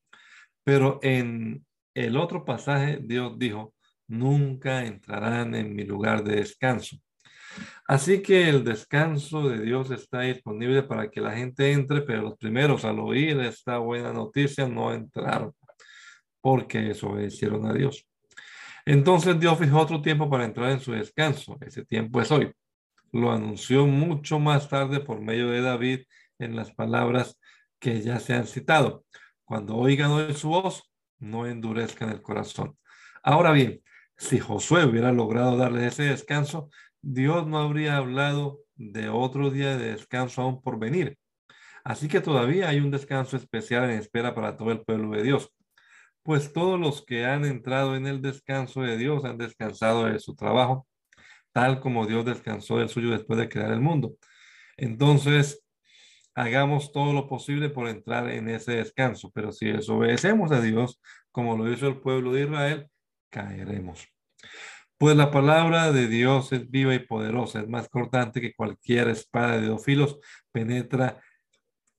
Pero 0.62 1.00
en 1.02 1.64
el 1.94 2.16
otro 2.16 2.44
pasaje 2.44 3.00
Dios 3.02 3.38
dijo, 3.38 3.74
nunca 4.10 4.84
entrarán 4.84 5.54
en 5.54 5.74
mi 5.74 5.84
lugar 5.84 6.24
de 6.24 6.36
descanso. 6.36 6.96
Así 7.86 8.22
que 8.22 8.48
el 8.48 8.64
descanso 8.64 9.48
de 9.48 9.60
Dios 9.60 9.90
está 9.90 10.20
disponible 10.20 10.82
para 10.82 11.10
que 11.10 11.20
la 11.20 11.32
gente 11.32 11.72
entre, 11.72 12.02
pero 12.02 12.22
los 12.22 12.36
primeros 12.36 12.84
al 12.84 12.98
oír 12.98 13.40
esta 13.40 13.78
buena 13.78 14.12
noticia 14.12 14.68
no 14.68 14.92
entraron 14.92 15.54
porque 16.40 16.80
desobedecieron 16.80 17.66
a 17.66 17.72
Dios. 17.72 18.06
Entonces 18.84 19.38
Dios 19.38 19.58
fijó 19.58 19.80
otro 19.80 20.00
tiempo 20.00 20.28
para 20.28 20.44
entrar 20.44 20.70
en 20.70 20.80
su 20.80 20.92
descanso. 20.92 21.56
Ese 21.60 21.84
tiempo 21.84 22.20
es 22.20 22.30
hoy. 22.30 22.52
Lo 23.12 23.30
anunció 23.30 23.86
mucho 23.86 24.38
más 24.38 24.68
tarde 24.68 25.00
por 25.00 25.20
medio 25.20 25.50
de 25.50 25.60
David 25.60 26.00
en 26.38 26.56
las 26.56 26.72
palabras 26.72 27.38
que 27.78 28.00
ya 28.00 28.18
se 28.18 28.34
han 28.34 28.46
citado. 28.46 29.04
Cuando 29.44 29.76
oigan 29.76 30.10
hoy 30.10 30.34
su 30.34 30.48
voz, 30.48 30.90
no 31.18 31.46
endurezcan 31.46 32.10
el 32.10 32.22
corazón. 32.22 32.76
Ahora 33.22 33.52
bien, 33.52 33.82
si 34.20 34.38
Josué 34.38 34.84
hubiera 34.84 35.12
logrado 35.12 35.56
darles 35.56 35.94
ese 35.94 36.02
descanso, 36.04 36.68
Dios 37.00 37.46
no 37.46 37.58
habría 37.58 37.96
hablado 37.96 38.60
de 38.76 39.08
otro 39.08 39.50
día 39.50 39.78
de 39.78 39.92
descanso 39.92 40.42
aún 40.42 40.60
por 40.60 40.78
venir. 40.78 41.16
Así 41.84 42.06
que 42.06 42.20
todavía 42.20 42.68
hay 42.68 42.80
un 42.80 42.90
descanso 42.90 43.38
especial 43.38 43.84
en 43.84 43.98
espera 43.98 44.34
para 44.34 44.58
todo 44.58 44.72
el 44.72 44.82
pueblo 44.82 45.16
de 45.16 45.22
Dios. 45.22 45.50
Pues 46.22 46.52
todos 46.52 46.78
los 46.78 47.02
que 47.02 47.24
han 47.24 47.46
entrado 47.46 47.96
en 47.96 48.06
el 48.06 48.20
descanso 48.20 48.82
de 48.82 48.98
Dios 48.98 49.24
han 49.24 49.38
descansado 49.38 50.04
de 50.04 50.18
su 50.18 50.36
trabajo, 50.36 50.86
tal 51.52 51.80
como 51.80 52.06
Dios 52.06 52.26
descansó 52.26 52.76
del 52.76 52.90
suyo 52.90 53.10
después 53.10 53.38
de 53.38 53.48
crear 53.48 53.72
el 53.72 53.80
mundo. 53.80 54.16
Entonces, 54.76 55.64
hagamos 56.34 56.92
todo 56.92 57.14
lo 57.14 57.26
posible 57.26 57.70
por 57.70 57.88
entrar 57.88 58.28
en 58.28 58.50
ese 58.50 58.72
descanso, 58.72 59.30
pero 59.34 59.50
si 59.50 59.72
desobedecemos 59.72 60.52
a 60.52 60.60
Dios, 60.60 61.00
como 61.32 61.56
lo 61.56 61.72
hizo 61.72 61.88
el 61.88 62.00
pueblo 62.00 62.34
de 62.34 62.42
Israel, 62.42 62.90
caeremos. 63.30 64.08
Pues 64.98 65.16
la 65.16 65.30
palabra 65.30 65.92
de 65.92 66.08
Dios 66.08 66.52
es 66.52 66.70
viva 66.70 66.94
y 66.94 66.98
poderosa, 66.98 67.60
es 67.60 67.68
más 67.68 67.88
cortante 67.88 68.40
que 68.40 68.52
cualquier 68.52 69.08
espada 69.08 69.58
de 69.58 69.68
dos 69.68 69.82
filos, 69.82 70.18
penetra 70.52 71.22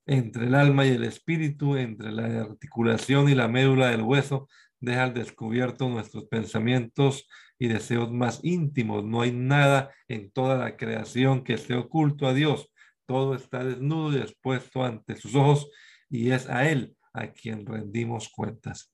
entre 0.06 0.46
el 0.48 0.56
alma 0.56 0.86
y 0.86 0.90
el 0.90 1.04
espíritu, 1.04 1.78
entre 1.78 2.12
la 2.12 2.42
articulación 2.42 3.30
y 3.30 3.36
la 3.36 3.48
médula 3.48 3.90
del 3.90 4.02
hueso, 4.02 4.48
deja 4.80 5.04
al 5.04 5.14
descubierto 5.14 5.90
nuestros 5.90 6.26
pensamientos 6.26 7.28
y 7.58 7.68
deseos 7.68 8.12
más 8.12 8.40
íntimos. 8.44 9.04
No 9.04 9.22
hay 9.22 9.32
nada 9.32 9.92
en 10.08 10.32
toda 10.32 10.58
la 10.58 10.76
creación 10.76 11.44
que 11.44 11.54
esté 11.54 11.76
oculto 11.76 12.28
a 12.28 12.34
Dios. 12.34 12.72
Todo 13.06 13.36
está 13.36 13.64
desnudo 13.64 14.18
y 14.18 14.22
expuesto 14.22 14.84
ante 14.84 15.16
sus 15.16 15.36
ojos 15.36 15.70
y 16.10 16.32
es 16.32 16.50
a 16.50 16.70
Él 16.70 16.96
a 17.14 17.28
quien 17.28 17.66
rendimos 17.66 18.30
cuentas. 18.30 18.94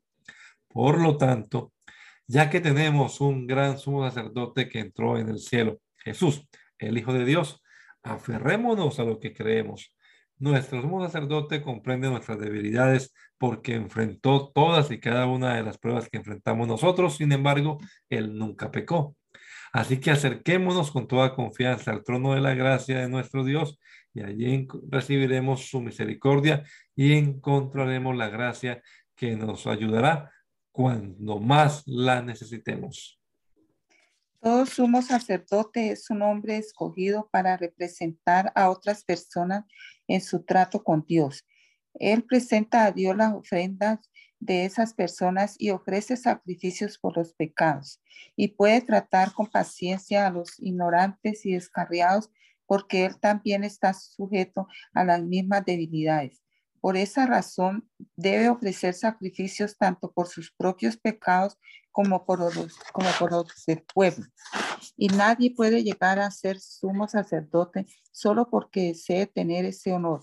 Por 0.67 1.01
lo 1.01 1.17
tanto, 1.17 1.73
ya 2.27 2.49
que 2.49 2.59
tenemos 2.59 3.21
un 3.21 3.47
gran 3.47 3.77
sumo 3.77 4.07
sacerdote 4.07 4.69
que 4.69 4.79
entró 4.79 5.17
en 5.17 5.29
el 5.29 5.39
cielo, 5.39 5.79
Jesús, 5.97 6.47
el 6.77 6.97
Hijo 6.97 7.13
de 7.13 7.25
Dios, 7.25 7.61
aferrémonos 8.03 8.99
a 8.99 9.03
lo 9.03 9.19
que 9.19 9.33
creemos 9.33 9.93
Nuestro 10.39 10.81
sumo 10.83 11.03
sacerdote 11.03 11.63
comprende 11.63 12.09
nuestras 12.09 12.39
debilidades 12.39 13.11
porque 13.39 13.73
enfrentó 13.73 14.51
todas 14.53 14.91
y 14.91 14.99
cada 14.99 15.25
una 15.25 15.55
de 15.55 15.63
las 15.63 15.79
pruebas 15.79 16.09
que 16.09 16.17
enfrentamos 16.17 16.67
nosotros. 16.67 17.17
Sin 17.17 17.31
embargo, 17.31 17.79
él 18.07 18.37
nunca 18.37 18.69
pecó. 18.69 19.15
Así 19.73 19.99
que 19.99 20.11
acerquémonos 20.11 20.91
con 20.91 21.07
toda 21.07 21.33
confianza 21.33 21.91
al 21.91 22.03
trono 22.03 22.35
de 22.35 22.41
la 22.41 22.53
gracia 22.53 22.99
de 22.99 23.09
nuestro 23.09 23.43
Dios 23.43 23.79
y 24.13 24.21
allí 24.21 24.67
recibiremos 24.89 25.69
su 25.69 25.81
misericordia 25.81 26.63
y 26.95 27.13
encontraremos 27.13 28.15
la 28.15 28.29
gracia 28.29 28.81
que 29.15 29.35
nos 29.35 29.65
ayudará 29.65 30.31
cuando 30.77 31.39
más 31.39 31.81
la 31.87 32.21
necesitemos. 32.21 33.19
Todo 34.39 34.67
sumo 34.67 35.01
sacerdote 35.01 35.89
es 35.89 36.11
un 36.11 36.21
hombre 36.21 36.57
escogido 36.57 37.27
para 37.31 37.57
representar 37.57 38.51
a 38.53 38.69
otras 38.69 39.03
personas 39.03 39.65
en 40.07 40.21
su 40.21 40.43
trato 40.43 40.83
con 40.83 41.03
Dios. 41.03 41.47
Él 41.95 42.23
presenta 42.23 42.85
a 42.85 42.91
Dios 42.91 43.17
las 43.17 43.33
ofrendas 43.33 44.11
de 44.39 44.65
esas 44.65 44.93
personas 44.93 45.55
y 45.57 45.71
ofrece 45.71 46.15
sacrificios 46.15 46.99
por 46.99 47.17
los 47.17 47.33
pecados 47.33 47.99
y 48.35 48.49
puede 48.49 48.81
tratar 48.81 49.33
con 49.33 49.47
paciencia 49.47 50.27
a 50.27 50.29
los 50.29 50.59
ignorantes 50.59 51.43
y 51.47 51.53
descarriados 51.53 52.29
porque 52.67 53.03
él 53.03 53.19
también 53.19 53.63
está 53.63 53.95
sujeto 53.95 54.67
a 54.93 55.03
las 55.03 55.23
mismas 55.23 55.65
debilidades. 55.65 56.46
Por 56.87 56.95
esa 56.95 57.25
razón, 57.25 57.85
debe 58.15 58.47
ofrecer 58.47 58.93
sacrificios 58.93 59.75
tanto 59.75 60.09
por 60.09 60.29
sus 60.29 60.53
propios 60.53 60.95
pecados 60.95 61.57
como 61.91 62.25
por 62.25 62.39
los, 62.39 62.55
del 63.67 63.83
pueblo. 63.93 64.25
Y 64.95 65.09
nadie 65.09 65.53
puede 65.53 65.83
llegar 65.83 66.17
a 66.17 66.31
ser 66.31 66.61
sumo 66.61 67.09
sacerdote 67.09 67.87
solo 68.13 68.49
porque 68.49 68.83
desee 68.83 69.27
tener 69.27 69.65
ese 69.65 69.91
honor. 69.91 70.21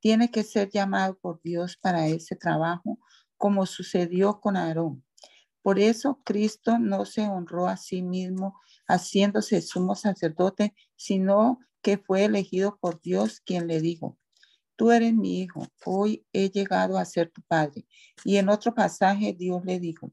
Tiene 0.00 0.30
que 0.30 0.42
ser 0.42 0.68
llamado 0.68 1.16
por 1.18 1.40
Dios 1.40 1.78
para 1.78 2.06
ese 2.06 2.36
trabajo, 2.36 2.98
como 3.38 3.64
sucedió 3.64 4.38
con 4.38 4.58
Aarón. 4.58 5.02
Por 5.62 5.78
eso 5.78 6.20
Cristo 6.24 6.78
no 6.78 7.06
se 7.06 7.22
honró 7.22 7.68
a 7.68 7.78
sí 7.78 8.02
mismo 8.02 8.60
haciéndose 8.86 9.62
sumo 9.62 9.94
sacerdote, 9.94 10.74
sino 10.94 11.58
que 11.80 11.96
fue 11.96 12.26
elegido 12.26 12.76
por 12.82 13.00
Dios 13.00 13.40
quien 13.40 13.66
le 13.66 13.80
dijo, 13.80 14.18
tú 14.82 14.90
eres 14.90 15.14
mi 15.14 15.42
hijo, 15.42 15.64
hoy 15.84 16.26
he 16.32 16.50
llegado 16.50 16.98
a 16.98 17.04
ser 17.04 17.30
tu 17.30 17.40
padre. 17.42 17.86
Y 18.24 18.38
en 18.38 18.48
otro 18.48 18.74
pasaje 18.74 19.32
Dios 19.32 19.64
le 19.64 19.78
dijo, 19.78 20.10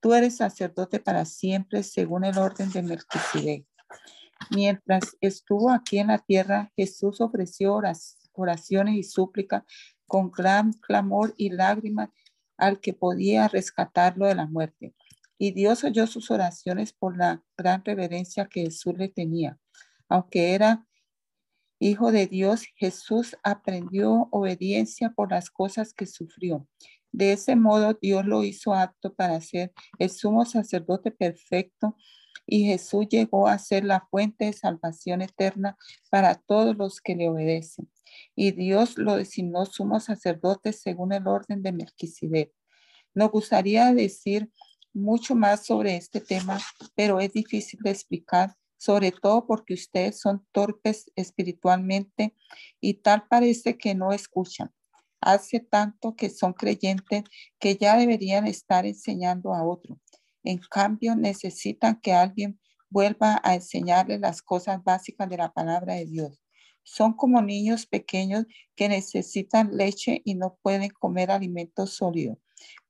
tú 0.00 0.14
eres 0.14 0.38
sacerdote 0.38 1.00
para 1.00 1.26
siempre 1.26 1.82
según 1.82 2.24
el 2.24 2.38
orden 2.38 2.72
de 2.72 2.80
Melquisedec. 2.80 3.66
Mientras 4.52 5.18
estuvo 5.20 5.70
aquí 5.70 5.98
en 5.98 6.06
la 6.06 6.16
tierra, 6.16 6.72
Jesús 6.78 7.20
ofreció 7.20 7.78
oraciones 8.32 8.94
y 8.94 9.02
súplicas 9.02 9.64
con 10.06 10.30
gran 10.30 10.72
clamor 10.72 11.34
y 11.36 11.50
lágrimas 11.50 12.08
al 12.56 12.80
que 12.80 12.94
podía 12.94 13.48
rescatarlo 13.48 14.24
de 14.24 14.34
la 14.34 14.46
muerte. 14.46 14.94
Y 15.36 15.52
Dios 15.52 15.84
oyó 15.84 16.06
sus 16.06 16.30
oraciones 16.30 16.94
por 16.94 17.18
la 17.18 17.42
gran 17.54 17.84
reverencia 17.84 18.46
que 18.46 18.62
Jesús 18.62 18.94
le 18.96 19.10
tenía. 19.10 19.58
Aunque 20.08 20.54
era 20.54 20.85
Hijo 21.78 22.10
de 22.10 22.26
Dios, 22.26 22.64
Jesús 22.76 23.36
aprendió 23.42 24.28
obediencia 24.30 25.10
por 25.10 25.30
las 25.30 25.50
cosas 25.50 25.92
que 25.92 26.06
sufrió. 26.06 26.66
De 27.12 27.32
ese 27.32 27.56
modo, 27.56 27.94
Dios 28.00 28.24
lo 28.24 28.44
hizo 28.44 28.74
apto 28.74 29.14
para 29.14 29.40
ser 29.40 29.72
el 29.98 30.10
sumo 30.10 30.44
sacerdote 30.44 31.10
perfecto 31.10 31.96
y 32.46 32.64
Jesús 32.64 33.08
llegó 33.08 33.48
a 33.48 33.58
ser 33.58 33.84
la 33.84 34.06
fuente 34.10 34.46
de 34.46 34.52
salvación 34.52 35.20
eterna 35.20 35.76
para 36.10 36.34
todos 36.34 36.76
los 36.76 37.00
que 37.00 37.16
le 37.16 37.28
obedecen. 37.28 37.90
Y 38.34 38.52
Dios 38.52 38.96
lo 38.96 39.16
designó 39.16 39.66
sumo 39.66 40.00
sacerdote 40.00 40.72
según 40.72 41.12
el 41.12 41.26
orden 41.26 41.62
de 41.62 41.72
Melquisedec. 41.72 42.52
Nos 43.14 43.30
gustaría 43.30 43.92
decir 43.92 44.50
mucho 44.92 45.34
más 45.34 45.66
sobre 45.66 45.96
este 45.96 46.20
tema, 46.20 46.58
pero 46.94 47.20
es 47.20 47.32
difícil 47.32 47.80
de 47.82 47.90
explicar 47.90 48.54
sobre 48.86 49.10
todo 49.10 49.48
porque 49.48 49.74
ustedes 49.74 50.20
son 50.20 50.46
torpes 50.52 51.10
espiritualmente 51.16 52.36
y 52.80 52.94
tal 52.94 53.26
parece 53.28 53.76
que 53.76 53.96
no 53.96 54.12
escuchan. 54.12 54.72
Hace 55.20 55.58
tanto 55.58 56.14
que 56.14 56.30
son 56.30 56.52
creyentes 56.52 57.24
que 57.58 57.74
ya 57.74 57.96
deberían 57.96 58.46
estar 58.46 58.86
enseñando 58.86 59.52
a 59.52 59.64
otro. 59.64 59.98
En 60.44 60.58
cambio, 60.58 61.16
necesitan 61.16 62.00
que 62.00 62.12
alguien 62.12 62.60
vuelva 62.88 63.40
a 63.42 63.56
enseñarles 63.56 64.20
las 64.20 64.40
cosas 64.40 64.84
básicas 64.84 65.28
de 65.28 65.38
la 65.38 65.52
palabra 65.52 65.94
de 65.94 66.06
Dios. 66.06 66.40
Son 66.84 67.12
como 67.12 67.42
niños 67.42 67.86
pequeños 67.86 68.44
que 68.76 68.88
necesitan 68.88 69.76
leche 69.76 70.22
y 70.24 70.36
no 70.36 70.60
pueden 70.62 70.90
comer 70.90 71.32
alimentos 71.32 71.94
sólidos, 71.94 72.38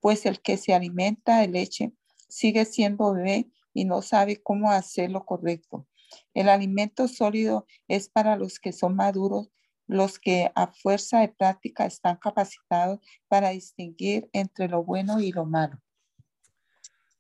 pues 0.01 0.27
el 0.27 0.43
que 0.43 0.59
se 0.59 0.75
alimenta 0.75 1.39
de 1.39 1.49
leche 1.49 1.93
sigue 2.29 2.67
siendo 2.67 3.15
bebé 3.15 3.51
y 3.77 3.85
no 3.85 4.01
sabe 4.01 4.43
cómo 4.43 4.71
hacer 4.71 5.11
lo 5.11 5.27
correcto. 5.27 5.87
El 6.33 6.49
alimento 6.49 7.09
sólido 7.09 7.67
es 7.89 8.09
para 8.09 8.37
los 8.37 8.59
que 8.59 8.73
son 8.73 8.97
maduros, 8.97 9.51
los 9.87 10.19
que 10.19 10.51
a 10.55 10.69
fuerza 10.69 11.21
de 11.21 11.29
práctica 11.29 11.85
están 11.85 12.17
capacitados 12.17 13.01
para 13.29 13.51
distinguir 13.51 14.31
entre 14.33 14.69
lo 14.69 14.83
bueno 14.83 15.21
y 15.21 15.31
lo 15.31 15.45
malo. 15.45 15.79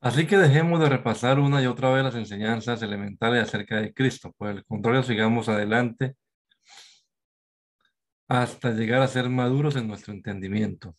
Así 0.00 0.26
que 0.26 0.38
dejemos 0.38 0.80
de 0.80 0.88
repasar 0.88 1.38
una 1.38 1.62
y 1.62 1.66
otra 1.66 1.90
vez 1.90 2.02
las 2.02 2.14
enseñanzas 2.14 2.80
elementales 2.80 3.42
acerca 3.42 3.76
de 3.76 3.92
Cristo. 3.92 4.32
Por 4.38 4.48
el 4.48 4.64
contrario, 4.64 5.02
sigamos 5.02 5.50
adelante 5.50 6.16
hasta 8.28 8.70
llegar 8.70 9.02
a 9.02 9.08
ser 9.08 9.28
maduros 9.28 9.76
en 9.76 9.88
nuestro 9.88 10.14
entendimiento. 10.14 10.96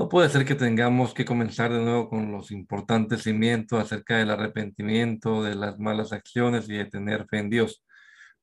No 0.00 0.08
puede 0.08 0.30
ser 0.30 0.46
que 0.46 0.54
tengamos 0.54 1.12
que 1.12 1.26
comenzar 1.26 1.70
de 1.70 1.78
nuevo 1.78 2.08
con 2.08 2.32
los 2.32 2.50
importantes 2.52 3.24
cimientos 3.24 3.78
acerca 3.78 4.16
del 4.16 4.30
arrepentimiento, 4.30 5.42
de 5.42 5.54
las 5.54 5.78
malas 5.78 6.14
acciones 6.14 6.70
y 6.70 6.72
de 6.72 6.86
tener 6.86 7.26
fe 7.26 7.40
en 7.40 7.50
Dios. 7.50 7.84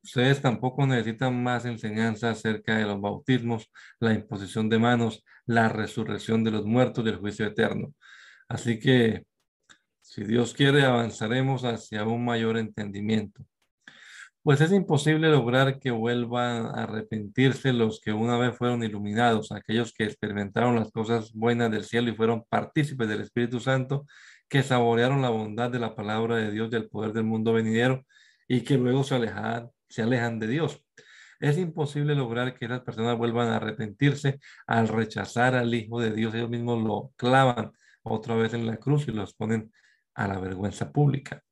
Ustedes 0.04 0.40
tampoco 0.40 0.86
necesitan 0.86 1.42
más 1.42 1.66
enseñanza 1.66 2.30
acerca 2.30 2.78
de 2.78 2.84
los 2.84 3.02
bautismos, 3.02 3.72
la 4.00 4.14
imposición 4.14 4.70
de 4.70 4.78
manos, 4.78 5.26
la 5.48 5.68
resurrección 5.68 6.44
de 6.44 6.52
los 6.52 6.64
muertos 6.64 7.04
y 7.04 7.10
el 7.10 7.18
juicio 7.18 7.48
eterno. 7.48 7.92
Así 8.48 8.80
que, 8.80 9.26
si 10.02 10.26
Dios 10.26 10.54
quiere, 10.54 10.86
avanzaremos 10.86 11.64
hacia 11.64 12.04
un 12.04 12.24
mayor 12.24 12.60
entendimiento 12.60 13.44
pues 14.48 14.62
es 14.62 14.72
imposible 14.72 15.30
lograr 15.30 15.78
que 15.78 15.92
vuelvan 15.92 16.68
a 16.68 16.84
arrepentirse 16.84 17.74
los 17.74 18.00
que 18.00 18.14
una 18.14 18.38
vez 18.38 18.56
fueron 18.58 18.82
iluminados, 18.82 19.52
aquellos 19.52 19.92
que 19.92 20.06
experimentaron 20.06 20.78
las 20.78 20.90
cosas 20.90 21.34
buenas 21.34 21.70
del 21.70 21.84
cielo 21.84 22.10
y 22.12 22.16
fueron 22.16 22.46
partícipes 22.48 23.10
del 23.10 23.20
Espíritu 23.20 23.60
Santo, 23.60 24.06
que 24.48 24.64
saborearon 24.64 25.22
la 25.22 25.32
bondad 25.32 25.70
de 25.70 25.80
la 25.80 25.96
palabra 25.96 26.38
de 26.38 26.50
Dios, 26.50 26.72
del 26.72 26.88
poder 26.88 27.12
del 27.12 27.26
mundo 27.26 27.52
venidero 27.52 28.06
y 28.48 28.62
que 28.62 28.78
luego 28.78 29.04
se 29.04 29.16
alejan, 29.16 29.70
se 29.90 30.04
alejan 30.04 30.40
de 30.40 30.48
Dios. 30.48 30.82
Es 31.42 31.58
imposible 31.58 32.16
lograr 32.16 32.58
que 32.58 32.68
esas 32.68 32.84
personas 32.84 33.18
vuelvan 33.18 33.50
a 33.50 33.58
arrepentirse 33.58 34.40
al 34.66 34.88
rechazar 34.88 35.56
al 35.56 35.74
Hijo 35.74 36.00
de 36.00 36.14
Dios. 36.14 36.34
Ellos 36.34 36.50
mismos 36.50 36.82
lo 36.82 37.12
clavan 37.18 37.74
otra 38.02 38.36
vez 38.36 38.54
en 38.54 38.66
la 38.66 38.78
cruz 38.78 39.10
y 39.10 39.12
los 39.12 39.34
ponen 39.34 39.74
a 40.14 40.26
la 40.26 40.40
vergüenza 40.40 40.90
pública. 40.90 41.44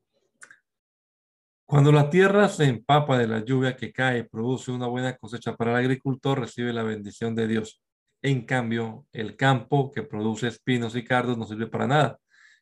Cuando 1.68 1.92
la 1.92 2.12
tierra 2.12 2.48
se 2.48 2.66
empapa 2.66 3.18
de 3.18 3.28
la 3.28 3.44
lluvia 3.44 3.76
que 3.76 3.92
cae 3.92 4.24
produce 4.24 4.72
una 4.72 4.86
buena 4.86 5.18
cosecha 5.18 5.56
para 5.56 5.72
el 5.72 5.78
agricultor, 5.78 6.40
recibe 6.40 6.72
la 6.72 6.84
bendición 6.84 7.34
de 7.34 7.48
Dios. 7.48 7.82
En 8.22 8.46
cambio, 8.46 9.08
el 9.12 9.36
campo 9.36 9.92
que 9.92 10.04
produce 10.04 10.48
espinos 10.48 10.96
y 10.96 11.04
cardos 11.04 11.40
no 11.40 11.48
sirve 11.48 11.66
para 11.66 11.88
nada. 11.88 12.20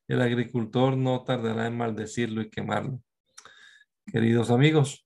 El 0.08 0.22
agricultor 0.22 0.96
no 0.96 1.22
tardará 1.26 1.68
en 1.68 1.76
maldecirlo 1.76 2.42
y 2.42 2.50
quemarlo. 2.50 3.02
Queridos 4.06 4.50
amigos, 4.50 5.06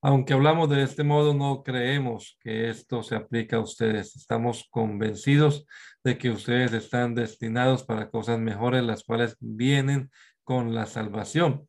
aunque 0.00 0.34
hablamos 0.34 0.70
de 0.70 0.84
este 0.84 1.02
modo, 1.02 1.34
no 1.34 1.64
creemos 1.64 2.38
que 2.40 2.70
esto 2.70 3.02
se 3.02 3.16
aplica 3.16 3.56
a 3.56 3.60
ustedes. 3.60 4.14
Estamos 4.14 4.68
convencidos 4.70 5.66
de 6.04 6.18
que 6.18 6.30
ustedes 6.30 6.72
están 6.72 7.16
destinados 7.16 7.82
para 7.82 8.10
cosas 8.10 8.38
mejores, 8.38 8.84
las 8.84 9.02
cuales 9.02 9.36
vienen 9.40 10.08
con 10.44 10.72
la 10.72 10.86
salvación 10.86 11.68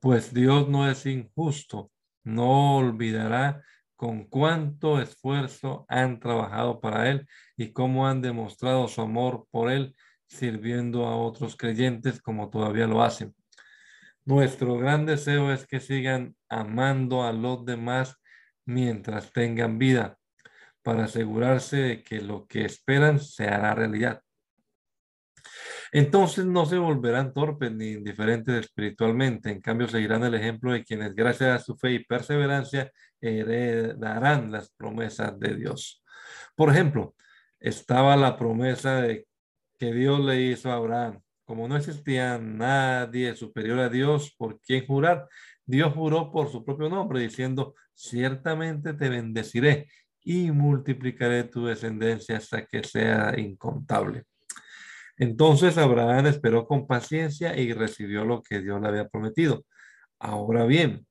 pues 0.00 0.32
Dios 0.34 0.68
no 0.68 0.90
es 0.90 1.06
injusto, 1.06 1.90
no 2.24 2.76
olvidará 2.76 3.62
con 3.96 4.24
cuánto 4.24 5.00
esfuerzo 5.00 5.84
han 5.88 6.20
trabajado 6.20 6.80
para 6.80 7.10
Él 7.10 7.26
y 7.56 7.72
cómo 7.72 8.08
han 8.08 8.22
demostrado 8.22 8.88
su 8.88 9.02
amor 9.02 9.46
por 9.50 9.70
Él 9.70 9.94
sirviendo 10.26 11.06
a 11.06 11.16
otros 11.16 11.56
creyentes 11.56 12.22
como 12.22 12.48
todavía 12.48 12.86
lo 12.86 13.02
hacen. 13.02 13.34
Nuestro 14.24 14.78
gran 14.78 15.04
deseo 15.04 15.52
es 15.52 15.66
que 15.66 15.80
sigan 15.80 16.34
amando 16.48 17.24
a 17.24 17.32
los 17.32 17.64
demás 17.64 18.16
mientras 18.64 19.32
tengan 19.32 19.78
vida, 19.78 20.18
para 20.82 21.04
asegurarse 21.04 21.76
de 21.76 22.02
que 22.02 22.20
lo 22.20 22.46
que 22.46 22.64
esperan 22.64 23.18
se 23.20 23.48
hará 23.48 23.74
realidad. 23.74 24.22
Entonces 25.92 26.44
no 26.46 26.66
se 26.66 26.78
volverán 26.78 27.32
torpes 27.32 27.72
ni 27.72 27.92
indiferentes 27.92 28.66
espiritualmente, 28.66 29.50
en 29.50 29.60
cambio 29.60 29.88
seguirán 29.88 30.22
el 30.24 30.34
ejemplo 30.34 30.72
de 30.72 30.84
quienes 30.84 31.14
gracias 31.14 31.50
a 31.50 31.64
su 31.64 31.76
fe 31.76 31.92
y 31.92 32.04
perseverancia 32.04 32.92
heredarán 33.20 34.52
las 34.52 34.70
promesas 34.70 35.38
de 35.38 35.56
Dios. 35.56 36.04
Por 36.54 36.70
ejemplo, 36.70 37.14
estaba 37.58 38.16
la 38.16 38.36
promesa 38.36 39.00
de 39.02 39.26
que 39.78 39.92
Dios 39.92 40.20
le 40.20 40.40
hizo 40.42 40.70
a 40.70 40.76
Abraham. 40.76 41.20
Como 41.44 41.66
no 41.66 41.76
existía 41.76 42.38
nadie 42.38 43.34
superior 43.34 43.80
a 43.80 43.88
Dios 43.88 44.34
por 44.38 44.60
quien 44.60 44.86
jurar, 44.86 45.26
Dios 45.66 45.92
juró 45.94 46.30
por 46.30 46.50
su 46.50 46.64
propio 46.64 46.88
nombre 46.88 47.20
diciendo, 47.20 47.74
ciertamente 47.94 48.94
te 48.94 49.08
bendeciré 49.08 49.88
y 50.22 50.50
multiplicaré 50.52 51.44
tu 51.44 51.66
descendencia 51.66 52.36
hasta 52.36 52.66
que 52.66 52.84
sea 52.84 53.34
incontable. 53.38 54.24
Entonces 55.20 55.76
Abraham 55.76 56.26
esperó 56.28 56.66
con 56.66 56.86
paciencia 56.86 57.54
y 57.56 57.74
recibió 57.74 58.24
lo 58.24 58.42
que 58.42 58.60
Dios 58.60 58.80
le 58.80 58.88
había 58.88 59.08
prometido. 59.08 59.66
Ahora 60.18 60.64
bien, 60.64 61.06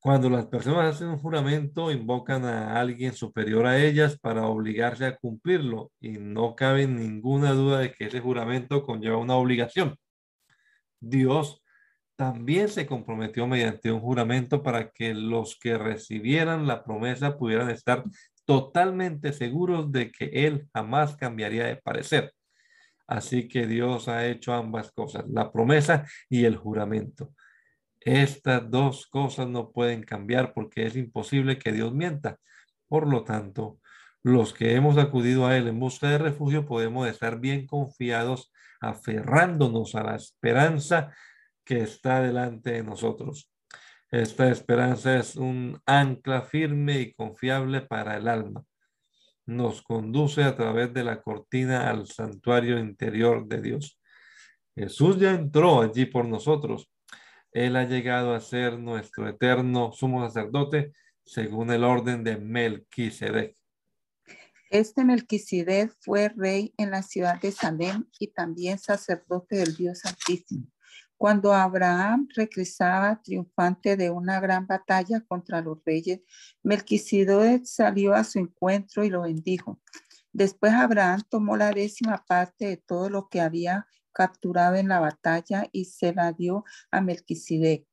cuando 0.00 0.30
las 0.30 0.46
personas 0.46 0.96
hacen 0.96 1.08
un 1.08 1.18
juramento, 1.18 1.90
invocan 1.92 2.46
a 2.46 2.80
alguien 2.80 3.12
superior 3.12 3.66
a 3.66 3.78
ellas 3.78 4.18
para 4.18 4.46
obligarse 4.46 5.04
a 5.04 5.16
cumplirlo 5.16 5.92
y 6.00 6.12
no 6.12 6.56
cabe 6.56 6.86
ninguna 6.86 7.52
duda 7.52 7.80
de 7.80 7.92
que 7.92 8.06
ese 8.06 8.20
juramento 8.20 8.82
conlleva 8.82 9.18
una 9.18 9.36
obligación. 9.36 9.96
Dios 11.00 11.62
también 12.16 12.70
se 12.70 12.86
comprometió 12.86 13.46
mediante 13.46 13.92
un 13.92 14.00
juramento 14.00 14.62
para 14.62 14.90
que 14.90 15.12
los 15.12 15.58
que 15.58 15.76
recibieran 15.76 16.66
la 16.66 16.82
promesa 16.82 17.36
pudieran 17.36 17.68
estar 17.68 18.04
totalmente 18.46 19.34
seguros 19.34 19.92
de 19.92 20.10
que 20.10 20.30
Él 20.46 20.66
jamás 20.72 21.14
cambiaría 21.16 21.66
de 21.66 21.76
parecer. 21.76 22.32
Así 23.10 23.48
que 23.48 23.66
Dios 23.66 24.06
ha 24.06 24.28
hecho 24.28 24.54
ambas 24.54 24.92
cosas, 24.92 25.24
la 25.28 25.50
promesa 25.50 26.06
y 26.28 26.44
el 26.44 26.56
juramento. 26.56 27.34
Estas 27.98 28.70
dos 28.70 29.08
cosas 29.08 29.48
no 29.48 29.72
pueden 29.72 30.04
cambiar 30.04 30.54
porque 30.54 30.86
es 30.86 30.94
imposible 30.94 31.58
que 31.58 31.72
Dios 31.72 31.92
mienta. 31.92 32.38
Por 32.86 33.08
lo 33.08 33.24
tanto, 33.24 33.80
los 34.22 34.54
que 34.54 34.76
hemos 34.76 34.96
acudido 34.96 35.48
a 35.48 35.56
Él 35.56 35.66
en 35.66 35.80
busca 35.80 36.08
de 36.08 36.18
refugio 36.18 36.66
podemos 36.66 37.08
estar 37.08 37.40
bien 37.40 37.66
confiados, 37.66 38.52
aferrándonos 38.80 39.96
a 39.96 40.04
la 40.04 40.14
esperanza 40.14 41.12
que 41.64 41.80
está 41.80 42.20
delante 42.22 42.70
de 42.70 42.84
nosotros. 42.84 43.50
Esta 44.12 44.48
esperanza 44.50 45.16
es 45.16 45.34
un 45.34 45.80
ancla 45.84 46.42
firme 46.42 47.00
y 47.00 47.12
confiable 47.12 47.80
para 47.80 48.16
el 48.16 48.28
alma 48.28 48.64
nos 49.50 49.82
conduce 49.82 50.44
a 50.44 50.56
través 50.56 50.94
de 50.94 51.04
la 51.04 51.20
cortina 51.20 51.90
al 51.90 52.06
santuario 52.06 52.78
interior 52.78 53.46
de 53.46 53.60
Dios. 53.60 53.98
Jesús 54.74 55.18
ya 55.18 55.32
entró 55.32 55.82
allí 55.82 56.06
por 56.06 56.26
nosotros. 56.26 56.90
Él 57.52 57.76
ha 57.76 57.84
llegado 57.84 58.34
a 58.34 58.40
ser 58.40 58.78
nuestro 58.78 59.28
eterno 59.28 59.92
sumo 59.92 60.24
sacerdote 60.24 60.92
según 61.24 61.70
el 61.70 61.84
orden 61.84 62.22
de 62.22 62.36
Melquisedec. 62.38 63.56
Este 64.70 65.04
Melquisedec 65.04 65.92
fue 65.98 66.28
rey 66.28 66.72
en 66.76 66.92
la 66.92 67.02
ciudad 67.02 67.40
de 67.40 67.50
Salem 67.50 68.04
y 68.20 68.28
también 68.28 68.78
sacerdote 68.78 69.56
del 69.56 69.76
Dios 69.76 70.04
Altísimo. 70.04 70.68
Cuando 71.20 71.52
Abraham 71.52 72.28
regresaba 72.34 73.20
triunfante 73.20 73.94
de 73.94 74.08
una 74.08 74.40
gran 74.40 74.66
batalla 74.66 75.20
contra 75.20 75.60
los 75.60 75.76
reyes, 75.84 76.22
Melquisedec 76.62 77.66
salió 77.66 78.14
a 78.14 78.24
su 78.24 78.38
encuentro 78.38 79.04
y 79.04 79.10
lo 79.10 79.20
bendijo. 79.20 79.78
Después 80.32 80.72
Abraham 80.72 81.20
tomó 81.28 81.58
la 81.58 81.72
décima 81.72 82.24
parte 82.26 82.68
de 82.68 82.76
todo 82.78 83.10
lo 83.10 83.28
que 83.28 83.42
había 83.42 83.86
capturado 84.12 84.76
en 84.76 84.88
la 84.88 84.98
batalla 84.98 85.68
y 85.72 85.84
se 85.84 86.14
la 86.14 86.32
dio 86.32 86.64
a 86.90 87.02
Melquisedec. 87.02 87.86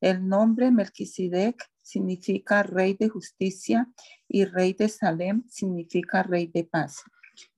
El 0.00 0.26
nombre 0.26 0.70
Melquisedec 0.70 1.62
significa 1.82 2.62
rey 2.62 2.94
de 2.94 3.10
justicia 3.10 3.86
y 4.26 4.46
rey 4.46 4.72
de 4.72 4.88
Salem 4.88 5.44
significa 5.46 6.22
rey 6.22 6.46
de 6.46 6.64
paz. 6.64 7.02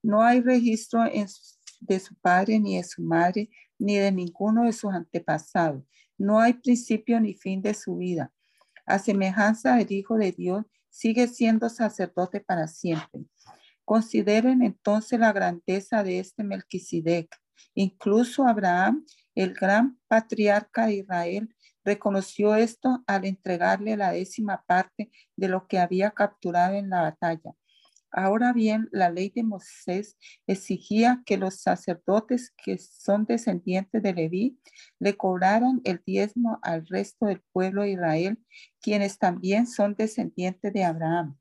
No 0.03 0.23
hay 0.23 0.41
registro 0.41 1.05
de 1.81 2.01
su 2.01 2.17
padre 2.17 2.59
ni 2.59 2.79
de 2.79 2.83
su 2.83 3.01
madre 3.01 3.49
ni 3.85 3.97
de 3.97 4.11
ninguno 4.11 4.65
de 4.65 4.73
sus 4.73 4.95
antepasados. 4.95 5.85
No 6.17 6.41
hay 6.41 6.55
principio 6.55 7.21
ni 7.21 7.35
fin 7.35 7.61
de 7.61 7.75
su 7.75 7.97
vida. 7.97 8.33
A 8.87 8.99
semejanza 8.99 9.77
del 9.77 9.93
Hijo 9.93 10.17
de 10.17 10.33
Dios, 10.33 10.65
sigue 10.89 11.29
siendo 11.29 11.69
sacerdote 11.69 12.41
para 12.41 12.67
siempre. 12.67 13.27
Consideren 13.85 14.63
entonces 14.63 15.21
la 15.21 15.33
grandeza 15.33 16.03
de 16.03 16.21
este 16.21 16.45
Melquisedec. 16.45 17.29
Incluso 17.75 18.47
Abraham, 18.47 19.05
el 19.35 19.53
gran 19.53 19.99
patriarca 20.09 20.87
de 20.87 20.95
Israel, 20.95 21.55
reconoció 21.85 22.55
esto 22.55 23.03
al 23.07 23.27
entregarle 23.27 23.97
la 23.97 24.13
décima 24.13 24.65
parte 24.67 25.11
de 25.37 25.49
lo 25.49 25.67
que 25.67 25.79
había 25.79 26.13
capturado 26.13 26.75
en 26.75 26.89
la 26.89 27.03
batalla. 27.03 27.53
Ahora 28.17 28.53
bien, 28.53 28.89
la 28.93 29.11
ley 29.11 29.33
de 29.35 29.43
Moisés 29.43 30.17
exigía 30.47 31.25
que 31.27 31.37
los 31.37 31.61
sacerdotes 31.61 32.55
que 32.57 32.79
son 32.79 33.25
descendientes 33.25 34.01
de 34.05 34.15
Leví 34.15 34.61
le 35.01 35.17
cobraran 35.17 35.81
el 35.83 36.01
diezmo 36.07 36.61
al 36.63 36.87
resto 36.87 37.27
del 37.27 37.43
pueblo 37.51 37.83
de 37.83 37.91
Israel, 37.91 38.39
quienes 38.81 39.19
también 39.19 39.67
son 39.67 39.97
descendientes 39.97 40.73
de 40.73 40.85
Abraham. 40.85 41.37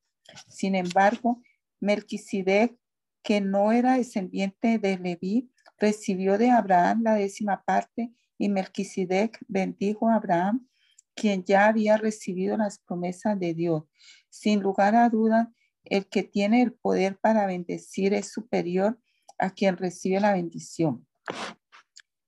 Sin 0.47 0.73
embargo, 0.73 1.43
Melquisedec, 1.79 2.75
que 3.21 3.39
no 3.39 3.71
era 3.71 3.97
descendiente 3.97 4.79
de 4.79 4.97
Leví, 4.97 5.51
recibió 5.77 6.39
de 6.39 6.49
Abraham 6.49 7.03
la 7.03 7.13
décima 7.13 7.63
parte 7.63 8.11
y 8.39 8.49
Melquisedec 8.49 9.37
bendijo 9.47 10.09
a 10.09 10.15
Abraham, 10.15 10.67
quien 11.13 11.43
ya 11.43 11.67
había 11.67 11.97
recibido 11.97 12.57
las 12.57 12.79
promesas 12.79 13.39
de 13.39 13.53
Dios. 13.53 13.83
Sin 14.29 14.61
lugar 14.61 14.95
a 14.95 15.07
dudas, 15.09 15.47
el 15.85 16.07
que 16.07 16.23
tiene 16.23 16.61
el 16.61 16.73
poder 16.73 17.17
para 17.19 17.45
bendecir 17.45 18.13
es 18.13 18.31
superior 18.31 18.99
a 19.37 19.51
quien 19.51 19.77
recibe 19.77 20.19
la 20.19 20.33
bendición. 20.33 21.07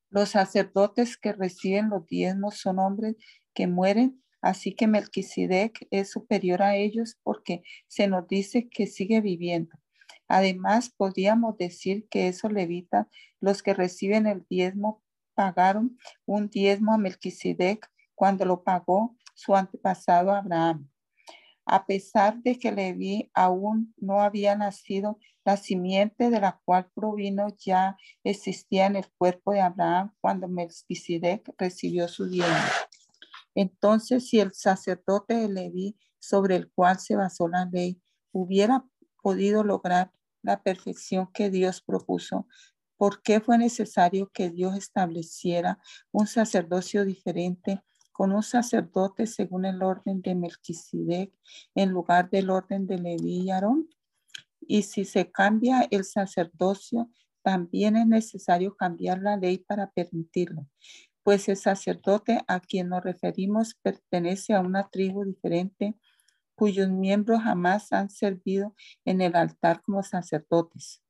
Los 0.10 0.30
sacerdotes 0.30 1.18
que 1.18 1.34
reciben 1.34 1.90
los 1.90 2.06
diezmos 2.06 2.58
son 2.58 2.80
hombres 2.80 3.16
que 3.54 3.68
mueren, 3.68 4.24
así 4.42 4.74
que 4.74 4.88
Melquisedec 4.88 5.88
es 5.92 6.12
superior 6.12 6.62
a 6.62 6.76
ellos 6.76 7.18
porque 7.24 7.64
se 7.88 8.08
nos 8.08 8.28
dice 8.28 8.70
que 8.70 8.88
sigue 8.88 9.22
viviendo. 9.22 9.76
Además, 10.28 10.92
podríamos 10.96 11.58
decir 11.58 12.08
que 12.10 12.28
esos 12.28 12.52
levitas, 12.52 13.08
los 13.40 13.62
que 13.62 13.74
reciben 13.74 14.26
el 14.26 14.46
diezmo, 14.50 15.04
pagaron 15.36 15.98
un 16.26 16.50
diezmo 16.50 16.94
a 16.94 16.98
Melquisedec 16.98 17.88
cuando 18.16 18.46
lo 18.46 18.64
pagó 18.64 19.16
su 19.36 19.56
antepasado 19.56 20.32
Abraham. 20.32 20.90
A 21.66 21.86
pesar 21.86 22.42
de 22.44 22.60
que 22.60 22.72
Leví 22.72 23.32
aún 23.34 23.94
no 23.98 24.22
había 24.22 24.56
nacido, 24.56 25.18
la 25.44 25.58
simiente 25.58 26.30
de 26.30 26.40
la 26.40 26.60
cual 26.66 26.90
provino 26.94 27.48
ya 27.58 27.98
existía 28.24 28.88
en 28.88 28.96
el 28.96 29.06
cuerpo 29.18 29.52
de 29.52 29.62
Abraham 29.62 30.14
cuando 30.22 30.48
Melquisedec 30.48 31.54
recibió 31.58 32.08
su 32.08 32.28
diezmo. 32.30 32.56
Entonces, 33.56 34.28
si 34.28 34.40
el 34.40 34.54
sacerdote 34.54 35.36
de 35.36 35.50
Leví, 35.50 35.98
sobre 36.20 36.56
el 36.56 36.72
cual 36.72 37.00
se 37.00 37.16
basó 37.16 37.48
la 37.48 37.66
ley, 37.66 38.02
hubiera 38.32 38.86
podido 39.22 39.64
lograr 39.64 40.12
la 40.42 40.62
perfección 40.62 41.32
que 41.32 41.50
Dios 41.50 41.82
propuso, 41.82 42.48
¿por 42.98 43.22
qué 43.22 43.40
fue 43.40 43.58
necesario 43.58 44.30
que 44.34 44.50
Dios 44.50 44.76
estableciera 44.76 45.80
un 46.12 46.28
sacerdocio 46.28 47.06
diferente 47.06 47.84
con 48.16 48.32
un 48.32 48.44
sacerdote 48.44 49.28
según 49.28 49.66
el 49.66 49.84
orden 49.84 50.22
de 50.22 50.36
Melquisedec 50.36 51.34
en 51.76 51.90
lugar 51.90 52.30
del 52.30 52.50
orden 52.50 52.88
de 52.88 52.98
Leví 52.98 53.42
y 53.42 53.50
Aarón. 53.50 53.90
Y 54.62 54.84
si 54.84 55.04
se 55.04 55.30
cambia 55.32 55.86
el 55.92 56.06
sacerdocio, 56.06 57.10
también 57.42 57.98
es 57.98 58.08
necesario 58.08 58.78
cambiar 58.78 59.22
la 59.22 59.36
ley 59.36 59.58
para 59.58 59.92
permitirlo, 59.92 60.66
pues 61.24 61.50
el 61.50 61.58
sacerdote 61.58 62.40
a 62.48 62.62
quien 62.62 62.88
nos 62.88 63.04
referimos 63.04 63.76
pertenece 63.82 64.54
a 64.54 64.62
una 64.62 64.88
tribu 64.88 65.26
diferente 65.26 65.96
cuyos 66.56 66.90
miembros 66.90 67.42
jamás 67.42 67.92
han 67.92 68.10
servido 68.10 68.76
en 69.04 69.20
el 69.20 69.36
altar 69.36 69.82
como 69.82 70.04
sacerdotes. 70.04 71.04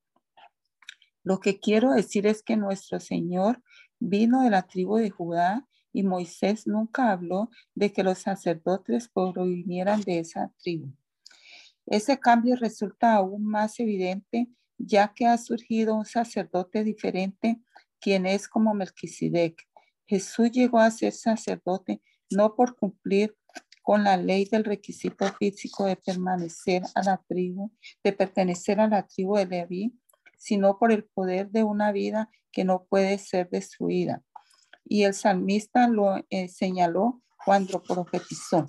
Lo 1.21 1.39
que 1.39 1.59
quiero 1.59 1.91
decir 1.91 2.25
es 2.25 2.41
que 2.41 2.57
nuestro 2.57 2.99
Señor 2.99 3.61
vino 3.99 4.41
de 4.41 4.49
la 4.49 4.63
tribu 4.63 4.97
de 4.97 5.11
Judá 5.11 5.67
y 5.95 6.03
Moisés 6.03 6.67
nunca 6.67 7.09
habló 7.09 7.49
de 7.73 7.93
que 7.93 8.03
los 8.03 8.19
sacerdotes 8.19 9.07
provinieran 9.07 10.01
de 10.01 10.19
esa 10.19 10.51
tribu. 10.61 10.93
Ese 11.85 12.19
cambio 12.19 12.57
resulta 12.57 13.15
aún 13.15 13.45
más 13.45 13.79
evidente 13.79 14.49
ya 14.77 15.13
que 15.13 15.25
ha 15.25 15.37
surgido 15.37 15.95
un 15.95 16.03
sacerdote 16.03 16.83
diferente, 16.83 17.61
quien 18.01 18.25
es 18.25 18.49
como 18.49 18.73
Melquisedec. 18.73 19.55
Jesús 20.05 20.51
llegó 20.51 20.79
a 20.79 20.91
ser 20.91 21.13
sacerdote 21.13 22.01
no 22.29 22.55
por 22.55 22.75
cumplir 22.75 23.37
con 23.81 24.03
la 24.03 24.17
ley 24.17 24.43
del 24.51 24.65
requisito 24.65 25.25
físico 25.39 25.85
de 25.85 25.95
permanecer 25.95 26.83
a 26.93 27.03
la 27.03 27.23
tribu, 27.25 27.71
de 28.03 28.11
pertenecer 28.11 28.81
a 28.81 28.89
la 28.89 29.07
tribu 29.07 29.37
de 29.37 29.45
Leví, 29.45 29.97
sino 30.37 30.77
por 30.77 30.91
el 30.91 31.05
poder 31.05 31.51
de 31.51 31.63
una 31.63 31.93
vida 31.93 32.29
que 32.51 32.65
no 32.65 32.83
puede 32.83 33.17
ser 33.17 33.49
destruida. 33.49 34.23
Y 34.85 35.03
el 35.03 35.13
salmista 35.13 35.87
lo 35.87 36.17
eh, 36.29 36.47
señaló 36.47 37.21
cuando 37.43 37.81
profetizó. 37.83 38.65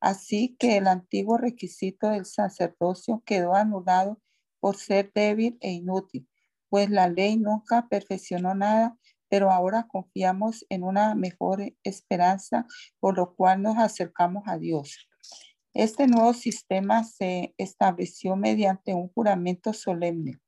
Así 0.00 0.56
que 0.58 0.76
el 0.76 0.86
antiguo 0.86 1.38
requisito 1.38 2.10
del 2.10 2.24
sacerdocio 2.24 3.22
quedó 3.26 3.54
anulado 3.54 4.20
por 4.60 4.76
ser 4.76 5.10
débil 5.14 5.58
e 5.60 5.72
inútil, 5.72 6.28
pues 6.68 6.90
la 6.90 7.08
ley 7.08 7.36
nunca 7.36 7.88
perfeccionó 7.88 8.54
nada, 8.54 8.96
pero 9.28 9.50
ahora 9.50 9.86
confiamos 9.88 10.64
en 10.68 10.82
una 10.82 11.14
mejor 11.14 11.74
esperanza, 11.82 12.66
por 13.00 13.16
lo 13.16 13.34
cual 13.34 13.62
nos 13.62 13.76
acercamos 13.78 14.44
a 14.46 14.58
Dios. 14.58 15.08
Este 15.74 16.06
nuevo 16.06 16.32
sistema 16.32 17.04
se 17.04 17.54
estableció 17.58 18.36
mediante 18.36 18.94
un 18.94 19.08
juramento 19.08 19.72
solemne. 19.72 20.40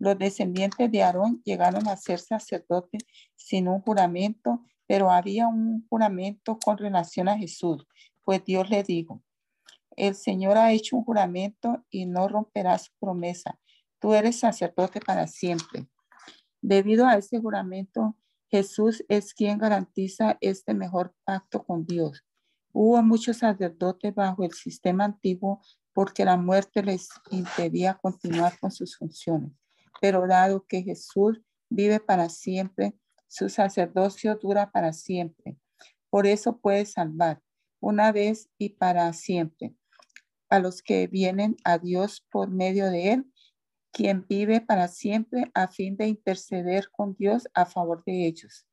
Los 0.00 0.18
descendientes 0.18 0.90
de 0.90 1.02
Aarón 1.02 1.42
llegaron 1.44 1.86
a 1.86 1.96
ser 1.96 2.18
sacerdotes 2.18 3.02
sin 3.36 3.68
un 3.68 3.82
juramento, 3.82 4.64
pero 4.86 5.10
había 5.10 5.46
un 5.46 5.86
juramento 5.90 6.58
con 6.58 6.78
relación 6.78 7.28
a 7.28 7.36
Jesús, 7.36 7.86
pues 8.24 8.42
Dios 8.42 8.70
le 8.70 8.82
dijo, 8.82 9.22
el 9.96 10.14
Señor 10.14 10.56
ha 10.56 10.72
hecho 10.72 10.96
un 10.96 11.04
juramento 11.04 11.84
y 11.90 12.06
no 12.06 12.26
romperá 12.28 12.78
su 12.78 12.90
promesa. 12.98 13.60
Tú 13.98 14.14
eres 14.14 14.38
sacerdote 14.38 15.00
para 15.00 15.26
siempre. 15.26 15.86
Debido 16.62 17.06
a 17.06 17.16
ese 17.16 17.38
juramento, 17.38 18.16
Jesús 18.48 19.04
es 19.06 19.34
quien 19.34 19.58
garantiza 19.58 20.38
este 20.40 20.72
mejor 20.72 21.14
pacto 21.24 21.62
con 21.62 21.84
Dios. 21.84 22.24
Hubo 22.72 23.02
muchos 23.02 23.36
sacerdotes 23.36 24.14
bajo 24.14 24.44
el 24.44 24.52
sistema 24.52 25.04
antiguo 25.04 25.60
porque 25.92 26.24
la 26.24 26.38
muerte 26.38 26.82
les 26.82 27.10
impedía 27.30 27.98
continuar 28.00 28.58
con 28.58 28.70
sus 28.70 28.96
funciones. 28.96 29.59
Pero 30.00 30.26
dado 30.26 30.66
que 30.66 30.82
Jesús 30.82 31.40
vive 31.68 32.00
para 32.00 32.28
siempre, 32.28 32.94
su 33.28 33.48
sacerdocio 33.48 34.34
dura 34.36 34.70
para 34.72 34.92
siempre. 34.92 35.56
Por 36.10 36.26
eso 36.26 36.58
puede 36.58 36.84
salvar 36.86 37.40
una 37.80 38.10
vez 38.10 38.50
y 38.58 38.70
para 38.70 39.12
siempre 39.12 39.74
a 40.50 40.58
los 40.58 40.82
que 40.82 41.06
vienen 41.06 41.56
a 41.64 41.78
Dios 41.78 42.26
por 42.30 42.50
medio 42.50 42.90
de 42.90 43.12
él, 43.12 43.32
quien 43.92 44.26
vive 44.28 44.60
para 44.60 44.88
siempre 44.88 45.50
a 45.54 45.68
fin 45.68 45.96
de 45.96 46.08
interceder 46.08 46.90
con 46.90 47.14
Dios 47.14 47.48
a 47.54 47.66
favor 47.66 48.02
de 48.04 48.26
ellos. 48.26 48.66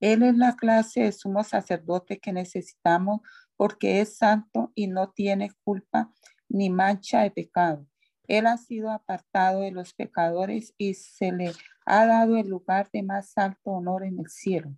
Él 0.00 0.22
es 0.22 0.36
la 0.36 0.54
clase 0.56 1.02
de 1.02 1.12
sumo 1.12 1.42
sacerdote 1.42 2.18
que 2.18 2.32
necesitamos 2.32 3.20
porque 3.56 4.00
es 4.00 4.16
santo 4.16 4.72
y 4.74 4.86
no 4.86 5.10
tiene 5.10 5.50
culpa 5.64 6.12
ni 6.48 6.70
mancha 6.70 7.22
de 7.22 7.30
pecado. 7.30 7.86
Él 8.28 8.46
ha 8.46 8.56
sido 8.56 8.90
apartado 8.90 9.60
de 9.60 9.70
los 9.70 9.94
pecadores 9.94 10.74
y 10.78 10.94
se 10.94 11.32
le 11.32 11.52
ha 11.84 12.06
dado 12.06 12.36
el 12.36 12.48
lugar 12.48 12.88
de 12.92 13.02
más 13.02 13.36
alto 13.36 13.70
honor 13.70 14.04
en 14.04 14.18
el 14.18 14.28
cielo. 14.28 14.76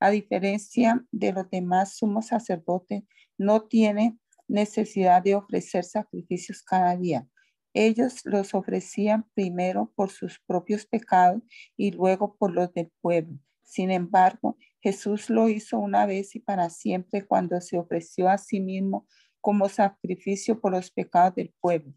A 0.00 0.10
diferencia 0.10 1.04
de 1.10 1.32
los 1.32 1.50
demás 1.50 1.96
sumos 1.96 2.28
sacerdotes, 2.28 3.02
no 3.36 3.62
tiene 3.62 4.18
necesidad 4.48 5.22
de 5.22 5.34
ofrecer 5.34 5.84
sacrificios 5.84 6.62
cada 6.62 6.96
día. 6.96 7.28
Ellos 7.74 8.22
los 8.24 8.54
ofrecían 8.54 9.26
primero 9.34 9.92
por 9.94 10.10
sus 10.10 10.40
propios 10.46 10.86
pecados 10.86 11.42
y 11.76 11.92
luego 11.92 12.36
por 12.36 12.52
los 12.52 12.72
del 12.72 12.90
pueblo. 13.00 13.38
Sin 13.62 13.90
embargo, 13.90 14.56
Jesús 14.80 15.28
lo 15.28 15.48
hizo 15.48 15.78
una 15.78 16.06
vez 16.06 16.34
y 16.34 16.40
para 16.40 16.70
siempre 16.70 17.26
cuando 17.26 17.60
se 17.60 17.78
ofreció 17.78 18.28
a 18.28 18.38
sí 18.38 18.60
mismo 18.60 19.06
como 19.40 19.68
sacrificio 19.68 20.60
por 20.60 20.72
los 20.72 20.90
pecados 20.90 21.34
del 21.34 21.54
pueblo. 21.60 21.92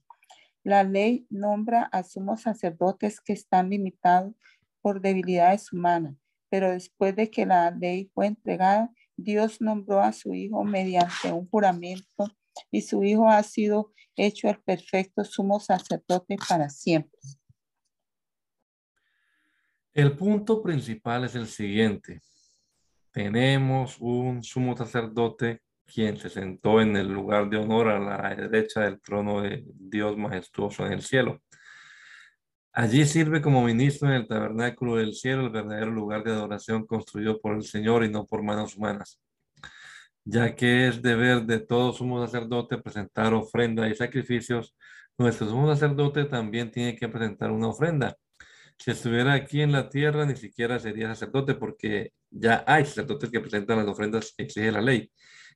La 0.63 0.83
ley 0.83 1.25
nombra 1.29 1.83
a 1.83 2.03
sumos 2.03 2.41
sacerdotes 2.41 3.19
que 3.19 3.33
están 3.33 3.69
limitados 3.69 4.33
por 4.81 5.01
debilidades 5.01 5.73
humanas, 5.73 6.15
pero 6.49 6.71
después 6.71 7.15
de 7.15 7.31
que 7.31 7.45
la 7.45 7.71
ley 7.71 8.11
fue 8.13 8.27
entregada, 8.27 8.91
Dios 9.17 9.61
nombró 9.61 10.01
a 10.01 10.13
su 10.13 10.33
Hijo 10.33 10.63
mediante 10.63 11.31
un 11.31 11.47
juramento 11.49 12.27
y 12.69 12.81
su 12.81 13.03
Hijo 13.03 13.27
ha 13.27 13.41
sido 13.43 13.91
hecho 14.15 14.49
el 14.49 14.61
perfecto 14.61 15.23
sumo 15.23 15.59
sacerdote 15.59 16.35
para 16.47 16.69
siempre. 16.69 17.19
El 19.93 20.15
punto 20.15 20.61
principal 20.61 21.25
es 21.25 21.35
el 21.35 21.47
siguiente. 21.47 22.21
Tenemos 23.11 23.97
un 23.99 24.43
sumo 24.43 24.77
sacerdote 24.77 25.61
quien 25.91 26.17
se 26.17 26.29
sentó 26.29 26.81
en 26.81 26.95
el 26.95 27.07
lugar 27.07 27.49
de 27.49 27.57
honor 27.57 27.89
a 27.89 27.99
la 27.99 28.35
derecha 28.35 28.81
del 28.81 29.01
trono 29.01 29.41
de 29.41 29.63
Dios 29.65 30.17
majestuoso 30.17 30.85
en 30.85 30.93
el 30.93 31.01
cielo. 31.01 31.41
Allí 32.73 33.05
sirve 33.05 33.41
como 33.41 33.63
ministro 33.63 34.07
en 34.07 34.15
el 34.15 34.27
tabernáculo 34.27 34.95
del 34.95 35.13
cielo, 35.13 35.45
el 35.45 35.49
verdadero 35.49 35.91
lugar 35.91 36.23
de 36.23 36.31
adoración 36.31 36.85
construido 36.85 37.39
por 37.41 37.55
el 37.55 37.63
Señor 37.63 38.05
y 38.05 38.09
no 38.09 38.25
por 38.25 38.43
manos 38.43 38.77
humanas, 38.77 39.19
ya 40.23 40.55
que 40.55 40.87
es 40.87 41.01
deber 41.01 41.43
de 41.43 41.59
todo 41.59 41.91
sumo 41.91 42.25
sacerdote 42.25 42.77
presentar 42.77 43.33
ofrenda 43.33 43.89
y 43.89 43.95
sacrificios. 43.95 44.75
Nuestro 45.17 45.47
sumo 45.47 45.67
sacerdote 45.67 46.25
también 46.25 46.71
tiene 46.71 46.95
que 46.95 47.09
presentar 47.09 47.51
una 47.51 47.67
ofrenda 47.67 48.15
si 48.83 48.89
estuviera 48.89 49.33
aquí 49.33 49.61
en 49.61 49.71
la 49.71 49.89
tierra, 49.89 50.25
ni 50.25 50.35
siquiera 50.35 50.79
sería 50.79 51.07
sacerdote, 51.09 51.53
porque 51.53 52.13
ya 52.31 52.63
hay 52.65 52.83
sacerdotes 52.83 53.29
que 53.29 53.39
presentan 53.39 53.77
las 53.77 53.87
ofrendas 53.87 54.33
que 54.35 54.45
exige 54.45 54.71
la 54.71 54.81
ley. 54.81 55.11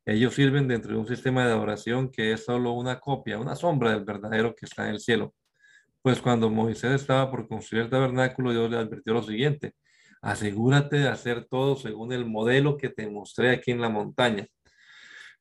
Ellos 0.05 0.35
sirven 0.35 0.67
dentro 0.67 0.93
de 0.93 0.99
un 0.99 1.07
sistema 1.07 1.45
de 1.45 1.53
adoración 1.53 2.11
que 2.11 2.31
es 2.31 2.45
solo 2.45 2.73
una 2.73 2.99
copia, 2.99 3.39
una 3.39 3.55
sombra 3.55 3.91
del 3.91 4.05
verdadero 4.05 4.53
que 4.55 4.65
está 4.65 4.87
en 4.87 4.93
el 4.95 4.99
cielo. 4.99 5.33
Pues 6.01 6.21
cuando 6.21 6.51
Moisés 6.51 7.01
estaba 7.01 7.31
por 7.31 7.47
construir 7.47 7.85
el 7.85 7.89
tabernáculo, 7.89 8.51
Dios 8.51 8.69
le 8.69 8.77
advirtió 8.77 9.13
lo 9.13 9.23
siguiente, 9.23 9.73
asegúrate 10.21 10.97
de 10.97 11.07
hacer 11.07 11.45
todo 11.45 11.75
según 11.75 12.13
el 12.13 12.25
modelo 12.25 12.77
que 12.77 12.89
te 12.89 13.09
mostré 13.09 13.49
aquí 13.49 13.71
en 13.71 13.81
la 13.81 13.89
montaña. 13.89 14.47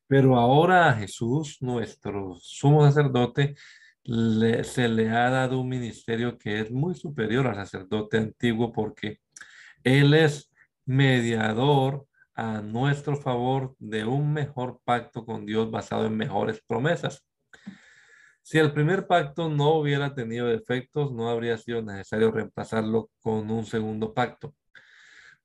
Pero 0.07 0.37
ahora 0.37 0.89
a 0.89 0.93
Jesús, 0.93 1.57
nuestro 1.61 2.35
sumo 2.39 2.83
sacerdote, 2.83 3.55
se 4.03 4.87
le 4.87 5.09
ha 5.09 5.29
dado 5.29 5.59
un 5.59 5.69
ministerio 5.69 6.37
que 6.37 6.59
es 6.59 6.71
muy 6.71 6.95
superior 6.95 7.47
al 7.47 7.55
sacerdote 7.55 8.17
antiguo 8.17 8.71
porque 8.71 9.19
él 9.83 10.13
es 10.13 10.51
mediador 10.85 12.07
a 12.35 12.61
nuestro 12.61 13.15
favor 13.17 13.75
de 13.79 14.05
un 14.05 14.33
mejor 14.33 14.81
pacto 14.83 15.25
con 15.25 15.45
Dios 15.45 15.71
basado 15.71 16.05
en 16.05 16.17
mejores 16.17 16.61
promesas. 16.67 17.25
Si 18.41 18.59
el 18.59 18.73
primer 18.73 19.07
pacto 19.07 19.49
no 19.49 19.73
hubiera 19.75 20.13
tenido 20.13 20.47
defectos, 20.47 21.11
no 21.11 21.29
habría 21.29 21.57
sido 21.57 21.81
necesario 21.81 22.31
reemplazarlo 22.31 23.09
con 23.21 23.49
un 23.49 23.65
segundo 23.65 24.13
pacto. 24.13 24.53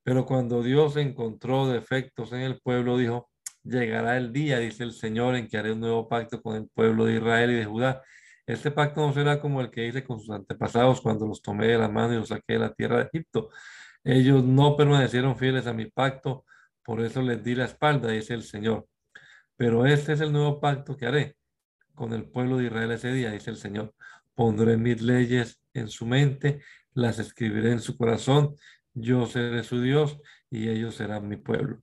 Pero 0.03 0.25
cuando 0.25 0.61
Dios 0.61 0.97
encontró 0.97 1.67
defectos 1.67 2.31
en 2.33 2.41
el 2.41 2.59
pueblo, 2.59 2.97
dijo, 2.97 3.29
llegará 3.63 4.17
el 4.17 4.33
día, 4.33 4.59
dice 4.59 4.83
el 4.83 4.93
Señor, 4.93 5.35
en 5.35 5.47
que 5.47 5.57
haré 5.57 5.71
un 5.71 5.79
nuevo 5.79 6.07
pacto 6.07 6.41
con 6.41 6.55
el 6.55 6.67
pueblo 6.69 7.05
de 7.05 7.15
Israel 7.15 7.51
y 7.51 7.55
de 7.55 7.65
Judá 7.65 8.01
este 8.51 8.71
pacto 8.71 9.01
no 9.05 9.13
será 9.13 9.39
como 9.39 9.61
el 9.61 9.69
que 9.69 9.87
hice 9.87 10.03
con 10.03 10.19
sus 10.19 10.29
antepasados 10.31 11.01
cuando 11.01 11.25
los 11.27 11.41
tomé 11.41 11.67
de 11.67 11.77
la 11.77 11.87
mano 11.87 12.13
y 12.13 12.17
los 12.17 12.29
saqué 12.29 12.53
de 12.53 12.59
la 12.59 12.73
tierra 12.73 12.97
de 12.97 13.03
Egipto. 13.03 13.49
Ellos 14.03 14.43
no 14.43 14.75
permanecieron 14.75 15.37
fieles 15.37 15.67
a 15.67 15.73
mi 15.73 15.85
pacto, 15.85 16.45
por 16.83 17.01
eso 17.01 17.21
les 17.21 17.43
di 17.43 17.55
la 17.55 17.65
espalda, 17.65 18.09
dice 18.09 18.33
el 18.33 18.43
Señor. 18.43 18.87
Pero 19.55 19.85
este 19.85 20.13
es 20.13 20.21
el 20.21 20.31
nuevo 20.31 20.59
pacto 20.59 20.97
que 20.97 21.05
haré 21.05 21.35
con 21.93 22.13
el 22.13 22.25
pueblo 22.25 22.57
de 22.57 22.65
Israel 22.65 22.91
ese 22.91 23.13
día, 23.13 23.31
dice 23.31 23.51
el 23.51 23.57
Señor. 23.57 23.93
Pondré 24.33 24.77
mis 24.77 25.01
leyes 25.01 25.61
en 25.73 25.87
su 25.87 26.05
mente, 26.05 26.61
las 26.93 27.19
escribiré 27.19 27.71
en 27.71 27.79
su 27.79 27.97
corazón, 27.97 28.55
yo 28.93 29.25
seré 29.27 29.63
su 29.63 29.81
Dios 29.81 30.19
y 30.49 30.69
ellos 30.69 30.95
serán 30.95 31.27
mi 31.27 31.37
pueblo. 31.37 31.81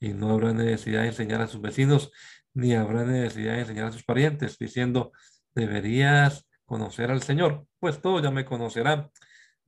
Y 0.00 0.14
no 0.14 0.30
habrá 0.30 0.52
necesidad 0.52 1.02
de 1.02 1.08
enseñar 1.08 1.40
a 1.42 1.48
sus 1.48 1.60
vecinos, 1.60 2.10
ni 2.54 2.74
habrá 2.74 3.04
necesidad 3.04 3.54
de 3.54 3.60
enseñar 3.60 3.86
a 3.86 3.92
sus 3.92 4.04
parientes, 4.04 4.58
diciendo, 4.58 5.12
deberías 5.54 6.46
conocer 6.64 7.10
al 7.10 7.22
Señor, 7.22 7.66
pues 7.78 8.00
todos 8.00 8.22
ya 8.22 8.30
me 8.30 8.44
conocerán, 8.44 9.10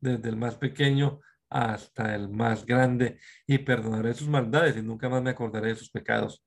desde 0.01 0.29
el 0.29 0.37
más 0.37 0.57
pequeño 0.57 1.21
hasta 1.51 2.15
el 2.15 2.29
más 2.29 2.65
grande, 2.65 3.19
y 3.47 3.59
perdonaré 3.59 4.15
sus 4.15 4.29
maldades 4.29 4.77
y 4.77 4.83
nunca 4.83 5.09
más 5.09 5.23
me 5.23 5.31
acordaré 5.31 5.69
de 5.69 5.77
sus 5.77 5.91
pecados. 5.91 6.45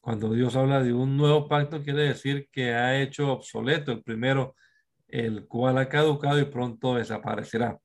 Cuando 0.00 0.32
Dios 0.32 0.54
habla 0.56 0.82
de 0.82 0.92
un 0.92 1.16
nuevo 1.16 1.48
pacto, 1.48 1.82
quiere 1.82 2.02
decir 2.02 2.48
que 2.52 2.74
ha 2.74 3.00
hecho 3.00 3.32
obsoleto 3.32 3.90
el 3.92 4.02
primero, 4.02 4.54
el 5.08 5.46
cual 5.48 5.78
ha 5.78 5.88
caducado 5.88 6.38
y 6.40 6.44
pronto 6.44 6.94
desaparecerá. 6.94 7.78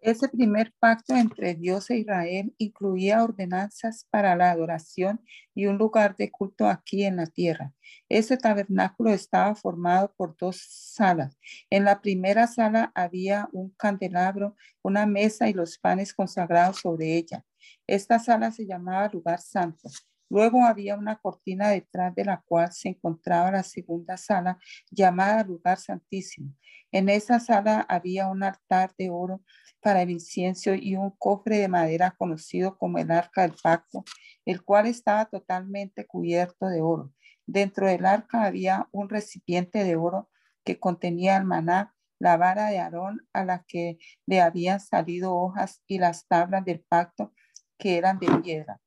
Ese 0.00 0.28
primer 0.28 0.72
pacto 0.78 1.14
entre 1.14 1.54
Dios 1.54 1.90
e 1.90 1.96
Israel 1.98 2.54
incluía 2.58 3.24
ordenanzas 3.24 4.06
para 4.10 4.36
la 4.36 4.50
adoración 4.50 5.20
y 5.54 5.66
un 5.66 5.76
lugar 5.76 6.16
de 6.16 6.30
culto 6.30 6.68
aquí 6.68 7.04
en 7.04 7.16
la 7.16 7.26
tierra. 7.26 7.72
Ese 8.08 8.36
tabernáculo 8.36 9.10
estaba 9.10 9.54
formado 9.56 10.14
por 10.16 10.36
dos 10.36 10.60
salas. 10.68 11.36
En 11.68 11.84
la 11.84 12.00
primera 12.00 12.46
sala 12.46 12.92
había 12.94 13.48
un 13.52 13.70
candelabro, 13.70 14.56
una 14.82 15.04
mesa 15.06 15.48
y 15.48 15.52
los 15.52 15.78
panes 15.78 16.14
consagrados 16.14 16.78
sobre 16.78 17.16
ella. 17.16 17.44
Esta 17.86 18.18
sala 18.18 18.52
se 18.52 18.66
llamaba 18.66 19.08
lugar 19.08 19.40
santo. 19.40 19.88
Luego 20.30 20.64
había 20.64 20.96
una 20.96 21.16
cortina 21.16 21.70
detrás 21.70 22.14
de 22.14 22.24
la 22.24 22.42
cual 22.46 22.72
se 22.72 22.90
encontraba 22.90 23.50
la 23.50 23.62
segunda 23.62 24.16
sala 24.16 24.58
llamada 24.90 25.44
lugar 25.44 25.78
santísimo. 25.78 26.54
En 26.92 27.08
esa 27.08 27.40
sala 27.40 27.80
había 27.88 28.28
un 28.28 28.42
altar 28.42 28.92
de 28.98 29.10
oro 29.10 29.42
para 29.80 30.02
el 30.02 30.10
incienso 30.10 30.74
y 30.74 30.96
un 30.96 31.10
cofre 31.18 31.58
de 31.58 31.68
madera 31.68 32.14
conocido 32.16 32.76
como 32.76 32.98
el 32.98 33.10
arca 33.10 33.42
del 33.42 33.54
pacto, 33.62 34.04
el 34.44 34.62
cual 34.62 34.86
estaba 34.86 35.26
totalmente 35.26 36.06
cubierto 36.06 36.66
de 36.66 36.80
oro. 36.80 37.12
Dentro 37.46 37.86
del 37.86 38.04
arca 38.04 38.44
había 38.44 38.88
un 38.92 39.08
recipiente 39.08 39.84
de 39.84 39.96
oro 39.96 40.30
que 40.64 40.78
contenía 40.78 41.36
el 41.36 41.44
maná, 41.44 41.94
la 42.18 42.36
vara 42.36 42.66
de 42.66 42.78
Aarón 42.78 43.26
a 43.32 43.44
la 43.44 43.64
que 43.66 43.98
le 44.26 44.40
habían 44.40 44.80
salido 44.80 45.34
hojas 45.34 45.82
y 45.86 45.98
las 45.98 46.26
tablas 46.26 46.64
del 46.64 46.80
pacto 46.80 47.32
que 47.78 47.96
eran 47.96 48.18
de 48.18 48.26
piedra. 48.42 48.80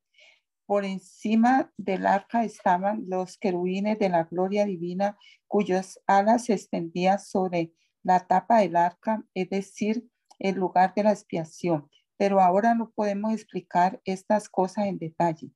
Por 0.71 0.85
encima 0.85 1.69
del 1.75 2.05
arca 2.05 2.45
estaban 2.45 3.03
los 3.09 3.37
querubines 3.37 3.99
de 3.99 4.07
la 4.07 4.23
gloria 4.23 4.63
divina, 4.63 5.17
cuyas 5.45 5.99
alas 6.07 6.45
se 6.45 6.53
extendían 6.53 7.19
sobre 7.19 7.73
la 8.03 8.21
tapa 8.25 8.59
del 8.59 8.77
arca, 8.77 9.21
es 9.33 9.49
decir, 9.49 10.07
el 10.39 10.55
lugar 10.55 10.93
de 10.93 11.03
la 11.03 11.11
expiación. 11.11 11.89
Pero 12.15 12.39
ahora 12.39 12.73
no 12.73 12.89
podemos 12.89 13.33
explicar 13.33 13.99
estas 14.05 14.47
cosas 14.47 14.85
en 14.85 14.97
detalle. 14.97 15.51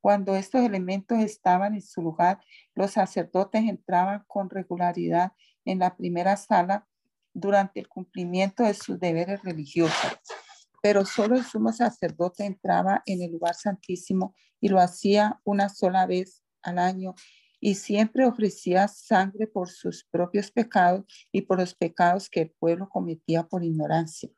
Cuando 0.00 0.36
estos 0.36 0.60
elementos 0.60 1.18
estaban 1.18 1.74
en 1.74 1.82
su 1.82 2.00
lugar, 2.00 2.38
los 2.76 2.92
sacerdotes 2.92 3.64
entraban 3.64 4.22
con 4.28 4.50
regularidad 4.50 5.32
en 5.64 5.80
la 5.80 5.96
primera 5.96 6.36
sala 6.36 6.86
durante 7.32 7.80
el 7.80 7.88
cumplimiento 7.88 8.62
de 8.62 8.74
sus 8.74 9.00
deberes 9.00 9.42
religiosos 9.42 10.16
pero 10.84 11.06
solo 11.06 11.34
el 11.34 11.44
sumo 11.46 11.72
sacerdote 11.72 12.44
entraba 12.44 13.02
en 13.06 13.22
el 13.22 13.32
lugar 13.32 13.54
santísimo 13.54 14.34
y 14.60 14.68
lo 14.68 14.80
hacía 14.80 15.40
una 15.42 15.70
sola 15.70 16.04
vez 16.04 16.42
al 16.62 16.78
año 16.78 17.14
y 17.58 17.76
siempre 17.76 18.26
ofrecía 18.26 18.86
sangre 18.86 19.46
por 19.46 19.70
sus 19.70 20.04
propios 20.04 20.50
pecados 20.50 21.06
y 21.32 21.40
por 21.40 21.58
los 21.58 21.74
pecados 21.74 22.28
que 22.28 22.42
el 22.42 22.50
pueblo 22.50 22.90
cometía 22.90 23.44
por 23.44 23.64
ignorancia. 23.64 24.28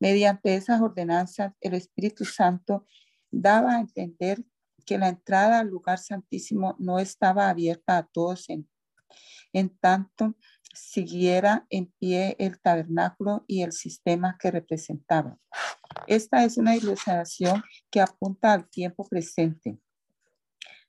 Mediante 0.00 0.54
esas 0.54 0.80
ordenanzas, 0.80 1.52
el 1.60 1.74
Espíritu 1.74 2.24
Santo 2.24 2.86
daba 3.30 3.76
a 3.76 3.80
entender 3.80 4.42
que 4.86 4.96
la 4.96 5.10
entrada 5.10 5.58
al 5.58 5.68
lugar 5.68 5.98
santísimo 5.98 6.76
no 6.78 6.98
estaba 6.98 7.50
abierta 7.50 7.98
a 7.98 8.06
todos 8.06 8.48
en, 8.48 8.66
en 9.52 9.68
tanto 9.68 10.34
siguiera 10.74 11.66
en 11.70 11.92
pie 11.98 12.36
el 12.38 12.60
tabernáculo 12.60 13.44
y 13.46 13.62
el 13.62 13.72
sistema 13.72 14.36
que 14.38 14.50
representaba. 14.50 15.38
Esta 16.06 16.44
es 16.44 16.58
una 16.58 16.76
ilustración 16.76 17.62
que 17.90 18.00
apunta 18.00 18.52
al 18.52 18.68
tiempo 18.68 19.06
presente, 19.08 19.78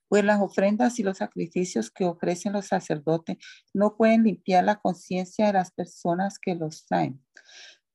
pues 0.08 0.24
las 0.24 0.42
ofrendas 0.42 1.00
y 1.00 1.04
los 1.04 1.18
sacrificios 1.18 1.90
que 1.90 2.06
ofrecen 2.06 2.54
los 2.54 2.68
sacerdotes 2.68 3.38
no 3.74 3.96
pueden 3.96 4.24
limpiar 4.24 4.64
la 4.64 4.76
conciencia 4.76 5.48
de 5.48 5.54
las 5.54 5.72
personas 5.72 6.40
que 6.40 6.56
los 6.56 6.86
traen 6.86 7.22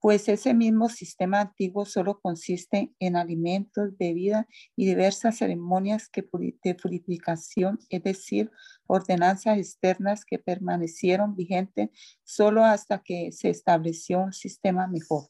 pues 0.01 0.29
ese 0.29 0.55
mismo 0.55 0.89
sistema 0.89 1.41
antiguo 1.41 1.85
solo 1.85 2.21
consiste 2.21 2.95
en 2.99 3.17
alimentos, 3.17 3.97
bebida 3.99 4.49
y 4.75 4.87
diversas 4.87 5.37
ceremonias 5.37 6.11
de 6.13 6.75
purificación, 6.75 7.79
es 7.91 8.03
decir, 8.03 8.51
ordenanzas 8.87 9.59
externas 9.59 10.25
que 10.25 10.39
permanecieron 10.39 11.37
vigentes 11.37 11.91
solo 12.25 12.65
hasta 12.65 13.03
que 13.03 13.31
se 13.33 13.51
estableció 13.51 14.21
un 14.21 14.33
sistema 14.33 14.87
mejor. 14.87 15.29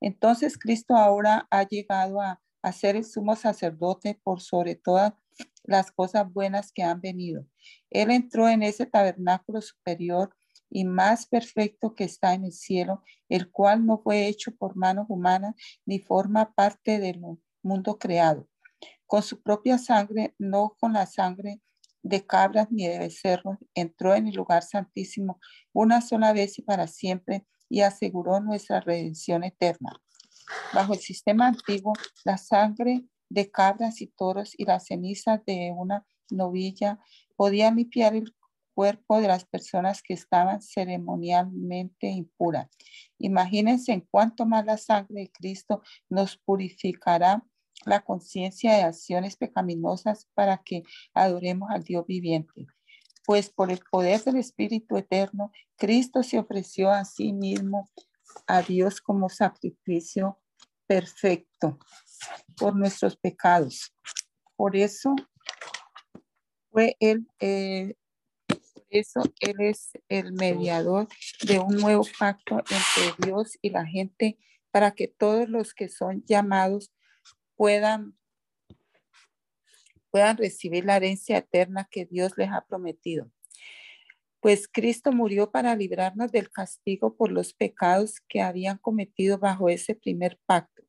Entonces 0.00 0.56
Cristo 0.56 0.94
ahora 0.94 1.48
ha 1.50 1.64
llegado 1.64 2.20
a, 2.20 2.40
a 2.62 2.72
ser 2.72 2.94
el 2.94 3.04
sumo 3.04 3.34
sacerdote 3.34 4.20
por 4.22 4.40
sobre 4.40 4.76
todas 4.76 5.14
las 5.64 5.90
cosas 5.90 6.32
buenas 6.32 6.70
que 6.72 6.84
han 6.84 7.00
venido. 7.00 7.44
Él 7.90 8.12
entró 8.12 8.48
en 8.48 8.62
ese 8.62 8.86
tabernáculo 8.86 9.60
superior 9.60 10.30
y 10.70 10.84
más 10.84 11.26
perfecto 11.26 11.94
que 11.94 12.04
está 12.04 12.34
en 12.34 12.44
el 12.44 12.52
cielo, 12.52 13.02
el 13.28 13.50
cual 13.50 13.86
no 13.86 13.98
fue 13.98 14.26
hecho 14.26 14.54
por 14.56 14.76
manos 14.76 15.06
humanas 15.08 15.54
ni 15.84 15.98
forma 16.00 16.52
parte 16.52 16.98
del 16.98 17.20
mundo 17.62 17.98
creado. 17.98 18.48
Con 19.06 19.22
su 19.22 19.40
propia 19.42 19.78
sangre, 19.78 20.34
no 20.38 20.76
con 20.80 20.92
la 20.92 21.06
sangre 21.06 21.60
de 22.02 22.24
cabras 22.26 22.68
ni 22.70 22.86
de 22.86 22.98
becerros, 22.98 23.58
entró 23.74 24.14
en 24.14 24.28
el 24.28 24.34
lugar 24.34 24.62
santísimo 24.62 25.40
una 25.72 26.00
sola 26.00 26.32
vez 26.32 26.58
y 26.58 26.62
para 26.62 26.86
siempre 26.86 27.46
y 27.68 27.80
aseguró 27.80 28.40
nuestra 28.40 28.80
redención 28.80 29.44
eterna. 29.44 29.92
Bajo 30.72 30.94
el 30.94 31.00
sistema 31.00 31.48
antiguo, 31.48 31.92
la 32.24 32.38
sangre 32.38 33.04
de 33.28 33.50
cabras 33.50 34.00
y 34.00 34.06
toros 34.08 34.52
y 34.56 34.64
las 34.64 34.86
cenizas 34.86 35.44
de 35.44 35.72
una 35.76 36.06
novilla 36.30 37.00
podían 37.36 37.76
limpiar 37.76 38.14
el 38.14 38.34
cuerpo 38.76 39.22
de 39.22 39.28
las 39.28 39.46
personas 39.46 40.02
que 40.02 40.12
estaban 40.12 40.60
ceremonialmente 40.60 42.08
impuras. 42.08 42.68
Imagínense 43.18 43.92
en 43.92 44.02
cuánto 44.02 44.44
más 44.44 44.66
la 44.66 44.76
sangre 44.76 45.22
de 45.22 45.30
Cristo 45.30 45.82
nos 46.10 46.36
purificará 46.36 47.42
la 47.86 48.04
conciencia 48.04 48.74
de 48.74 48.82
acciones 48.82 49.36
pecaminosas 49.36 50.28
para 50.34 50.58
que 50.58 50.82
adoremos 51.14 51.70
al 51.70 51.84
Dios 51.84 52.04
viviente. 52.06 52.66
Pues 53.24 53.48
por 53.48 53.72
el 53.72 53.80
poder 53.90 54.22
del 54.24 54.36
Espíritu 54.36 54.98
Eterno, 54.98 55.52
Cristo 55.76 56.22
se 56.22 56.38
ofreció 56.38 56.90
a 56.90 57.06
sí 57.06 57.32
mismo 57.32 57.88
a 58.46 58.60
Dios 58.60 59.00
como 59.00 59.30
sacrificio 59.30 60.38
perfecto 60.86 61.78
por 62.58 62.76
nuestros 62.76 63.16
pecados. 63.16 63.94
Por 64.54 64.76
eso 64.76 65.14
fue 66.70 66.94
él 67.00 67.26
eh, 67.40 67.94
eso 68.98 69.22
Él 69.40 69.56
es 69.60 69.92
el 70.08 70.32
mediador 70.32 71.08
de 71.42 71.58
un 71.58 71.76
nuevo 71.76 72.02
pacto 72.18 72.58
entre 72.58 73.26
Dios 73.26 73.58
y 73.62 73.70
la 73.70 73.86
gente 73.86 74.38
para 74.70 74.90
que 74.90 75.08
todos 75.08 75.48
los 75.48 75.72
que 75.72 75.88
son 75.88 76.24
llamados 76.26 76.92
puedan, 77.56 78.16
puedan 80.10 80.36
recibir 80.36 80.84
la 80.84 80.96
herencia 80.96 81.38
eterna 81.38 81.88
que 81.90 82.04
Dios 82.04 82.32
les 82.36 82.50
ha 82.50 82.64
prometido. 82.66 83.30
Pues 84.40 84.68
Cristo 84.68 85.12
murió 85.12 85.50
para 85.50 85.74
librarnos 85.74 86.30
del 86.30 86.50
castigo 86.50 87.16
por 87.16 87.32
los 87.32 87.52
pecados 87.54 88.20
que 88.28 88.42
habían 88.42 88.78
cometido 88.78 89.38
bajo 89.38 89.68
ese 89.68 89.94
primer 89.94 90.38
pacto. 90.46 90.84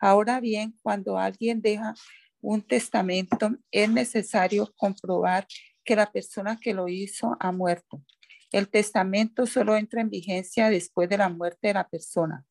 Ahora 0.00 0.40
bien, 0.40 0.74
cuando 0.82 1.18
alguien 1.18 1.60
deja 1.60 1.94
un 2.40 2.62
testamento, 2.62 3.50
es 3.70 3.90
necesario 3.90 4.72
comprobar 4.76 5.46
que 5.88 5.96
la 5.96 6.12
persona 6.12 6.58
que 6.60 6.74
lo 6.74 6.86
hizo 6.86 7.38
ha 7.40 7.50
muerto. 7.50 8.04
El 8.52 8.68
testamento 8.68 9.46
solo 9.46 9.74
entra 9.74 10.02
en 10.02 10.10
vigencia 10.10 10.68
después 10.68 11.08
de 11.08 11.16
la 11.16 11.30
muerte 11.30 11.68
de 11.68 11.72
la 11.72 11.88
persona. 11.88 12.44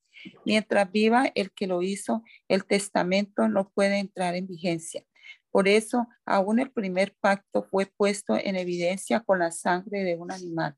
Mientras 0.44 0.92
viva 0.92 1.32
el 1.36 1.52
que 1.52 1.68
lo 1.68 1.84
hizo, 1.84 2.24
el 2.48 2.66
testamento 2.66 3.48
no 3.48 3.70
puede 3.70 4.00
entrar 4.00 4.34
en 4.34 4.48
vigencia. 4.48 5.04
Por 5.52 5.68
eso, 5.68 6.08
aún 6.26 6.58
el 6.58 6.72
primer 6.72 7.16
pacto 7.20 7.68
fue 7.70 7.86
puesto 7.86 8.36
en 8.36 8.56
evidencia 8.56 9.20
con 9.20 9.38
la 9.38 9.52
sangre 9.52 10.04
de 10.04 10.16
un 10.16 10.32
animal, 10.32 10.76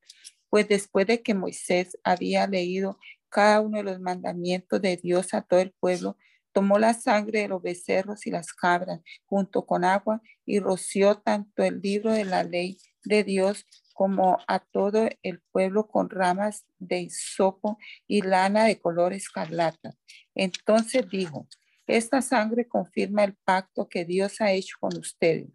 pues 0.50 0.68
después 0.68 1.08
de 1.08 1.22
que 1.22 1.34
Moisés 1.34 1.98
había 2.04 2.46
leído 2.46 3.00
cada 3.30 3.62
uno 3.62 3.78
de 3.78 3.84
los 3.84 4.02
mandamientos 4.02 4.82
de 4.82 4.98
Dios 4.98 5.34
a 5.34 5.44
todo 5.44 5.62
el 5.62 5.72
pueblo, 5.80 6.18
Tomó 6.52 6.80
la 6.80 6.94
sangre 6.94 7.42
de 7.42 7.48
los 7.48 7.62
becerros 7.62 8.26
y 8.26 8.32
las 8.32 8.54
cabras 8.54 9.02
junto 9.26 9.66
con 9.66 9.84
agua 9.84 10.22
y 10.46 10.60
roció 10.60 11.16
tanto 11.20 11.64
el 11.64 11.82
libro 11.82 12.12
de 12.12 12.26
la 12.26 12.44
ley 12.44 12.78
de 13.04 13.24
Dios 13.24 13.66
como 13.94 14.38
a 14.48 14.60
todo 14.60 15.10
el 15.24 15.42
pueblo 15.52 15.88
con 15.88 16.10
ramas 16.10 16.66
de 16.80 17.02
hisopo 17.02 17.78
y 18.08 18.22
lana 18.22 18.66
de 18.66 18.80
color 18.80 19.14
escarlata. 19.14 19.96
Entonces 20.36 21.10
dijo, 21.10 21.48
esta 21.86 22.22
sangre 22.22 22.68
confirma 22.68 23.24
el 23.24 23.36
pacto 23.36 23.90
que 23.90 24.06
Dios 24.06 24.42
ha 24.42 24.52
hecho 24.52 24.78
con 24.80 24.96
ustedes. 24.98 25.50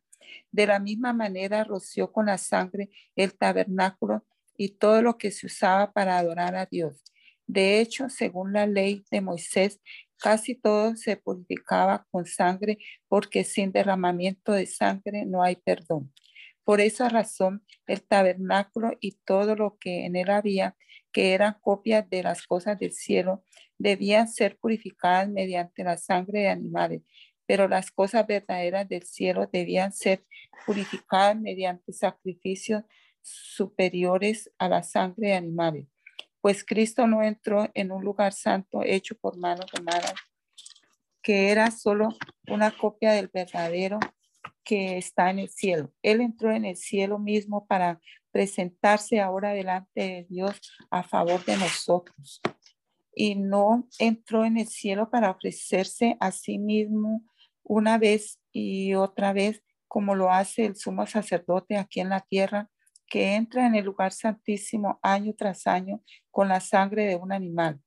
De 0.51 0.67
la 0.67 0.79
misma 0.79 1.13
manera 1.13 1.65
roció 1.65 2.13
con 2.13 2.27
la 2.27 2.39
sangre 2.39 2.91
el 3.17 3.37
tabernáculo 3.37 4.25
y 4.57 4.71
todo 4.71 5.01
lo 5.01 5.17
que 5.17 5.31
se 5.31 5.47
usaba 5.47 5.93
para 5.93 6.19
adorar 6.19 6.55
a 6.57 6.67
Dios. 6.67 7.03
De 7.47 7.81
hecho, 7.81 8.09
según 8.09 8.53
la 8.53 8.67
ley 8.67 9.05
de 9.11 9.21
Moisés, 9.21 9.81
Casi 10.25 10.55
todo 10.55 10.97
se 10.97 11.19
purificaba 11.19 12.07
con 12.11 12.25
sangre 12.25 12.79
porque 13.09 13.45
sin 13.45 13.73
derramamiento 13.73 14.53
de 14.53 14.65
sangre 14.65 15.27
no 15.27 15.43
hay 15.43 15.57
perdón. 15.57 16.15
Por 16.65 16.81
esa 16.81 17.11
razón, 17.11 17.63
el 17.87 18.03
tabernáculo 18.03 18.93
y 19.01 19.19
todo 19.27 19.55
lo 19.55 19.77
que 19.79 20.07
en 20.07 20.17
él 20.17 20.31
había, 20.31 20.79
que 21.13 21.35
eran 21.35 21.59
copias 21.61 22.09
de 22.09 22.23
las 22.23 22.47
cosas 22.47 22.79
del 22.79 22.93
cielo, 22.93 23.45
debían 23.77 24.27
ser 24.27 24.57
purificadas 24.57 25.29
mediante 25.29 25.85
la 25.85 25.99
sangre 25.99 26.41
de 26.41 26.49
animales, 26.49 27.03
pero 27.45 27.69
las 27.69 27.91
cosas 27.91 28.27
verdaderas 28.27 28.89
del 28.89 29.03
cielo 29.03 29.47
debían 29.53 29.93
ser 29.93 30.25
purificadas 30.65 31.39
mediante 31.39 31.93
sacrificios 31.93 32.83
superiores 33.21 34.51
a 34.57 34.71
la 34.71 34.83
sangre 34.85 35.29
de 35.29 35.35
animales 35.35 35.94
pues 36.45 36.63
Cristo 36.63 37.07
no 37.07 37.23
entró 37.23 37.71
en 37.73 37.91
un 37.91 38.05
lugar 38.05 38.35
santo 38.35 38.83
hecho 38.85 39.17
por 39.17 39.39
manos 39.39 39.65
humanas, 39.73 40.13
que 41.23 41.49
era 41.49 41.71
solo 41.71 42.11
una 42.49 42.71
copia 42.71 43.13
del 43.13 43.31
verdadero 43.33 43.99
que 44.63 44.99
está 44.99 45.31
en 45.31 45.39
el 45.39 45.49
cielo. 45.49 45.91
Él 46.03 46.21
entró 46.21 46.53
en 46.53 46.67
el 46.67 46.77
cielo 46.77 47.19
mismo 47.19 47.67
para 47.67 47.99
presentarse 48.31 49.21
ahora 49.21 49.55
delante 49.55 50.03
de 50.03 50.27
Dios 50.29 50.61
a 50.91 51.03
favor 51.03 51.43
de 51.47 51.57
nosotros. 51.57 52.43
Y 53.15 53.37
no 53.37 53.89
entró 53.99 54.45
en 54.45 54.59
el 54.59 54.67
cielo 54.67 55.09
para 55.09 55.31
ofrecerse 55.31 56.19
a 56.21 56.31
sí 56.31 56.59
mismo 56.59 57.23
una 57.63 57.97
vez 57.97 58.39
y 58.53 58.93
otra 58.93 59.33
vez, 59.33 59.63
como 59.89 60.15
lo 60.15 60.31
hace 60.31 60.67
el 60.67 60.77
sumo 60.77 61.07
sacerdote 61.07 61.79
aquí 61.79 62.01
en 62.01 62.11
la 62.11 62.21
tierra, 62.21 62.69
que 63.15 63.37
entra 63.37 63.65
en 63.65 63.77
el 63.77 63.85
lugar 63.85 64.11
santísimo 64.11 64.99
año 65.01 65.35
tras 65.39 65.69
año 65.69 66.03
con 66.33 66.49
la 66.49 66.59
sangre 66.59 67.05
de 67.05 67.15
un 67.15 67.31
animal. 67.31 67.81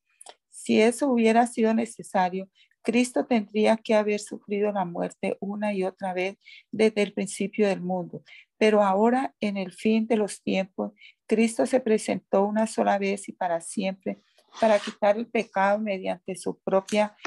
Si 0.49 0.82
eso 0.82 1.11
hubiera 1.11 1.45
sido 1.47 1.73
necesario, 1.73 2.49
Cristo 2.82 3.25
tendría 3.25 3.75
que 3.75 3.93
haber 3.93 4.21
sufrido 4.21 4.71
la 4.71 4.86
muerte 4.86 5.36
una 5.41 5.73
y 5.73 5.84
otra 5.84 6.13
vez 6.13 6.38
desde 6.71 7.01
el 7.01 7.11
principio 7.11 7.67
del 7.67 7.82
mundo. 7.82 8.23
Pero 8.57 8.82
ahora, 8.82 9.36
en 9.41 9.57
el 9.57 9.73
fin 9.73 10.07
de 10.07 10.15
los 10.15 10.41
tiempos, 10.41 10.93
Cristo 11.25 11.65
se 11.65 11.82
presentó 11.82 12.45
una 12.45 12.65
sola 12.65 12.97
vez 12.97 13.28
y 13.28 13.34
para 13.34 13.59
siempre 13.59 14.21
para 14.61 14.80
quitar 14.80 15.17
el 15.17 15.28
pecado 15.28 15.78
mediante 15.78 16.38
su 16.38 16.57
propia 16.59 17.17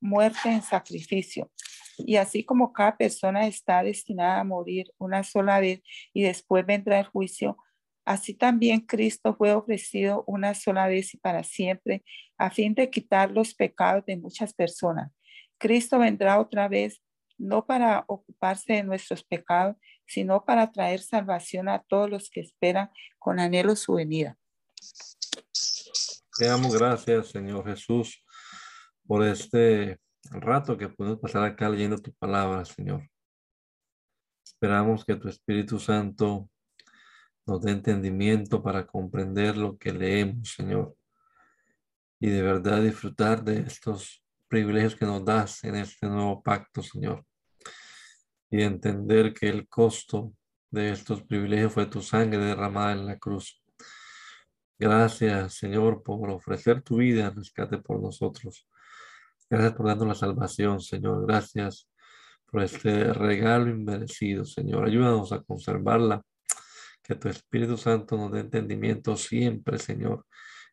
muerte 0.00 0.48
en 0.48 0.62
sacrificio. 0.62 1.50
Y 1.98 2.16
así 2.16 2.44
como 2.44 2.72
cada 2.72 2.96
persona 2.96 3.46
está 3.46 3.82
destinada 3.82 4.40
a 4.40 4.44
morir 4.44 4.92
una 4.98 5.24
sola 5.24 5.60
vez 5.60 5.82
y 6.12 6.22
después 6.22 6.64
vendrá 6.64 7.00
el 7.00 7.06
juicio, 7.06 7.56
Así 8.08 8.32
también 8.32 8.80
Cristo 8.80 9.36
fue 9.36 9.52
ofrecido 9.52 10.24
una 10.26 10.54
sola 10.54 10.88
vez 10.88 11.12
y 11.12 11.18
para 11.18 11.44
siempre 11.44 12.02
a 12.38 12.48
fin 12.48 12.72
de 12.72 12.88
quitar 12.88 13.30
los 13.30 13.52
pecados 13.52 14.06
de 14.06 14.16
muchas 14.16 14.54
personas. 14.54 15.12
Cristo 15.58 15.98
vendrá 15.98 16.40
otra 16.40 16.68
vez 16.68 17.02
no 17.36 17.66
para 17.66 18.04
ocuparse 18.08 18.72
de 18.72 18.82
nuestros 18.82 19.22
pecados, 19.22 19.76
sino 20.06 20.42
para 20.46 20.72
traer 20.72 21.00
salvación 21.00 21.68
a 21.68 21.82
todos 21.82 22.08
los 22.08 22.30
que 22.30 22.40
esperan 22.40 22.90
con 23.18 23.38
anhelo 23.40 23.76
su 23.76 23.92
venida. 23.92 24.38
Te 26.38 26.46
damos 26.46 26.78
gracias, 26.78 27.26
Señor 27.26 27.66
Jesús, 27.66 28.24
por 29.06 29.22
este 29.22 29.98
rato 30.30 30.76
que 30.76 30.88
podemos 30.88 31.20
pasar 31.20 31.44
acá 31.44 31.68
leyendo 31.68 31.98
tu 31.98 32.12
palabra, 32.12 32.64
Señor. 32.64 33.08
Esperamos 34.44 35.04
que 35.04 35.16
tu 35.16 35.28
Espíritu 35.28 35.78
Santo 35.78 36.48
nos 37.46 37.62
dé 37.62 37.72
entendimiento 37.72 38.62
para 38.62 38.86
comprender 38.86 39.56
lo 39.56 39.78
que 39.78 39.92
leemos, 39.92 40.52
Señor, 40.52 40.94
y 42.20 42.28
de 42.28 42.42
verdad 42.42 42.82
disfrutar 42.82 43.42
de 43.42 43.60
estos 43.60 44.22
privilegios 44.48 44.96
que 44.96 45.06
nos 45.06 45.24
das 45.24 45.64
en 45.64 45.76
este 45.76 46.06
nuevo 46.06 46.42
pacto, 46.42 46.82
Señor, 46.82 47.24
y 48.50 48.62
entender 48.62 49.32
que 49.32 49.48
el 49.48 49.68
costo 49.68 50.34
de 50.70 50.90
estos 50.90 51.22
privilegios 51.22 51.72
fue 51.72 51.86
tu 51.86 52.02
sangre 52.02 52.38
derramada 52.38 52.92
en 52.92 53.06
la 53.06 53.18
cruz. 53.18 53.62
Gracias, 54.78 55.54
Señor, 55.54 56.02
por 56.02 56.30
ofrecer 56.30 56.82
tu 56.82 56.96
vida 56.96 57.26
en 57.26 57.36
rescate 57.36 57.78
por 57.78 58.00
nosotros. 58.00 58.66
Gracias 59.50 59.72
por 59.72 59.86
darnos 59.86 60.08
la 60.08 60.14
salvación, 60.14 60.80
Señor. 60.80 61.26
Gracias 61.26 61.88
por 62.46 62.62
este 62.62 63.12
regalo 63.14 63.70
inmerecido, 63.70 64.44
Señor. 64.44 64.86
Ayúdanos 64.86 65.32
a 65.32 65.42
conservarla 65.42 66.22
que 67.02 67.14
tu 67.14 67.28
Espíritu 67.28 67.78
Santo 67.78 68.16
nos 68.18 68.30
dé 68.32 68.40
entendimiento 68.40 69.16
siempre, 69.16 69.78
Señor, 69.78 70.26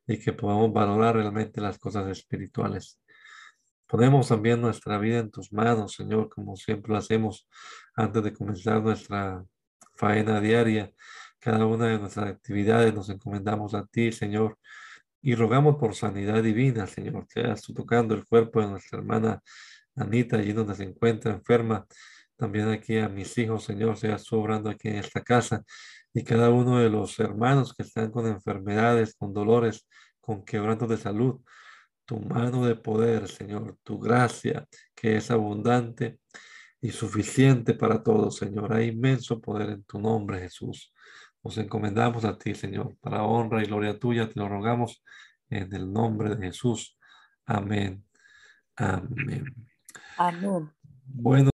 y 0.06 0.20
que 0.20 0.34
podamos 0.34 0.74
valorar 0.74 1.16
realmente 1.16 1.62
las 1.62 1.80
cosas 1.80 2.08
espirituales. 2.10 3.00
Ponemos 3.88 4.28
también 4.28 4.60
nuestra 4.60 4.98
vida 4.98 5.20
en 5.20 5.32
tus 5.32 5.54
manos, 5.54 5.94
Señor, 5.94 6.28
como 6.28 6.58
siempre 6.58 6.92
lo 6.92 6.98
hacemos 6.98 7.48
antes 7.96 8.24
de 8.24 8.34
comenzar 8.34 8.82
nuestra 8.82 9.46
faena 9.96 10.42
diaria. 10.42 10.92
Cada 11.40 11.66
una 11.66 11.88
de 11.88 12.00
nuestras 12.00 12.28
actividades 12.28 12.94
nos 12.94 13.10
encomendamos 13.10 13.74
a 13.74 13.86
ti, 13.86 14.12
Señor, 14.12 14.58
y 15.26 15.34
rogamos 15.34 15.78
por 15.78 15.96
sanidad 15.96 16.44
divina, 16.44 16.86
Señor, 16.86 17.28
que 17.28 17.40
hayas 17.40 17.64
tocando 17.64 18.14
el 18.14 18.28
cuerpo 18.28 18.62
de 18.62 18.68
nuestra 18.68 19.00
hermana 19.00 19.42
Anita, 19.96 20.38
allí 20.38 20.54
donde 20.54 20.76
se 20.76 20.84
encuentra 20.84 21.34
enferma. 21.34 21.88
También 22.36 22.70
aquí 22.70 23.00
a 23.00 23.10
mis 23.10 23.36
hijos, 23.40 23.64
Señor, 23.64 23.98
seas 23.98 24.24
tú 24.24 24.36
obrando 24.38 24.70
aquí 24.70 24.88
en 24.88 24.98
esta 24.98 25.24
casa 25.24 25.64
y 26.14 26.24
cada 26.24 26.52
uno 26.52 26.78
de 26.78 26.92
los 26.92 27.20
hermanos 27.20 27.74
que 27.74 27.82
están 27.82 28.12
con 28.12 28.28
enfermedades, 28.28 29.16
con 29.16 29.34
dolores, 29.34 29.88
con 30.22 30.46
quebrantos 30.46 30.90
de 30.90 30.98
salud. 30.98 31.42
Tu 32.06 32.20
mano 32.20 32.64
de 32.64 32.76
poder, 32.76 33.28
Señor, 33.28 33.78
tu 33.82 33.98
gracia 33.98 34.68
que 34.94 35.18
es 35.18 35.32
abundante 35.32 36.20
y 36.80 36.92
suficiente 36.92 37.74
para 37.74 38.04
todos, 38.04 38.36
Señor. 38.38 38.74
Hay 38.74 38.90
inmenso 38.90 39.42
poder 39.42 39.72
en 39.72 39.84
tu 39.86 39.98
nombre, 39.98 40.40
Jesús. 40.40 40.94
Nos 41.46 41.60
encomendamos 41.60 42.26
a 42.26 42.40
ti, 42.40 42.56
Señor, 42.56 42.98
para 43.00 43.22
honra 43.22 43.62
y 43.62 43.68
gloria 43.68 44.00
tuya. 44.00 44.28
Te 44.28 44.40
lo 44.40 44.50
rogamos 44.50 45.04
en 45.48 45.72
el 45.76 45.94
nombre 45.94 46.36
de 46.36 46.48
Jesús. 46.48 46.98
Amén. 47.46 48.04
Amén. 48.76 49.46
Amén. 50.18 50.72
Bueno. 51.06 51.55